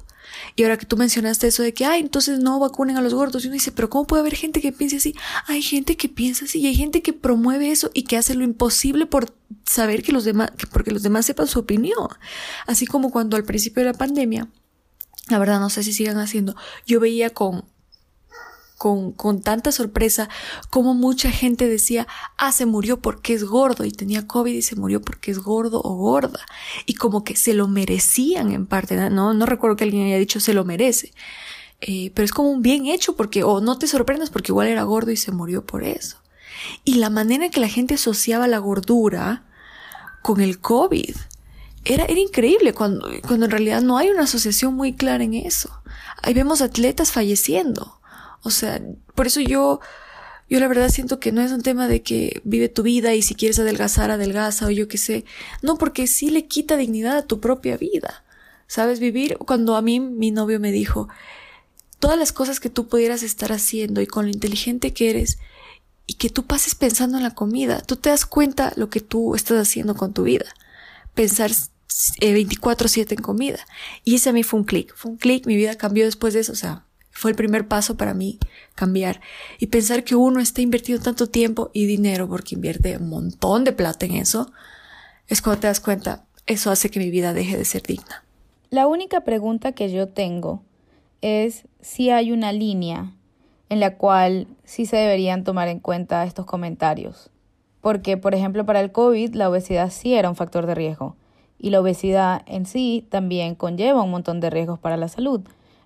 Y 0.55 0.63
ahora 0.63 0.77
que 0.77 0.87
tú 0.87 0.97
mencionaste 0.97 1.49
eso 1.49 1.65
de 1.65 1.75
que, 1.75 1.85
ay, 1.85 1.99
entonces 1.99 2.39
no 2.39 2.61
vacunen 2.61 2.97
a 2.97 3.01
los 3.01 3.15
gordos, 3.15 3.43
y 3.43 3.49
uno 3.49 3.55
dice, 3.55 3.73
pero 3.73 3.91
¿cómo 3.91 4.07
puede 4.07 4.21
haber 4.21 4.37
gente 4.37 4.61
que 4.61 4.71
piense 4.71 4.99
así? 4.99 5.17
Hay 5.49 5.63
gente 5.63 5.97
que 5.97 6.09
piensa 6.09 6.45
así 6.45 6.61
y 6.61 6.69
hay 6.69 6.77
gente 6.77 7.03
que 7.03 7.13
promueve 7.13 7.73
eso 7.73 7.91
y 7.93 8.05
que 8.05 8.17
hace 8.17 8.37
lo 8.37 8.45
imposible 8.45 9.05
por 9.05 9.35
saber 9.65 10.05
que 10.05 10.13
los 10.13 10.23
demás, 10.23 10.53
porque 10.73 10.93
los 10.93 11.03
demás 11.03 11.27
sepan 11.27 11.49
su 11.49 11.59
opinión. 11.59 12.07
Así 12.69 12.87
como 12.87 13.11
cuando 13.11 13.37
al 13.37 13.43
principio 13.43 13.83
de 13.83 13.91
la 13.91 13.99
pandemia, 13.99 14.47
la 15.27 15.41
verdad 15.41 15.59
no 15.59 15.71
sé 15.71 15.83
si 15.83 15.93
sigan 15.93 16.19
haciendo, 16.19 16.55
yo 16.87 17.01
veía 17.01 17.31
con 17.31 17.65
con, 18.79 19.13
con 19.13 19.43
tanta 19.43 19.73
sorpresa 19.73 20.31
como 20.71 20.95
mucha 20.95 21.31
gente 21.31 21.69
decía, 21.69 22.07
ah, 22.37 22.53
se 22.53 22.65
murió 22.65 23.01
porque 23.01 23.35
es 23.35 23.45
gordo 23.45 23.85
y 23.85 23.91
tenía 23.91 24.27
COVID 24.27 24.55
y 24.55 24.63
se 24.63 24.77
murió 24.77 25.03
porque 25.03 25.33
es 25.33 25.41
gordo 25.41 25.83
o 25.85 25.97
gorda. 25.97 26.41
Y 26.87 26.95
como 26.95 27.25
que 27.25 27.37
se 27.37 27.53
lo 27.53 27.69
merecían 27.69 28.53
en 28.53 28.67
parte, 28.67 29.11
no, 29.11 29.35
no 29.35 29.47
recuerdo 29.47 29.77
que 29.77 29.85
alguien 29.85 30.07
haya 30.07 30.19
dicho 30.19 30.41
se 30.41 30.55
lo 30.55 30.65
merece. 30.65 31.13
Eh, 31.81 32.13
pero 32.15 32.25
es 32.25 32.33
como 32.33 32.51
un 32.51 32.63
bien 32.63 32.87
hecho 32.87 33.15
porque, 33.17 33.43
o 33.43 33.61
no 33.61 33.79
te 33.79 33.89
sorprendas 33.89 34.31
porque 34.31 34.53
igual 34.53 34.69
era 34.69 34.85
gordo 34.85 35.11
y 35.11 35.17
se 35.17 35.33
murió 35.33 35.67
por 35.67 35.83
eso. 35.83 36.19
Y 36.85 36.95
la 36.95 37.11
manera 37.11 37.47
en 37.47 37.51
que 37.51 37.61
la 37.61 37.69
gente 37.69 37.95
asociaba 37.95 38.47
la 38.47 38.59
gordura 38.59 39.45
con 40.23 40.41
el 40.41 40.61
COVID 40.61 41.17
era, 41.85 42.05
era 42.05 42.21
increíble 42.21 42.75
cuando, 42.75 43.09
cuando 43.27 43.47
en 43.47 43.51
realidad 43.51 43.83
no 43.83 43.99
hay 43.99 44.09
una 44.11 44.23
asociación 44.23 44.75
muy 44.75 44.95
clara 44.95 45.25
en 45.25 45.35
eso. 45.35 45.83
Ahí 46.23 46.35
vemos 46.35 46.61
atletas 46.61 47.13
falleciendo 47.13 47.98
o 48.43 48.51
sea, 48.51 48.81
por 49.15 49.27
eso 49.27 49.41
yo, 49.41 49.81
Yo 50.51 50.61
la 50.61 50.69
verdad 50.69 50.89
siento 50.89 51.21
que 51.21 51.31
no 51.33 51.43
es 51.43 51.53
un 51.53 51.63
tema 51.63 51.89
de 51.89 52.03
que 52.03 52.41
vive 52.45 52.69
tu 52.71 52.83
vida 52.83 53.15
y 53.15 53.23
si 53.23 53.35
quieres 53.35 53.59
adelgazar, 53.59 54.11
adelgaza 54.11 54.67
o 54.67 54.71
yo 54.71 54.89
qué 54.89 54.97
sé. 54.99 55.25
No, 55.63 55.77
porque 55.77 56.07
sí 56.07 56.31
le 56.31 56.47
quita 56.47 56.77
dignidad 56.77 57.19
a 57.19 57.27
tu 57.27 57.39
propia 57.41 57.77
vida. 57.77 58.25
¿Sabes? 58.67 59.01
Vivir, 59.01 59.37
cuando 59.39 59.77
a 59.77 59.83
mí 59.83 60.01
mi 60.01 60.31
novio 60.31 60.61
me 60.61 60.73
dijo, 60.73 61.09
todas 61.99 62.19
las 62.19 62.33
cosas 62.33 62.61
que 62.61 62.71
tú 62.71 62.87
pudieras 62.89 63.23
estar 63.23 63.53
haciendo 63.53 64.01
y 64.01 64.07
con 64.07 64.27
lo 64.27 64.31
inteligente 64.31 64.93
que 64.93 65.11
eres 65.11 65.39
y 66.07 66.15
que 66.15 66.31
tú 66.31 66.47
pases 66.47 66.75
pensando 66.75 67.19
en 67.19 67.23
la 67.23 67.35
comida, 67.35 67.81
tú 67.83 67.97
te 67.97 68.11
das 68.11 68.25
cuenta 68.25 68.73
lo 68.77 68.89
que 68.89 69.01
tú 69.01 69.35
estás 69.35 69.59
haciendo 69.59 69.95
con 69.95 70.13
tu 70.15 70.23
vida. 70.23 70.47
Pensar 71.15 71.51
24/7 71.51 73.13
eh, 73.13 73.15
en 73.17 73.23
comida. 73.23 73.59
Y 74.05 74.15
ese 74.17 74.31
a 74.31 74.33
mí 74.33 74.43
fue 74.43 74.61
un 74.61 74.65
clic, 74.65 74.95
fue 74.97 75.11
un 75.13 75.19
clic, 75.19 75.47
mi 75.47 75.57
vida 75.57 75.77
cambió 75.77 76.05
después 76.05 76.35
de 76.35 76.41
eso, 76.41 76.53
o 76.53 76.57
sea, 76.57 76.85
fue 77.19 77.33
el 77.33 77.37
primer 77.37 77.67
paso 77.67 77.97
para 77.97 78.15
mí 78.15 78.39
cambiar 78.77 79.21
y 79.59 79.67
pensar 79.67 80.05
que 80.05 80.15
uno 80.15 80.39
está 80.39 80.61
invirtiendo 80.61 81.03
tanto 81.03 81.29
tiempo 81.29 81.69
y 81.73 81.87
dinero 81.87 82.29
porque 82.29 82.55
invierte 82.55 82.97
un 82.97 83.09
montón 83.09 83.65
de 83.65 83.73
plata 83.73 84.07
en 84.07 84.13
eso, 84.13 84.53
es 85.27 85.43
cuando 85.43 85.63
te 85.63 85.67
das 85.67 85.81
cuenta, 85.81 86.27
eso 86.47 86.71
hace 86.71 86.91
que 86.91 87.01
mi 87.01 87.11
vida 87.11 87.33
deje 87.33 87.57
de 87.57 87.65
ser 87.65 87.83
digna. 87.83 88.23
La 88.71 88.87
única 88.87 89.23
pregunta 89.23 89.73
que 89.73 89.91
yo 89.91 90.07
tengo 90.07 90.63
es 91.21 91.65
si 91.81 92.11
hay 92.11 92.31
una 92.31 92.53
línea 92.53 93.15
en 93.69 93.81
la 93.81 93.97
cual 93.97 94.47
sí 94.63 94.87
se 94.87 94.97
deberían 94.97 95.43
tomar 95.43 95.67
en 95.67 95.81
cuenta 95.81 96.25
estos 96.25 96.47
comentarios. 96.47 97.31
Porque, 97.81 98.17
por 98.17 98.37
ejemplo, 98.37 98.65
para 98.65 98.81
el 98.81 98.93
COVID 98.93 99.35
la 99.35 99.51
obesidad 99.51 99.91
sí 99.91 100.15
era 100.15 100.31
un 100.31 100.37
factor 100.37 100.67
de 100.67 100.77
riesgo 100.77 101.17
y 101.59 101.71
la 101.71 101.81
obesidad 101.81 102.43
en 102.47 102.65
sí 102.65 103.05
también 103.11 103.57
conlleva 103.57 104.05
un 104.05 104.13
montón 104.13 104.39
de 104.39 104.51
riesgos 104.51 104.79
para 104.79 104.97
la 104.97 105.09
salud. 105.09 105.41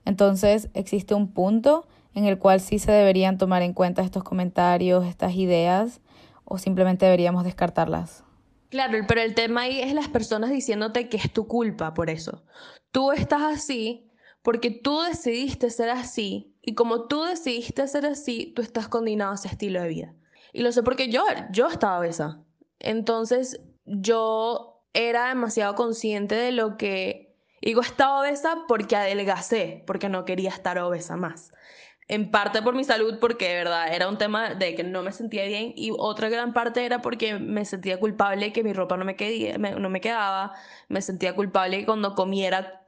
Entonces 0.05 0.69
existe 0.75 1.15
un 1.15 1.33
punto 1.33 1.87
en 2.15 2.27
el 2.27 2.39
cual 2.39 2.61
sí 2.61 2.79
se 2.79 2.93
deberían 2.93 3.39
tomar 3.39 3.63
en 3.63 3.73
cuenta 3.73 4.03
estos 4.03 4.23
comentarios, 4.23 5.07
estas 5.07 5.35
ideas, 5.35 6.01
o 6.45 6.59
simplemente 6.59 7.07
deberíamos 7.07 7.45
descartarlas. 7.45 8.25
Claro, 8.69 8.99
pero 9.07 9.21
el 9.21 9.35
tema 9.35 9.63
ahí 9.63 9.81
es 9.81 9.95
las 9.95 10.09
personas 10.09 10.51
diciéndote 10.51 11.09
que 11.09 11.19
es 11.19 11.33
tu 11.33 11.47
culpa 11.47 11.95
por 11.95 12.11
eso. 12.11 12.43
Tú 12.91 13.13
estás 13.13 13.43
así 13.43 14.11
porque 14.43 14.71
tú 14.71 15.01
decidiste 15.03 15.71
ser 15.71 15.91
así 15.91 16.55
y 16.63 16.75
como 16.75 17.07
tú 17.07 17.23
decidiste 17.23 17.87
ser 17.87 18.07
así, 18.07 18.53
tú 18.55 18.63
estás 18.63 18.89
condenado 18.89 19.33
a 19.33 19.35
ese 19.35 19.49
estilo 19.49 19.83
de 19.83 19.89
vida. 19.89 20.15
Y 20.53 20.63
lo 20.63 20.73
sé 20.73 20.83
porque 20.83 21.09
yo, 21.09 21.25
yo 21.51 21.69
estaba 21.69 21.99
obesa. 21.99 22.43
Entonces 22.79 23.61
yo 23.85 24.85
era 24.93 25.29
demasiado 25.29 25.75
consciente 25.75 26.35
de 26.35 26.53
lo 26.53 26.77
que 26.77 27.32
digo, 27.63 27.81
estaba 27.81 28.21
obesa 28.21 28.65
porque 28.69 28.97
adelgacé, 28.97 29.85
porque 29.87 30.09
no 30.09 30.25
quería 30.25 30.51
estar 30.51 30.79
obesa 30.79 31.17
más. 31.17 31.53
En 32.09 32.31
parte 32.31 32.61
por 32.63 32.75
mi 32.75 32.85
salud, 32.85 33.19
porque 33.21 33.49
de 33.49 33.55
verdad 33.55 33.95
era 33.95 34.09
un 34.09 34.19
tema 34.19 34.55
de 34.55 34.75
que 34.75 34.85
no 34.85 35.03
me 35.03 35.13
sentía 35.13 35.47
bien. 35.47 35.73
Y 35.77 35.93
otra 35.97 36.29
gran 36.29 36.53
parte 36.53 36.85
era 36.85 37.01
porque 37.01 37.39
me 37.39 37.65
sentía 37.65 37.99
culpable 38.01 38.53
que 38.53 38.65
mi 38.65 38.73
ropa 38.73 38.97
no 38.97 39.05
me, 39.05 39.17
no 39.79 39.89
me 39.91 40.01
quedaba. 40.01 40.53
Me 40.89 41.01
sentía 41.01 41.35
culpable 41.35 41.79
que 41.79 41.87
cuando 41.87 42.15
comiera. 42.15 42.87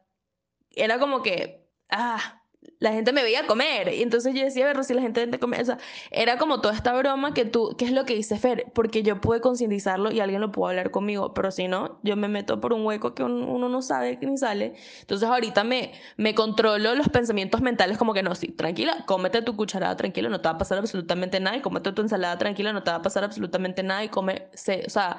Era 0.70 0.98
como 0.98 1.22
que. 1.22 1.66
Ah, 1.90 2.43
la 2.78 2.92
gente 2.92 3.12
me 3.12 3.22
veía 3.22 3.46
comer. 3.46 3.92
Y 3.92 4.02
entonces 4.02 4.34
yo 4.34 4.44
decía, 4.44 4.66
ver, 4.66 4.82
si 4.84 4.94
la 4.94 5.02
gente 5.02 5.26
te 5.26 5.38
come. 5.38 5.60
O 5.60 5.64
sea, 5.64 5.78
era 6.10 6.38
como 6.38 6.60
toda 6.60 6.74
esta 6.74 6.92
broma 6.94 7.34
que 7.34 7.44
tú, 7.44 7.74
¿qué 7.78 7.84
es 7.84 7.92
lo 7.92 8.04
que 8.04 8.14
dice 8.14 8.38
Fer? 8.38 8.66
Porque 8.74 9.02
yo 9.02 9.20
pude 9.20 9.40
concientizarlo 9.40 10.12
y 10.12 10.20
alguien 10.20 10.40
lo 10.40 10.52
pudo 10.52 10.68
hablar 10.68 10.90
conmigo. 10.90 11.34
Pero 11.34 11.50
si 11.50 11.68
no, 11.68 11.98
yo 12.02 12.16
me 12.16 12.28
meto 12.28 12.60
por 12.60 12.72
un 12.72 12.84
hueco 12.84 13.14
que 13.14 13.22
uno 13.22 13.68
no 13.68 13.82
sabe 13.82 14.18
ni 14.20 14.38
sale. 14.38 14.74
Entonces 15.00 15.28
ahorita 15.28 15.64
me, 15.64 15.92
me 16.16 16.34
controlo 16.34 16.94
los 16.94 17.08
pensamientos 17.08 17.60
mentales 17.60 17.98
como 17.98 18.14
que 18.14 18.22
no, 18.22 18.34
sí, 18.34 18.48
tranquila, 18.48 19.04
cómete 19.06 19.42
tu 19.42 19.56
cucharada 19.56 19.96
tranquilo, 19.96 20.28
no 20.28 20.40
te 20.40 20.48
va 20.48 20.54
a 20.56 20.58
pasar 20.58 20.78
absolutamente 20.78 21.40
nada. 21.40 21.56
Y 21.56 21.60
cómete 21.60 21.92
tu 21.92 22.02
ensalada 22.02 22.36
tranquila, 22.38 22.72
no 22.72 22.82
te 22.82 22.90
va 22.90 22.98
a 22.98 23.02
pasar 23.02 23.24
absolutamente 23.24 23.82
nada. 23.82 24.04
Y 24.04 24.08
come, 24.08 24.48
o 24.52 24.90
sea 24.90 25.18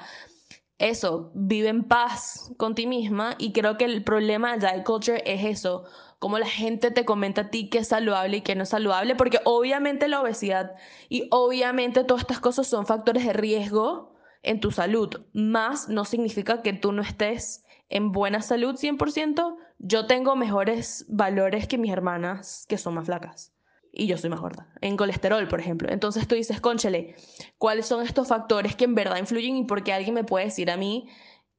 eso, 0.77 1.31
vive 1.33 1.69
en 1.69 1.83
paz 1.83 2.51
con 2.57 2.75
ti 2.75 2.85
misma 2.85 3.35
y 3.37 3.53
creo 3.53 3.77
que 3.77 3.85
el 3.85 4.03
problema 4.03 4.57
de 4.57 4.67
diet 4.67 4.83
culture 4.83 5.23
es 5.25 5.45
eso, 5.45 5.85
cómo 6.19 6.39
la 6.39 6.47
gente 6.47 6.91
te 6.91 7.05
comenta 7.05 7.41
a 7.41 7.49
ti 7.49 7.69
qué 7.69 7.79
es 7.79 7.89
saludable 7.89 8.37
y 8.37 8.41
qué 8.41 8.55
no 8.55 8.63
es 8.63 8.69
saludable, 8.69 9.15
porque 9.15 9.39
obviamente 9.45 10.07
la 10.07 10.21
obesidad 10.21 10.75
y 11.09 11.27
obviamente 11.31 12.03
todas 12.03 12.21
estas 12.21 12.39
cosas 12.39 12.67
son 12.67 12.85
factores 12.85 13.25
de 13.25 13.33
riesgo 13.33 14.15
en 14.43 14.59
tu 14.59 14.71
salud, 14.71 15.25
más 15.33 15.89
no 15.89 16.05
significa 16.05 16.61
que 16.61 16.73
tú 16.73 16.91
no 16.91 17.01
estés 17.01 17.63
en 17.89 18.11
buena 18.11 18.41
salud 18.41 18.75
100%, 18.75 19.57
yo 19.79 20.07
tengo 20.07 20.35
mejores 20.35 21.05
valores 21.09 21.67
que 21.67 21.77
mis 21.77 21.91
hermanas 21.91 22.65
que 22.67 22.77
son 22.77 22.95
más 22.95 23.05
flacas 23.05 23.55
y 23.91 24.07
yo 24.07 24.17
soy 24.17 24.29
más 24.29 24.41
gorda. 24.41 24.67
En 24.81 24.97
colesterol, 24.97 25.47
por 25.47 25.59
ejemplo. 25.59 25.89
Entonces 25.89 26.27
tú 26.27 26.35
dices, 26.35 26.59
conchale, 26.59 27.15
¿cuáles 27.57 27.85
son 27.85 28.05
estos 28.05 28.27
factores 28.27 28.75
que 28.75 28.83
en 28.83 28.93
verdad 28.93 29.17
influyen 29.17 29.55
y 29.55 29.63
por 29.63 29.83
qué 29.83 29.93
alguien 29.93 30.13
me 30.13 30.25
puede 30.25 30.45
decir 30.45 30.69
a 30.69 30.77
mí 30.77 31.07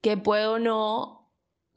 que 0.03 0.17
puedo 0.17 0.59
no, 0.59 1.33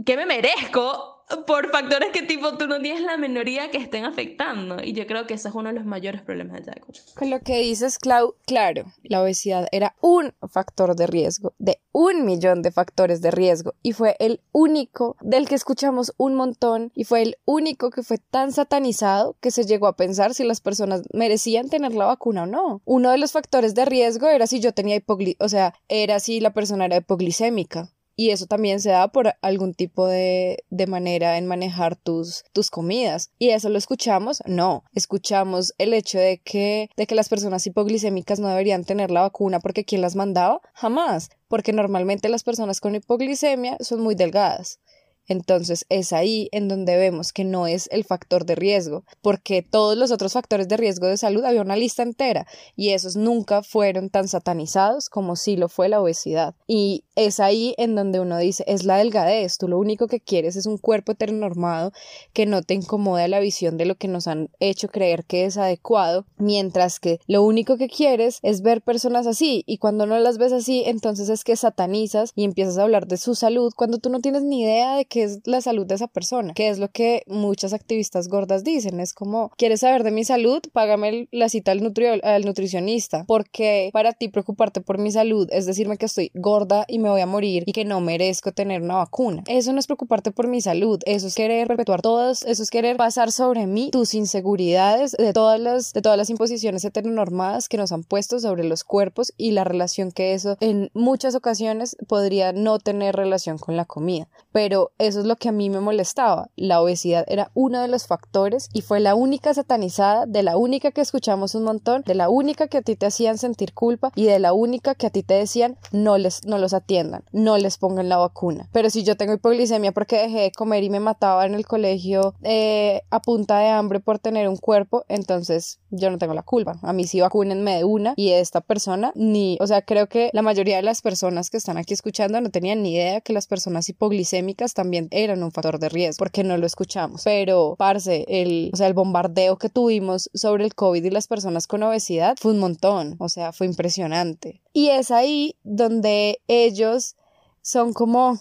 que 0.06 0.18
me 0.18 0.26
merezco 0.26 1.19
por 1.46 1.72
factores 1.72 2.10
que 2.12 2.24
tipo 2.24 2.58
tú 2.58 2.68
no 2.68 2.82
tienes 2.82 3.04
la 3.04 3.18
minoría 3.18 3.70
que 3.72 3.78
estén 3.78 4.06
afectando. 4.06 4.84
Y 4.84 4.94
yo 4.94 5.06
creo 5.08 5.28
que 5.28 5.36
ese 5.36 5.50
es 5.50 5.56
uno 5.56 5.70
de 5.70 5.76
los 5.76 5.86
mayores 5.86 6.22
problemas 6.22 6.66
de 6.66 6.66
Jack. 6.66 6.86
Con 7.16 7.30
lo 7.30 7.40
que 7.42 7.60
dices, 7.60 8.00
Clau, 8.00 8.36
claro, 8.46 8.86
la 9.04 9.22
obesidad 9.22 9.68
era 9.72 9.96
un 10.02 10.34
factor 10.52 10.96
de 10.96 11.08
riesgo, 11.08 11.54
de 11.60 11.80
un 11.92 12.26
millón 12.26 12.62
de 12.62 12.72
factores 12.72 13.22
de 13.22 13.32
riesgo, 13.32 13.74
y 13.84 13.94
fue 13.94 14.16
el 14.20 14.42
único 14.52 15.18
del 15.22 15.48
que 15.48 15.56
escuchamos 15.56 16.14
un 16.18 16.36
montón, 16.36 16.92
y 16.96 17.04
fue 17.04 17.22
el 17.22 17.38
único 17.46 17.90
que 17.90 18.04
fue 18.04 18.18
tan 18.18 18.52
satanizado 18.52 19.36
que 19.40 19.52
se 19.52 19.66
llegó 19.66 19.88
a 19.88 19.96
pensar 19.96 20.34
si 20.34 20.44
las 20.44 20.62
personas 20.62 21.04
merecían 21.14 21.70
tener 21.70 21.94
la 21.94 22.06
vacuna 22.06 22.44
o 22.44 22.48
no. 22.48 22.82
Uno 22.86 23.12
de 23.12 23.18
los 23.18 23.32
factores 23.32 23.76
de 23.76 23.86
riesgo 23.86 24.28
era 24.28 24.48
si 24.48 24.60
yo 24.60 24.74
tenía 24.74 24.96
hipoglicemia, 24.96 25.46
o 25.46 25.50
sea, 25.50 25.74
era 25.88 26.20
si 26.20 26.40
la 26.40 26.54
persona 26.54 26.86
era 26.86 26.98
hipoglicémica 26.98 27.92
y 28.20 28.32
eso 28.32 28.48
también 28.48 28.82
se 28.82 28.90
da 28.90 29.08
por 29.08 29.34
algún 29.42 29.74
tipo 29.74 30.06
de, 30.06 30.66
de, 30.70 30.88
manera 30.88 31.38
en 31.38 31.48
manejar 31.48 31.96
tus, 31.96 32.44
tus 32.52 32.70
comidas. 32.70 33.32
¿Y 33.40 33.52
eso 33.52 33.70
lo 33.70 33.78
escuchamos? 33.78 34.44
No, 34.46 34.84
escuchamos 34.94 35.74
el 35.78 35.94
hecho 35.94 36.20
de 36.20 36.40
que, 36.40 36.90
de 36.98 37.08
que 37.08 37.16
las 37.16 37.30
personas 37.30 37.66
hipoglicémicas 37.66 38.42
no 38.42 38.50
deberían 38.50 38.84
tener 38.84 39.10
la 39.10 39.22
vacuna 39.22 39.62
porque 39.62 39.86
¿quién 39.86 40.02
las 40.02 40.18
mandaba? 40.18 40.60
Jamás, 40.74 41.30
porque 41.48 41.72
normalmente 41.72 42.28
las 42.28 42.44
personas 42.44 42.82
con 42.82 42.94
hipoglicemia 42.94 43.78
son 43.80 44.02
muy 44.02 44.16
delgadas. 44.16 44.82
Entonces 45.30 45.86
es 45.88 46.12
ahí 46.12 46.50
en 46.52 46.68
donde 46.68 46.98
vemos 46.98 47.32
que 47.32 47.46
no 47.46 47.68
es 47.68 47.88
el 47.92 48.04
factor 48.04 48.46
de 48.46 48.56
riesgo, 48.56 49.06
porque 49.22 49.62
todos 49.62 49.98
los 49.98 50.12
otros 50.12 50.34
factores 50.34 50.68
de 50.68 50.76
riesgo 50.76 51.08
de 51.08 51.18
salud 51.18 51.46
había 51.46 51.62
una 51.62 51.76
lista 51.76 52.04
entera 52.04 52.48
y 52.76 52.90
esos 52.90 53.16
nunca 53.16 53.64
fueron 53.64 54.10
tan 54.10 54.28
satanizados 54.28 55.08
como 55.10 55.36
si 55.36 55.56
lo 55.56 55.70
fue 55.70 55.88
la 55.88 56.02
obesidad. 56.02 56.56
Y 56.68 57.06
es 57.16 57.40
ahí 57.40 57.76
en 57.78 57.96
donde 57.96 58.20
uno 58.20 58.38
dice, 58.38 58.64
es 58.68 58.86
la 58.86 58.98
delgadez, 58.98 59.58
tú 59.58 59.68
lo 59.68 59.78
único 59.78 60.08
que 60.08 60.20
quieres 60.20 60.56
es 60.56 60.66
un 60.66 60.78
cuerpo 60.78 61.12
heteronormado 61.12 61.92
que 62.34 62.46
no 62.46 62.64
te 62.64 62.74
incomoda 62.74 63.28
la 63.28 63.40
visión 63.40 63.78
de 63.78 63.86
lo 63.86 63.96
que 63.96 64.08
nos 64.08 64.28
han 64.28 64.50
hecho 64.60 64.88
creer 64.88 65.26
que 65.26 65.46
es 65.46 65.58
adecuado, 65.58 66.26
mientras 66.38 67.00
que 67.00 67.20
lo 67.28 67.44
único 67.44 67.78
que 67.78 67.88
quieres 67.88 68.40
es 68.42 68.62
ver 68.62 68.82
personas 68.82 69.28
así 69.28 69.64
y 69.68 69.78
cuando 69.78 70.06
no 70.06 70.18
las 70.18 70.38
ves 70.38 70.54
así, 70.54 70.84
entonces 70.86 71.30
es 71.30 71.44
que 71.44 71.56
satanizas 71.56 72.32
y 72.36 72.46
empiezas 72.46 72.78
a 72.78 72.84
hablar 72.84 73.06
de 73.08 73.18
su 73.18 73.36
salud 73.36 73.74
cuando 73.76 74.00
tú 74.00 74.10
no 74.10 74.22
tienes 74.22 74.44
ni 74.44 74.64
idea 74.64 74.96
de 74.96 75.06
que 75.06 75.19
es 75.22 75.40
la 75.46 75.62
salud 75.62 75.86
de 75.86 75.96
esa 75.96 76.08
persona, 76.08 76.54
que 76.54 76.70
es 76.70 76.80
lo 76.80 76.90
que 76.92 77.24
muchas 77.28 77.74
activistas 77.74 78.28
gordas 78.28 78.64
dicen, 78.64 79.00
es 79.00 79.14
como, 79.14 79.52
¿quieres 79.58 79.82
saber 79.82 80.04
de 80.04 80.12
mi 80.12 80.24
salud? 80.24 80.62
Págame 80.72 81.28
la 81.32 81.50
cita 81.50 81.72
al, 81.72 81.82
al 82.24 82.46
nutricionista, 82.46 83.26
porque 83.28 83.90
para 83.94 84.14
ti 84.14 84.30
preocuparte 84.30 84.82
por 84.82 84.98
mi 84.98 85.12
salud 85.12 85.48
es 85.52 85.66
decirme 85.66 85.98
que 85.98 86.06
estoy 86.06 86.32
gorda 86.34 86.86
y 86.88 87.00
me 87.00 87.10
voy 87.10 87.22
a 87.22 87.26
morir 87.26 87.64
y 87.66 87.72
que 87.72 87.86
no 87.86 88.02
merezco 88.02 88.52
tener 88.52 88.82
una 88.82 88.96
vacuna. 88.96 89.44
Eso 89.48 89.74
no 89.74 89.80
es 89.80 89.88
preocuparte 89.88 90.32
por 90.32 90.48
mi 90.48 90.62
salud, 90.62 91.00
eso 91.06 91.28
es 91.28 91.36
querer 91.36 91.68
perpetuar 91.68 92.02
todas, 92.02 92.44
eso 92.44 92.64
es 92.64 92.70
querer 92.70 92.98
pasar 92.98 93.32
sobre 93.32 93.68
mí 93.68 93.90
tus 93.92 94.14
inseguridades 94.14 95.12
de 95.14 95.34
todas 95.34 95.60
las, 95.60 95.94
de 95.94 96.02
todas 96.02 96.18
las 96.18 96.30
imposiciones 96.30 96.84
heteronormadas 96.86 97.70
que 97.70 97.78
nos 97.78 97.92
han 97.92 98.04
puesto 98.04 98.40
sobre 98.40 98.64
los 98.64 98.84
cuerpos 98.84 99.34
y 99.38 99.52
la 99.52 99.64
relación 99.64 100.12
que 100.12 100.34
eso 100.34 100.58
en 100.60 100.90
muchas 100.94 101.36
ocasiones 101.36 101.96
podría 102.08 102.52
no 102.54 102.80
tener 102.80 103.16
relación 103.16 103.58
con 103.58 103.76
la 103.76 103.86
comida. 103.86 104.28
Pero 104.52 104.92
eso 105.00 105.22
es 105.22 105.26
lo 105.26 105.38
que 105.38 105.50
a 105.50 105.54
mí 105.54 105.70
me 105.70 105.80
molestaba. 105.80 106.50
La 106.58 106.82
obesidad 106.82 107.26
era 107.28 107.52
uno 107.54 107.82
de 107.82 107.88
los 107.88 108.06
factores 108.06 108.70
y 108.74 108.82
fue 108.82 109.00
la 109.00 109.16
única 109.16 109.54
satanizada, 109.54 110.26
de 110.26 110.43
la 110.43 110.58
única 110.58 110.91
que 110.91 111.02
escuchamos 111.02 111.56
un 111.56 111.64
montón, 111.64 112.04
de 112.06 112.16
la 112.16 112.30
única 112.30 112.68
que 112.68 112.78
a 112.78 112.82
ti 112.82 112.97
te 112.97 113.06
hacían 113.06 113.38
sentir 113.38 113.74
culpa 113.74 114.12
y 114.16 114.26
de 114.26 114.39
la 114.39 114.52
única 114.52 114.95
que 114.95 115.08
a 115.08 115.10
ti 115.10 115.24
te 115.24 115.36
decían 115.36 115.78
no 115.91 116.18
les 116.18 116.45
no 116.45 116.58
los 116.58 116.74
atiendan, 116.74 117.24
no 117.32 117.58
les 117.58 117.78
pongan 117.78 118.10
la 118.10 118.18
vacuna. 118.18 118.68
Pero 118.74 118.89
si 118.89 119.04
yo 119.04 119.16
tengo 119.16 119.34
hipoglicemia 119.34 119.93
porque 119.93 120.18
dejé 120.18 120.41
de 120.41 120.52
comer 120.52 120.84
y 120.84 120.89
me 120.89 121.00
mataba 121.00 121.45
en 121.45 121.56
el 121.56 121.66
colegio 121.66 122.36
eh, 122.43 123.02
a 123.10 123.22
punta 123.22 123.60
de 123.60 123.70
hambre 123.70 124.02
por 124.02 124.20
tener 124.20 124.50
un 124.50 124.58
cuerpo, 124.58 125.06
entonces 125.08 125.80
yo 125.91 126.12
no 126.12 126.18
tengo 126.18 126.34
la 126.34 126.43
culpa. 126.43 126.78
A 126.82 126.91
mí 126.91 127.08
sí 127.08 127.22
vacúnenme 127.22 127.78
de 127.78 127.84
una 127.86 128.14
y 128.18 128.32
esta 128.32 128.60
persona 128.60 129.14
ni, 129.16 129.58
o 129.62 129.68
sea, 129.68 129.82
creo 129.82 130.08
que 130.08 130.30
la 130.34 130.41
mayoría 130.41 130.76
de 130.76 130.84
las 130.84 131.02
personas 131.02 131.50
que 131.50 131.58
están 131.58 131.78
aquí 131.78 131.93
escuchando 131.93 132.41
no 132.41 132.50
tenían 132.50 132.84
ni 132.84 132.95
idea 132.95 133.22
que 133.22 133.32
las 133.32 133.47
personas 133.47 133.88
hipoglicémicas 133.88 134.74
también 134.74 134.89
también 134.90 135.08
eran 135.12 135.44
un 135.44 135.52
factor 135.52 135.78
de 135.78 135.88
riesgo 135.88 136.18
porque 136.18 136.44
no 136.44 136.58
lo 136.58 136.66
escuchamos. 136.66 137.22
Pero, 137.24 137.76
parce, 137.78 138.26
el, 138.28 138.72
o 138.74 138.76
sea, 138.76 138.88
el 138.88 138.96
bombardeo 138.96 139.58
que 139.58 139.70
tuvimos 139.70 140.32
sobre 140.34 140.66
el 140.66 140.74
COVID 140.74 141.04
y 141.04 141.12
las 141.12 141.28
personas 141.28 141.68
con 141.68 141.84
obesidad 141.84 142.38
fue 142.40 142.54
un 142.54 142.60
montón, 142.60 143.16
o 143.20 143.30
sea, 143.30 143.52
fue 143.54 143.68
impresionante. 143.68 144.64
Y 144.74 144.90
es 144.90 145.12
ahí 145.12 145.56
donde 145.64 146.42
ellos 146.48 147.16
son 147.62 147.94
como 147.94 148.40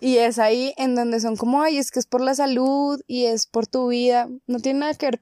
y 0.00 0.18
es 0.18 0.38
ahí 0.38 0.74
en 0.76 0.94
donde 0.94 1.20
son 1.20 1.36
como, 1.36 1.62
ay, 1.62 1.78
es 1.78 1.90
que 1.90 1.98
es 1.98 2.06
por 2.06 2.20
la 2.20 2.34
salud 2.34 3.00
y 3.06 3.24
es 3.24 3.46
por 3.46 3.66
tu 3.66 3.88
vida. 3.88 4.28
No 4.46 4.58
tiene 4.60 4.80
nada 4.80 4.94
que 4.94 5.06
ver 5.06 5.20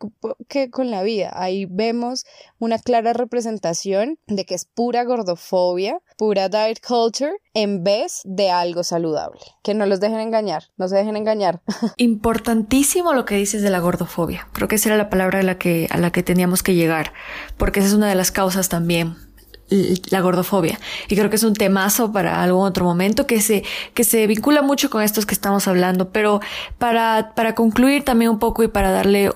que 0.49 0.71
con 0.71 0.91
la 0.91 1.03
vida. 1.03 1.31
Ahí 1.35 1.67
vemos 1.67 2.25
una 2.59 2.79
clara 2.79 3.13
representación 3.13 4.19
de 4.27 4.45
que 4.45 4.55
es 4.55 4.67
pura 4.67 5.05
gordofobia, 5.05 6.01
pura 6.19 6.49
diet 6.49 6.85
culture, 6.87 7.33
en 7.55 7.85
vez 7.85 8.21
de 8.25 8.51
algo 8.51 8.83
saludable. 8.83 9.41
Que 9.63 9.73
no 9.73 9.87
los 9.87 10.01
dejen 10.01 10.19
engañar, 10.19 10.65
no 10.77 10.89
se 10.89 10.97
dejen 10.97 11.17
engañar. 11.17 11.63
Importantísimo 11.97 13.15
lo 13.15 13.25
que 13.25 13.37
dices 13.37 13.63
de 13.63 13.71
la 13.71 13.79
gordofobia. 13.79 14.49
Creo 14.53 14.69
que 14.69 14.75
esa 14.75 14.91
era 14.91 14.99
la 14.99 15.09
palabra 15.09 15.39
a 15.39 15.43
la 15.45 15.57
que, 15.57 15.87
a 15.91 15.97
la 15.97 16.11
que 16.11 16.23
teníamos 16.23 16.63
que 16.63 16.75
llegar, 16.75 17.13
porque 17.57 17.81
esa 17.81 17.89
es 17.89 17.95
una 17.95 18.09
de 18.09 18.17
las 18.17 18.33
causas 18.33 18.69
también 18.69 19.17
la 20.11 20.21
gordofobia. 20.21 20.79
Y 21.09 21.17
creo 21.17 21.31
que 21.31 21.37
es 21.37 21.43
un 21.43 21.55
temazo 21.55 22.13
para 22.13 22.43
algún 22.43 22.67
otro 22.67 22.85
momento 22.85 23.27
que 23.27 23.41
se, 23.41 23.65
que 23.95 24.05
se 24.05 24.27
vincula 24.27 24.63
mucho 24.63 24.91
con 24.91 25.03
estos 25.03 25.27
que 25.27 25.35
estamos 25.35 25.69
hablando. 25.69 26.11
Pero 26.11 26.41
para, 26.79 27.33
para 27.35 27.55
concluir 27.55 28.05
también 28.05 28.31
un 28.31 28.39
poco 28.39 28.63
y 28.63 28.69
para 28.69 28.91
darle 28.91 29.31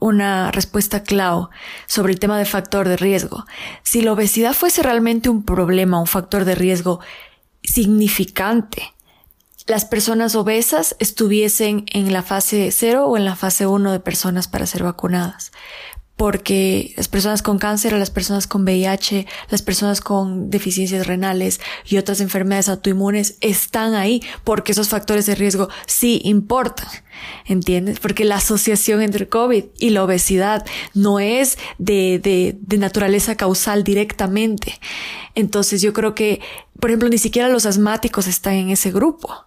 una 0.00 0.50
respuesta 0.50 1.02
clave 1.02 1.46
sobre 1.86 2.12
el 2.12 2.18
tema 2.18 2.38
de 2.38 2.44
factor 2.44 2.88
de 2.88 2.96
riesgo. 2.96 3.46
Si 3.82 4.02
la 4.02 4.12
obesidad 4.12 4.54
fuese 4.54 4.82
realmente 4.82 5.28
un 5.28 5.44
problema, 5.44 6.00
un 6.00 6.06
factor 6.06 6.44
de 6.44 6.54
riesgo 6.56 7.00
significante, 7.62 8.94
las 9.66 9.84
personas 9.84 10.34
obesas 10.34 10.96
estuviesen 10.98 11.84
en 11.92 12.12
la 12.12 12.22
fase 12.22 12.70
0 12.72 13.06
o 13.06 13.16
en 13.16 13.24
la 13.24 13.36
fase 13.36 13.66
1 13.66 13.92
de 13.92 14.00
personas 14.00 14.48
para 14.48 14.66
ser 14.66 14.82
vacunadas 14.82 15.52
porque 16.20 16.92
las 16.98 17.08
personas 17.08 17.40
con 17.40 17.58
cáncer, 17.58 17.94
las 17.94 18.10
personas 18.10 18.46
con 18.46 18.64
VIH, 18.64 19.26
las 19.48 19.62
personas 19.62 20.02
con 20.02 20.50
deficiencias 20.50 21.06
renales 21.06 21.62
y 21.86 21.96
otras 21.96 22.20
enfermedades 22.20 22.68
autoinmunes 22.68 23.38
están 23.40 23.94
ahí 23.94 24.22
porque 24.44 24.72
esos 24.72 24.90
factores 24.90 25.24
de 25.24 25.34
riesgo 25.34 25.70
sí 25.86 26.20
importan. 26.24 26.90
¿Entiendes? 27.46 28.00
Porque 28.00 28.26
la 28.26 28.36
asociación 28.36 29.00
entre 29.00 29.30
COVID 29.30 29.64
y 29.78 29.90
la 29.90 30.04
obesidad 30.04 30.66
no 30.92 31.20
es 31.20 31.56
de, 31.78 32.20
de, 32.22 32.54
de 32.60 32.76
naturaleza 32.76 33.34
causal 33.34 33.82
directamente. 33.82 34.78
Entonces 35.34 35.80
yo 35.80 35.94
creo 35.94 36.14
que, 36.14 36.42
por 36.80 36.90
ejemplo, 36.90 37.08
ni 37.08 37.16
siquiera 37.16 37.48
los 37.48 37.64
asmáticos 37.64 38.26
están 38.26 38.56
en 38.56 38.68
ese 38.68 38.92
grupo. 38.92 39.46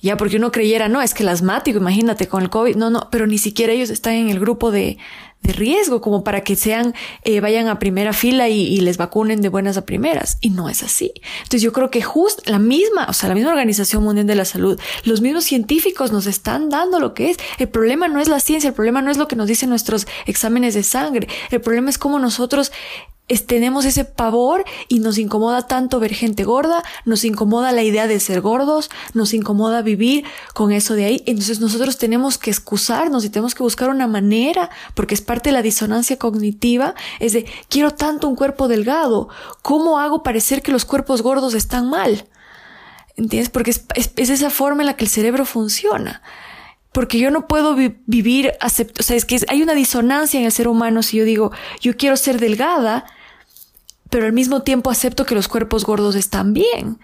Ya, 0.00 0.16
porque 0.16 0.36
uno 0.36 0.52
creyera, 0.52 0.88
no, 0.88 1.02
es 1.02 1.14
que 1.14 1.22
el 1.22 1.30
asmático, 1.30 1.78
imagínate 1.78 2.28
con 2.28 2.42
el 2.42 2.50
COVID, 2.50 2.76
no, 2.76 2.90
no, 2.90 3.08
pero 3.10 3.26
ni 3.26 3.38
siquiera 3.38 3.72
ellos 3.72 3.90
están 3.90 4.12
en 4.12 4.28
el 4.28 4.38
grupo 4.38 4.70
de, 4.70 4.98
de 5.42 5.52
riesgo 5.52 6.00
como 6.00 6.24
para 6.24 6.42
que 6.42 6.56
sean, 6.56 6.94
eh, 7.22 7.40
vayan 7.40 7.68
a 7.68 7.78
primera 7.78 8.12
fila 8.12 8.48
y, 8.48 8.80
les 8.80 8.96
vacunen 8.96 9.40
de 9.40 9.48
buenas 9.48 9.76
a 9.76 9.84
primeras. 9.84 10.38
Y 10.40 10.50
no 10.50 10.68
es 10.68 10.82
así. 10.82 11.12
Entonces 11.38 11.62
yo 11.62 11.72
creo 11.72 11.90
que 11.90 12.02
justo 12.02 12.42
la 12.46 12.58
misma, 12.58 13.06
o 13.08 13.12
sea, 13.12 13.28
la 13.28 13.34
misma 13.34 13.50
Organización 13.50 14.02
Mundial 14.02 14.26
de 14.26 14.34
la 14.34 14.44
Salud, 14.44 14.78
los 15.04 15.20
mismos 15.20 15.44
científicos 15.44 16.12
nos 16.12 16.26
están 16.26 16.68
dando 16.68 16.98
lo 16.98 17.14
que 17.14 17.30
es. 17.30 17.36
El 17.58 17.68
problema 17.68 18.08
no 18.08 18.20
es 18.20 18.28
la 18.28 18.40
ciencia, 18.40 18.68
el 18.68 18.74
problema 18.74 19.02
no 19.02 19.10
es 19.10 19.16
lo 19.16 19.28
que 19.28 19.36
nos 19.36 19.46
dicen 19.48 19.70
nuestros 19.70 20.06
exámenes 20.26 20.74
de 20.74 20.82
sangre. 20.82 21.28
El 21.50 21.60
problema 21.60 21.90
es 21.90 21.98
cómo 21.98 22.18
nosotros 22.18 22.72
tenemos 23.46 23.84
ese 23.84 24.04
pavor 24.04 24.64
y 24.88 25.00
nos 25.00 25.18
incomoda 25.18 25.66
tanto 25.66 25.98
ver 25.98 26.14
gente 26.14 26.44
gorda, 26.44 26.84
nos 27.04 27.24
incomoda 27.24 27.72
la 27.72 27.82
idea 27.82 28.06
de 28.06 28.20
ser 28.20 28.40
gordos, 28.40 28.88
nos 29.14 29.34
incomoda 29.34 29.82
vivir 29.82 30.24
con 30.54 30.70
eso 30.70 30.94
de 30.94 31.06
ahí. 31.06 31.22
Entonces 31.26 31.58
nosotros 31.58 31.98
tenemos 31.98 32.38
que 32.38 32.50
excusarnos 32.50 33.24
y 33.24 33.30
tenemos 33.30 33.54
que 33.54 33.64
buscar 33.64 33.90
una 33.90 34.06
manera, 34.06 34.70
porque 34.94 35.14
es 35.14 35.22
parte 35.26 35.50
de 35.50 35.54
la 35.54 35.62
disonancia 35.62 36.18
cognitiva, 36.18 36.94
es 37.20 37.32
de 37.34 37.44
quiero 37.68 37.90
tanto 37.90 38.28
un 38.28 38.36
cuerpo 38.36 38.68
delgado, 38.68 39.28
¿cómo 39.62 39.98
hago 39.98 40.22
parecer 40.22 40.62
que 40.62 40.72
los 40.72 40.84
cuerpos 40.84 41.20
gordos 41.20 41.54
están 41.54 41.90
mal? 41.90 42.26
¿Entiendes? 43.16 43.50
Porque 43.50 43.70
es, 43.72 44.12
esa 44.16 44.50
forma 44.50 44.82
en 44.82 44.86
la 44.86 44.96
que 44.96 45.04
el 45.04 45.10
cerebro 45.10 45.44
funciona 45.44 46.22
porque 46.92 47.18
yo 47.18 47.30
no 47.30 47.46
puedo 47.46 47.76
vivir 47.76 48.54
acepto, 48.58 49.00
o 49.00 49.04
sea, 49.04 49.16
es 49.16 49.26
que 49.26 49.38
hay 49.48 49.60
una 49.60 49.74
disonancia 49.74 50.40
en 50.40 50.46
el 50.46 50.52
ser 50.52 50.66
humano 50.66 51.02
si 51.02 51.18
yo 51.18 51.26
digo, 51.26 51.52
yo 51.78 51.94
quiero 51.94 52.16
ser 52.16 52.40
delgada, 52.40 53.04
pero 54.08 54.24
al 54.24 54.32
mismo 54.32 54.62
tiempo 54.62 54.88
acepto 54.88 55.26
que 55.26 55.34
los 55.34 55.46
cuerpos 55.46 55.84
gordos 55.84 56.14
están 56.14 56.54
bien. 56.54 56.98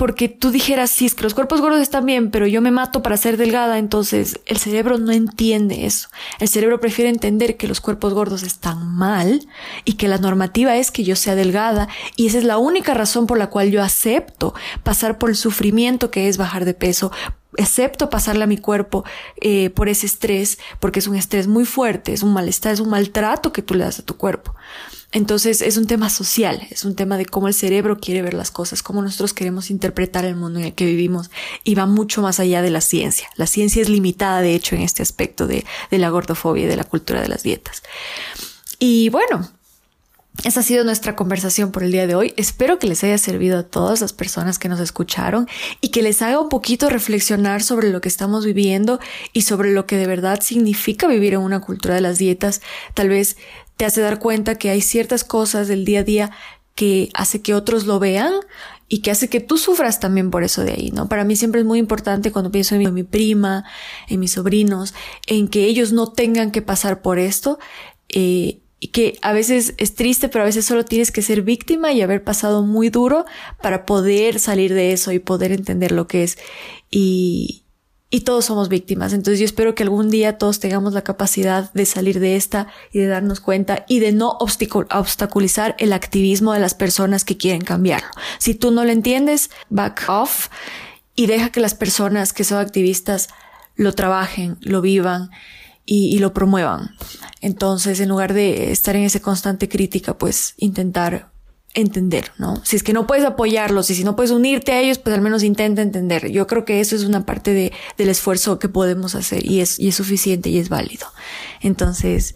Porque 0.00 0.30
tú 0.30 0.50
dijeras, 0.50 0.90
sí, 0.90 1.04
es 1.04 1.14
que 1.14 1.24
los 1.24 1.34
cuerpos 1.34 1.60
gordos 1.60 1.82
están 1.82 2.06
bien, 2.06 2.30
pero 2.30 2.46
yo 2.46 2.62
me 2.62 2.70
mato 2.70 3.02
para 3.02 3.18
ser 3.18 3.36
delgada, 3.36 3.76
entonces 3.76 4.40
el 4.46 4.56
cerebro 4.56 4.96
no 4.96 5.12
entiende 5.12 5.84
eso. 5.84 6.08
El 6.38 6.48
cerebro 6.48 6.80
prefiere 6.80 7.10
entender 7.10 7.58
que 7.58 7.68
los 7.68 7.82
cuerpos 7.82 8.14
gordos 8.14 8.42
están 8.42 8.96
mal 8.96 9.46
y 9.84 9.98
que 9.98 10.08
la 10.08 10.16
normativa 10.16 10.74
es 10.74 10.90
que 10.90 11.04
yo 11.04 11.16
sea 11.16 11.34
delgada 11.34 11.86
y 12.16 12.28
esa 12.28 12.38
es 12.38 12.44
la 12.44 12.56
única 12.56 12.94
razón 12.94 13.26
por 13.26 13.36
la 13.36 13.50
cual 13.50 13.70
yo 13.70 13.82
acepto 13.82 14.54
pasar 14.84 15.18
por 15.18 15.28
el 15.28 15.36
sufrimiento 15.36 16.10
que 16.10 16.28
es 16.28 16.38
bajar 16.38 16.64
de 16.64 16.72
peso, 16.72 17.12
acepto 17.58 18.08
pasarle 18.08 18.44
a 18.44 18.46
mi 18.46 18.56
cuerpo 18.56 19.04
eh, 19.42 19.68
por 19.68 19.90
ese 19.90 20.06
estrés, 20.06 20.58
porque 20.78 21.00
es 21.00 21.08
un 21.08 21.16
estrés 21.16 21.46
muy 21.46 21.66
fuerte, 21.66 22.14
es 22.14 22.22
un 22.22 22.32
malestar, 22.32 22.72
es 22.72 22.80
un 22.80 22.88
maltrato 22.88 23.52
que 23.52 23.60
tú 23.60 23.74
le 23.74 23.84
das 23.84 23.98
a 23.98 24.02
tu 24.02 24.16
cuerpo. 24.16 24.54
Entonces 25.12 25.60
es 25.60 25.76
un 25.76 25.86
tema 25.86 26.08
social, 26.08 26.66
es 26.70 26.84
un 26.84 26.94
tema 26.94 27.16
de 27.16 27.26
cómo 27.26 27.48
el 27.48 27.54
cerebro 27.54 27.98
quiere 27.98 28.22
ver 28.22 28.34
las 28.34 28.52
cosas, 28.52 28.82
cómo 28.82 29.02
nosotros 29.02 29.34
queremos 29.34 29.70
interpretar 29.70 30.24
el 30.24 30.36
mundo 30.36 30.60
en 30.60 30.66
el 30.66 30.74
que 30.74 30.84
vivimos 30.84 31.30
y 31.64 31.74
va 31.74 31.86
mucho 31.86 32.22
más 32.22 32.38
allá 32.38 32.62
de 32.62 32.70
la 32.70 32.80
ciencia. 32.80 33.28
La 33.34 33.48
ciencia 33.48 33.82
es 33.82 33.88
limitada, 33.88 34.40
de 34.40 34.54
hecho, 34.54 34.76
en 34.76 34.82
este 34.82 35.02
aspecto 35.02 35.48
de, 35.48 35.64
la 35.90 36.10
gordofobia 36.10 36.64
y 36.64 36.68
de 36.68 36.76
la 36.76 36.84
cultura 36.84 37.20
de 37.20 37.28
las 37.28 37.42
dietas. 37.42 37.82
Y 38.78 39.08
bueno, 39.08 39.50
esa 40.44 40.60
ha 40.60 40.62
sido 40.62 40.84
nuestra 40.84 41.16
conversación 41.16 41.72
por 41.72 41.82
el 41.82 41.90
día 41.90 42.06
de 42.06 42.14
hoy. 42.14 42.32
Espero 42.36 42.78
que 42.78 42.86
les 42.86 43.02
haya 43.02 43.18
servido 43.18 43.58
a 43.58 43.62
todas 43.64 44.00
las 44.00 44.12
personas 44.12 44.60
que 44.60 44.68
nos 44.68 44.78
escucharon 44.78 45.48
y 45.80 45.88
que 45.88 46.02
les 46.02 46.22
haga 46.22 46.40
un 46.40 46.48
poquito 46.48 46.88
reflexionar 46.88 47.62
sobre 47.62 47.90
lo 47.90 48.00
que 48.00 48.08
estamos 48.08 48.46
viviendo 48.46 49.00
y 49.32 49.42
sobre 49.42 49.72
lo 49.72 49.86
que 49.86 49.96
de 49.96 50.06
verdad 50.06 50.40
significa 50.40 51.08
vivir 51.08 51.34
en 51.34 51.40
una 51.40 51.60
cultura 51.60 51.96
de 51.96 52.00
las 52.00 52.16
dietas. 52.16 52.62
Tal 52.94 53.08
vez 53.08 53.36
te 53.80 53.86
hace 53.86 54.02
dar 54.02 54.18
cuenta 54.18 54.56
que 54.56 54.68
hay 54.68 54.82
ciertas 54.82 55.24
cosas 55.24 55.66
del 55.66 55.86
día 55.86 56.00
a 56.00 56.04
día 56.04 56.30
que 56.74 57.08
hace 57.14 57.40
que 57.40 57.54
otros 57.54 57.86
lo 57.86 57.98
vean 57.98 58.34
y 58.88 59.00
que 59.00 59.10
hace 59.10 59.30
que 59.30 59.40
tú 59.40 59.56
sufras 59.56 60.00
también 60.00 60.30
por 60.30 60.44
eso 60.44 60.62
de 60.64 60.72
ahí, 60.72 60.90
¿no? 60.90 61.08
Para 61.08 61.24
mí 61.24 61.34
siempre 61.34 61.62
es 61.62 61.66
muy 61.66 61.78
importante 61.78 62.30
cuando 62.30 62.50
pienso 62.50 62.74
en 62.74 62.92
mi, 62.92 63.04
prima, 63.04 63.64
en 64.06 64.20
mis 64.20 64.32
sobrinos, 64.32 64.92
en 65.26 65.48
que 65.48 65.64
ellos 65.64 65.94
no 65.94 66.12
tengan 66.12 66.50
que 66.50 66.60
pasar 66.60 67.00
por 67.00 67.18
esto, 67.18 67.58
eh, 68.10 68.60
y 68.80 68.88
que 68.88 69.16
a 69.22 69.32
veces 69.32 69.72
es 69.78 69.94
triste, 69.94 70.28
pero 70.28 70.42
a 70.42 70.46
veces 70.46 70.66
solo 70.66 70.84
tienes 70.84 71.10
que 71.10 71.22
ser 71.22 71.40
víctima 71.40 71.90
y 71.94 72.02
haber 72.02 72.22
pasado 72.22 72.62
muy 72.62 72.90
duro 72.90 73.24
para 73.62 73.86
poder 73.86 74.40
salir 74.40 74.74
de 74.74 74.92
eso 74.92 75.10
y 75.12 75.20
poder 75.20 75.52
entender 75.52 75.90
lo 75.90 76.06
que 76.06 76.24
es. 76.24 76.36
Y, 76.90 77.62
y 78.10 78.22
todos 78.22 78.44
somos 78.44 78.68
víctimas. 78.68 79.12
Entonces 79.12 79.38
yo 79.38 79.44
espero 79.44 79.74
que 79.74 79.84
algún 79.84 80.10
día 80.10 80.36
todos 80.36 80.58
tengamos 80.58 80.92
la 80.92 81.02
capacidad 81.02 81.72
de 81.72 81.86
salir 81.86 82.18
de 82.18 82.34
esta 82.36 82.66
y 82.92 82.98
de 82.98 83.06
darnos 83.06 83.40
cuenta 83.40 83.84
y 83.88 84.00
de 84.00 84.12
no 84.12 84.36
obstaculizar 84.40 85.76
el 85.78 85.92
activismo 85.92 86.52
de 86.52 86.58
las 86.58 86.74
personas 86.74 87.24
que 87.24 87.36
quieren 87.36 87.62
cambiarlo. 87.62 88.08
Si 88.38 88.54
tú 88.54 88.72
no 88.72 88.84
lo 88.84 88.90
entiendes, 88.90 89.50
back 89.68 90.04
off 90.08 90.48
y 91.14 91.26
deja 91.26 91.50
que 91.50 91.60
las 91.60 91.74
personas 91.74 92.32
que 92.32 92.44
son 92.44 92.58
activistas 92.58 93.28
lo 93.76 93.92
trabajen, 93.92 94.58
lo 94.60 94.80
vivan 94.80 95.30
y, 95.86 96.14
y 96.14 96.18
lo 96.18 96.34
promuevan. 96.34 96.96
Entonces, 97.40 98.00
en 98.00 98.08
lugar 98.08 98.34
de 98.34 98.72
estar 98.72 98.96
en 98.96 99.04
esa 99.04 99.20
constante 99.20 99.68
crítica, 99.68 100.18
pues 100.18 100.54
intentar 100.56 101.30
entender, 101.74 102.32
¿no? 102.38 102.64
Si 102.64 102.76
es 102.76 102.82
que 102.82 102.92
no 102.92 103.06
puedes 103.06 103.24
apoyarlos 103.24 103.90
y 103.90 103.94
si 103.94 104.04
no 104.04 104.16
puedes 104.16 104.32
unirte 104.32 104.72
a 104.72 104.80
ellos, 104.80 104.98
pues 104.98 105.14
al 105.14 105.22
menos 105.22 105.42
intenta 105.42 105.82
entender. 105.82 106.30
Yo 106.30 106.46
creo 106.46 106.64
que 106.64 106.80
eso 106.80 106.96
es 106.96 107.04
una 107.04 107.24
parte 107.24 107.52
de, 107.52 107.72
del 107.96 108.08
esfuerzo 108.08 108.58
que 108.58 108.68
podemos 108.68 109.14
hacer 109.14 109.48
y 109.48 109.60
es, 109.60 109.78
y 109.78 109.88
es 109.88 109.94
suficiente 109.94 110.50
y 110.50 110.58
es 110.58 110.68
válido. 110.68 111.06
Entonces, 111.60 112.34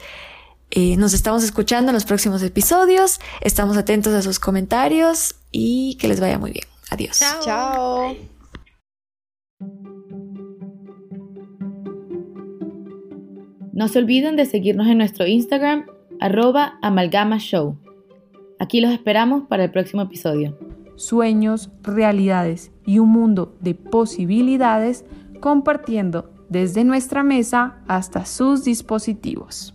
eh, 0.70 0.96
nos 0.96 1.14
estamos 1.14 1.42
escuchando 1.42 1.90
en 1.90 1.94
los 1.94 2.04
próximos 2.04 2.42
episodios, 2.42 3.20
estamos 3.40 3.76
atentos 3.76 4.12
a 4.14 4.22
sus 4.22 4.38
comentarios 4.38 5.34
y 5.50 5.96
que 6.00 6.08
les 6.08 6.20
vaya 6.20 6.38
muy 6.38 6.52
bien. 6.52 6.66
Adiós. 6.90 7.18
Chao. 7.18 7.42
Chao. 7.44 8.16
No 13.72 13.88
se 13.88 13.98
olviden 13.98 14.36
de 14.36 14.46
seguirnos 14.46 14.86
en 14.86 14.98
nuestro 14.98 15.26
Instagram, 15.26 15.86
arroba 16.20 16.78
amalgamashow. 16.80 17.83
Aquí 18.58 18.80
los 18.80 18.92
esperamos 18.92 19.44
para 19.48 19.64
el 19.64 19.70
próximo 19.70 20.02
episodio. 20.02 20.56
Sueños, 20.96 21.70
realidades 21.82 22.70
y 22.86 23.00
un 23.00 23.10
mundo 23.10 23.56
de 23.60 23.74
posibilidades 23.74 25.04
compartiendo 25.40 26.30
desde 26.48 26.84
nuestra 26.84 27.24
mesa 27.24 27.82
hasta 27.88 28.24
sus 28.24 28.64
dispositivos. 28.64 29.73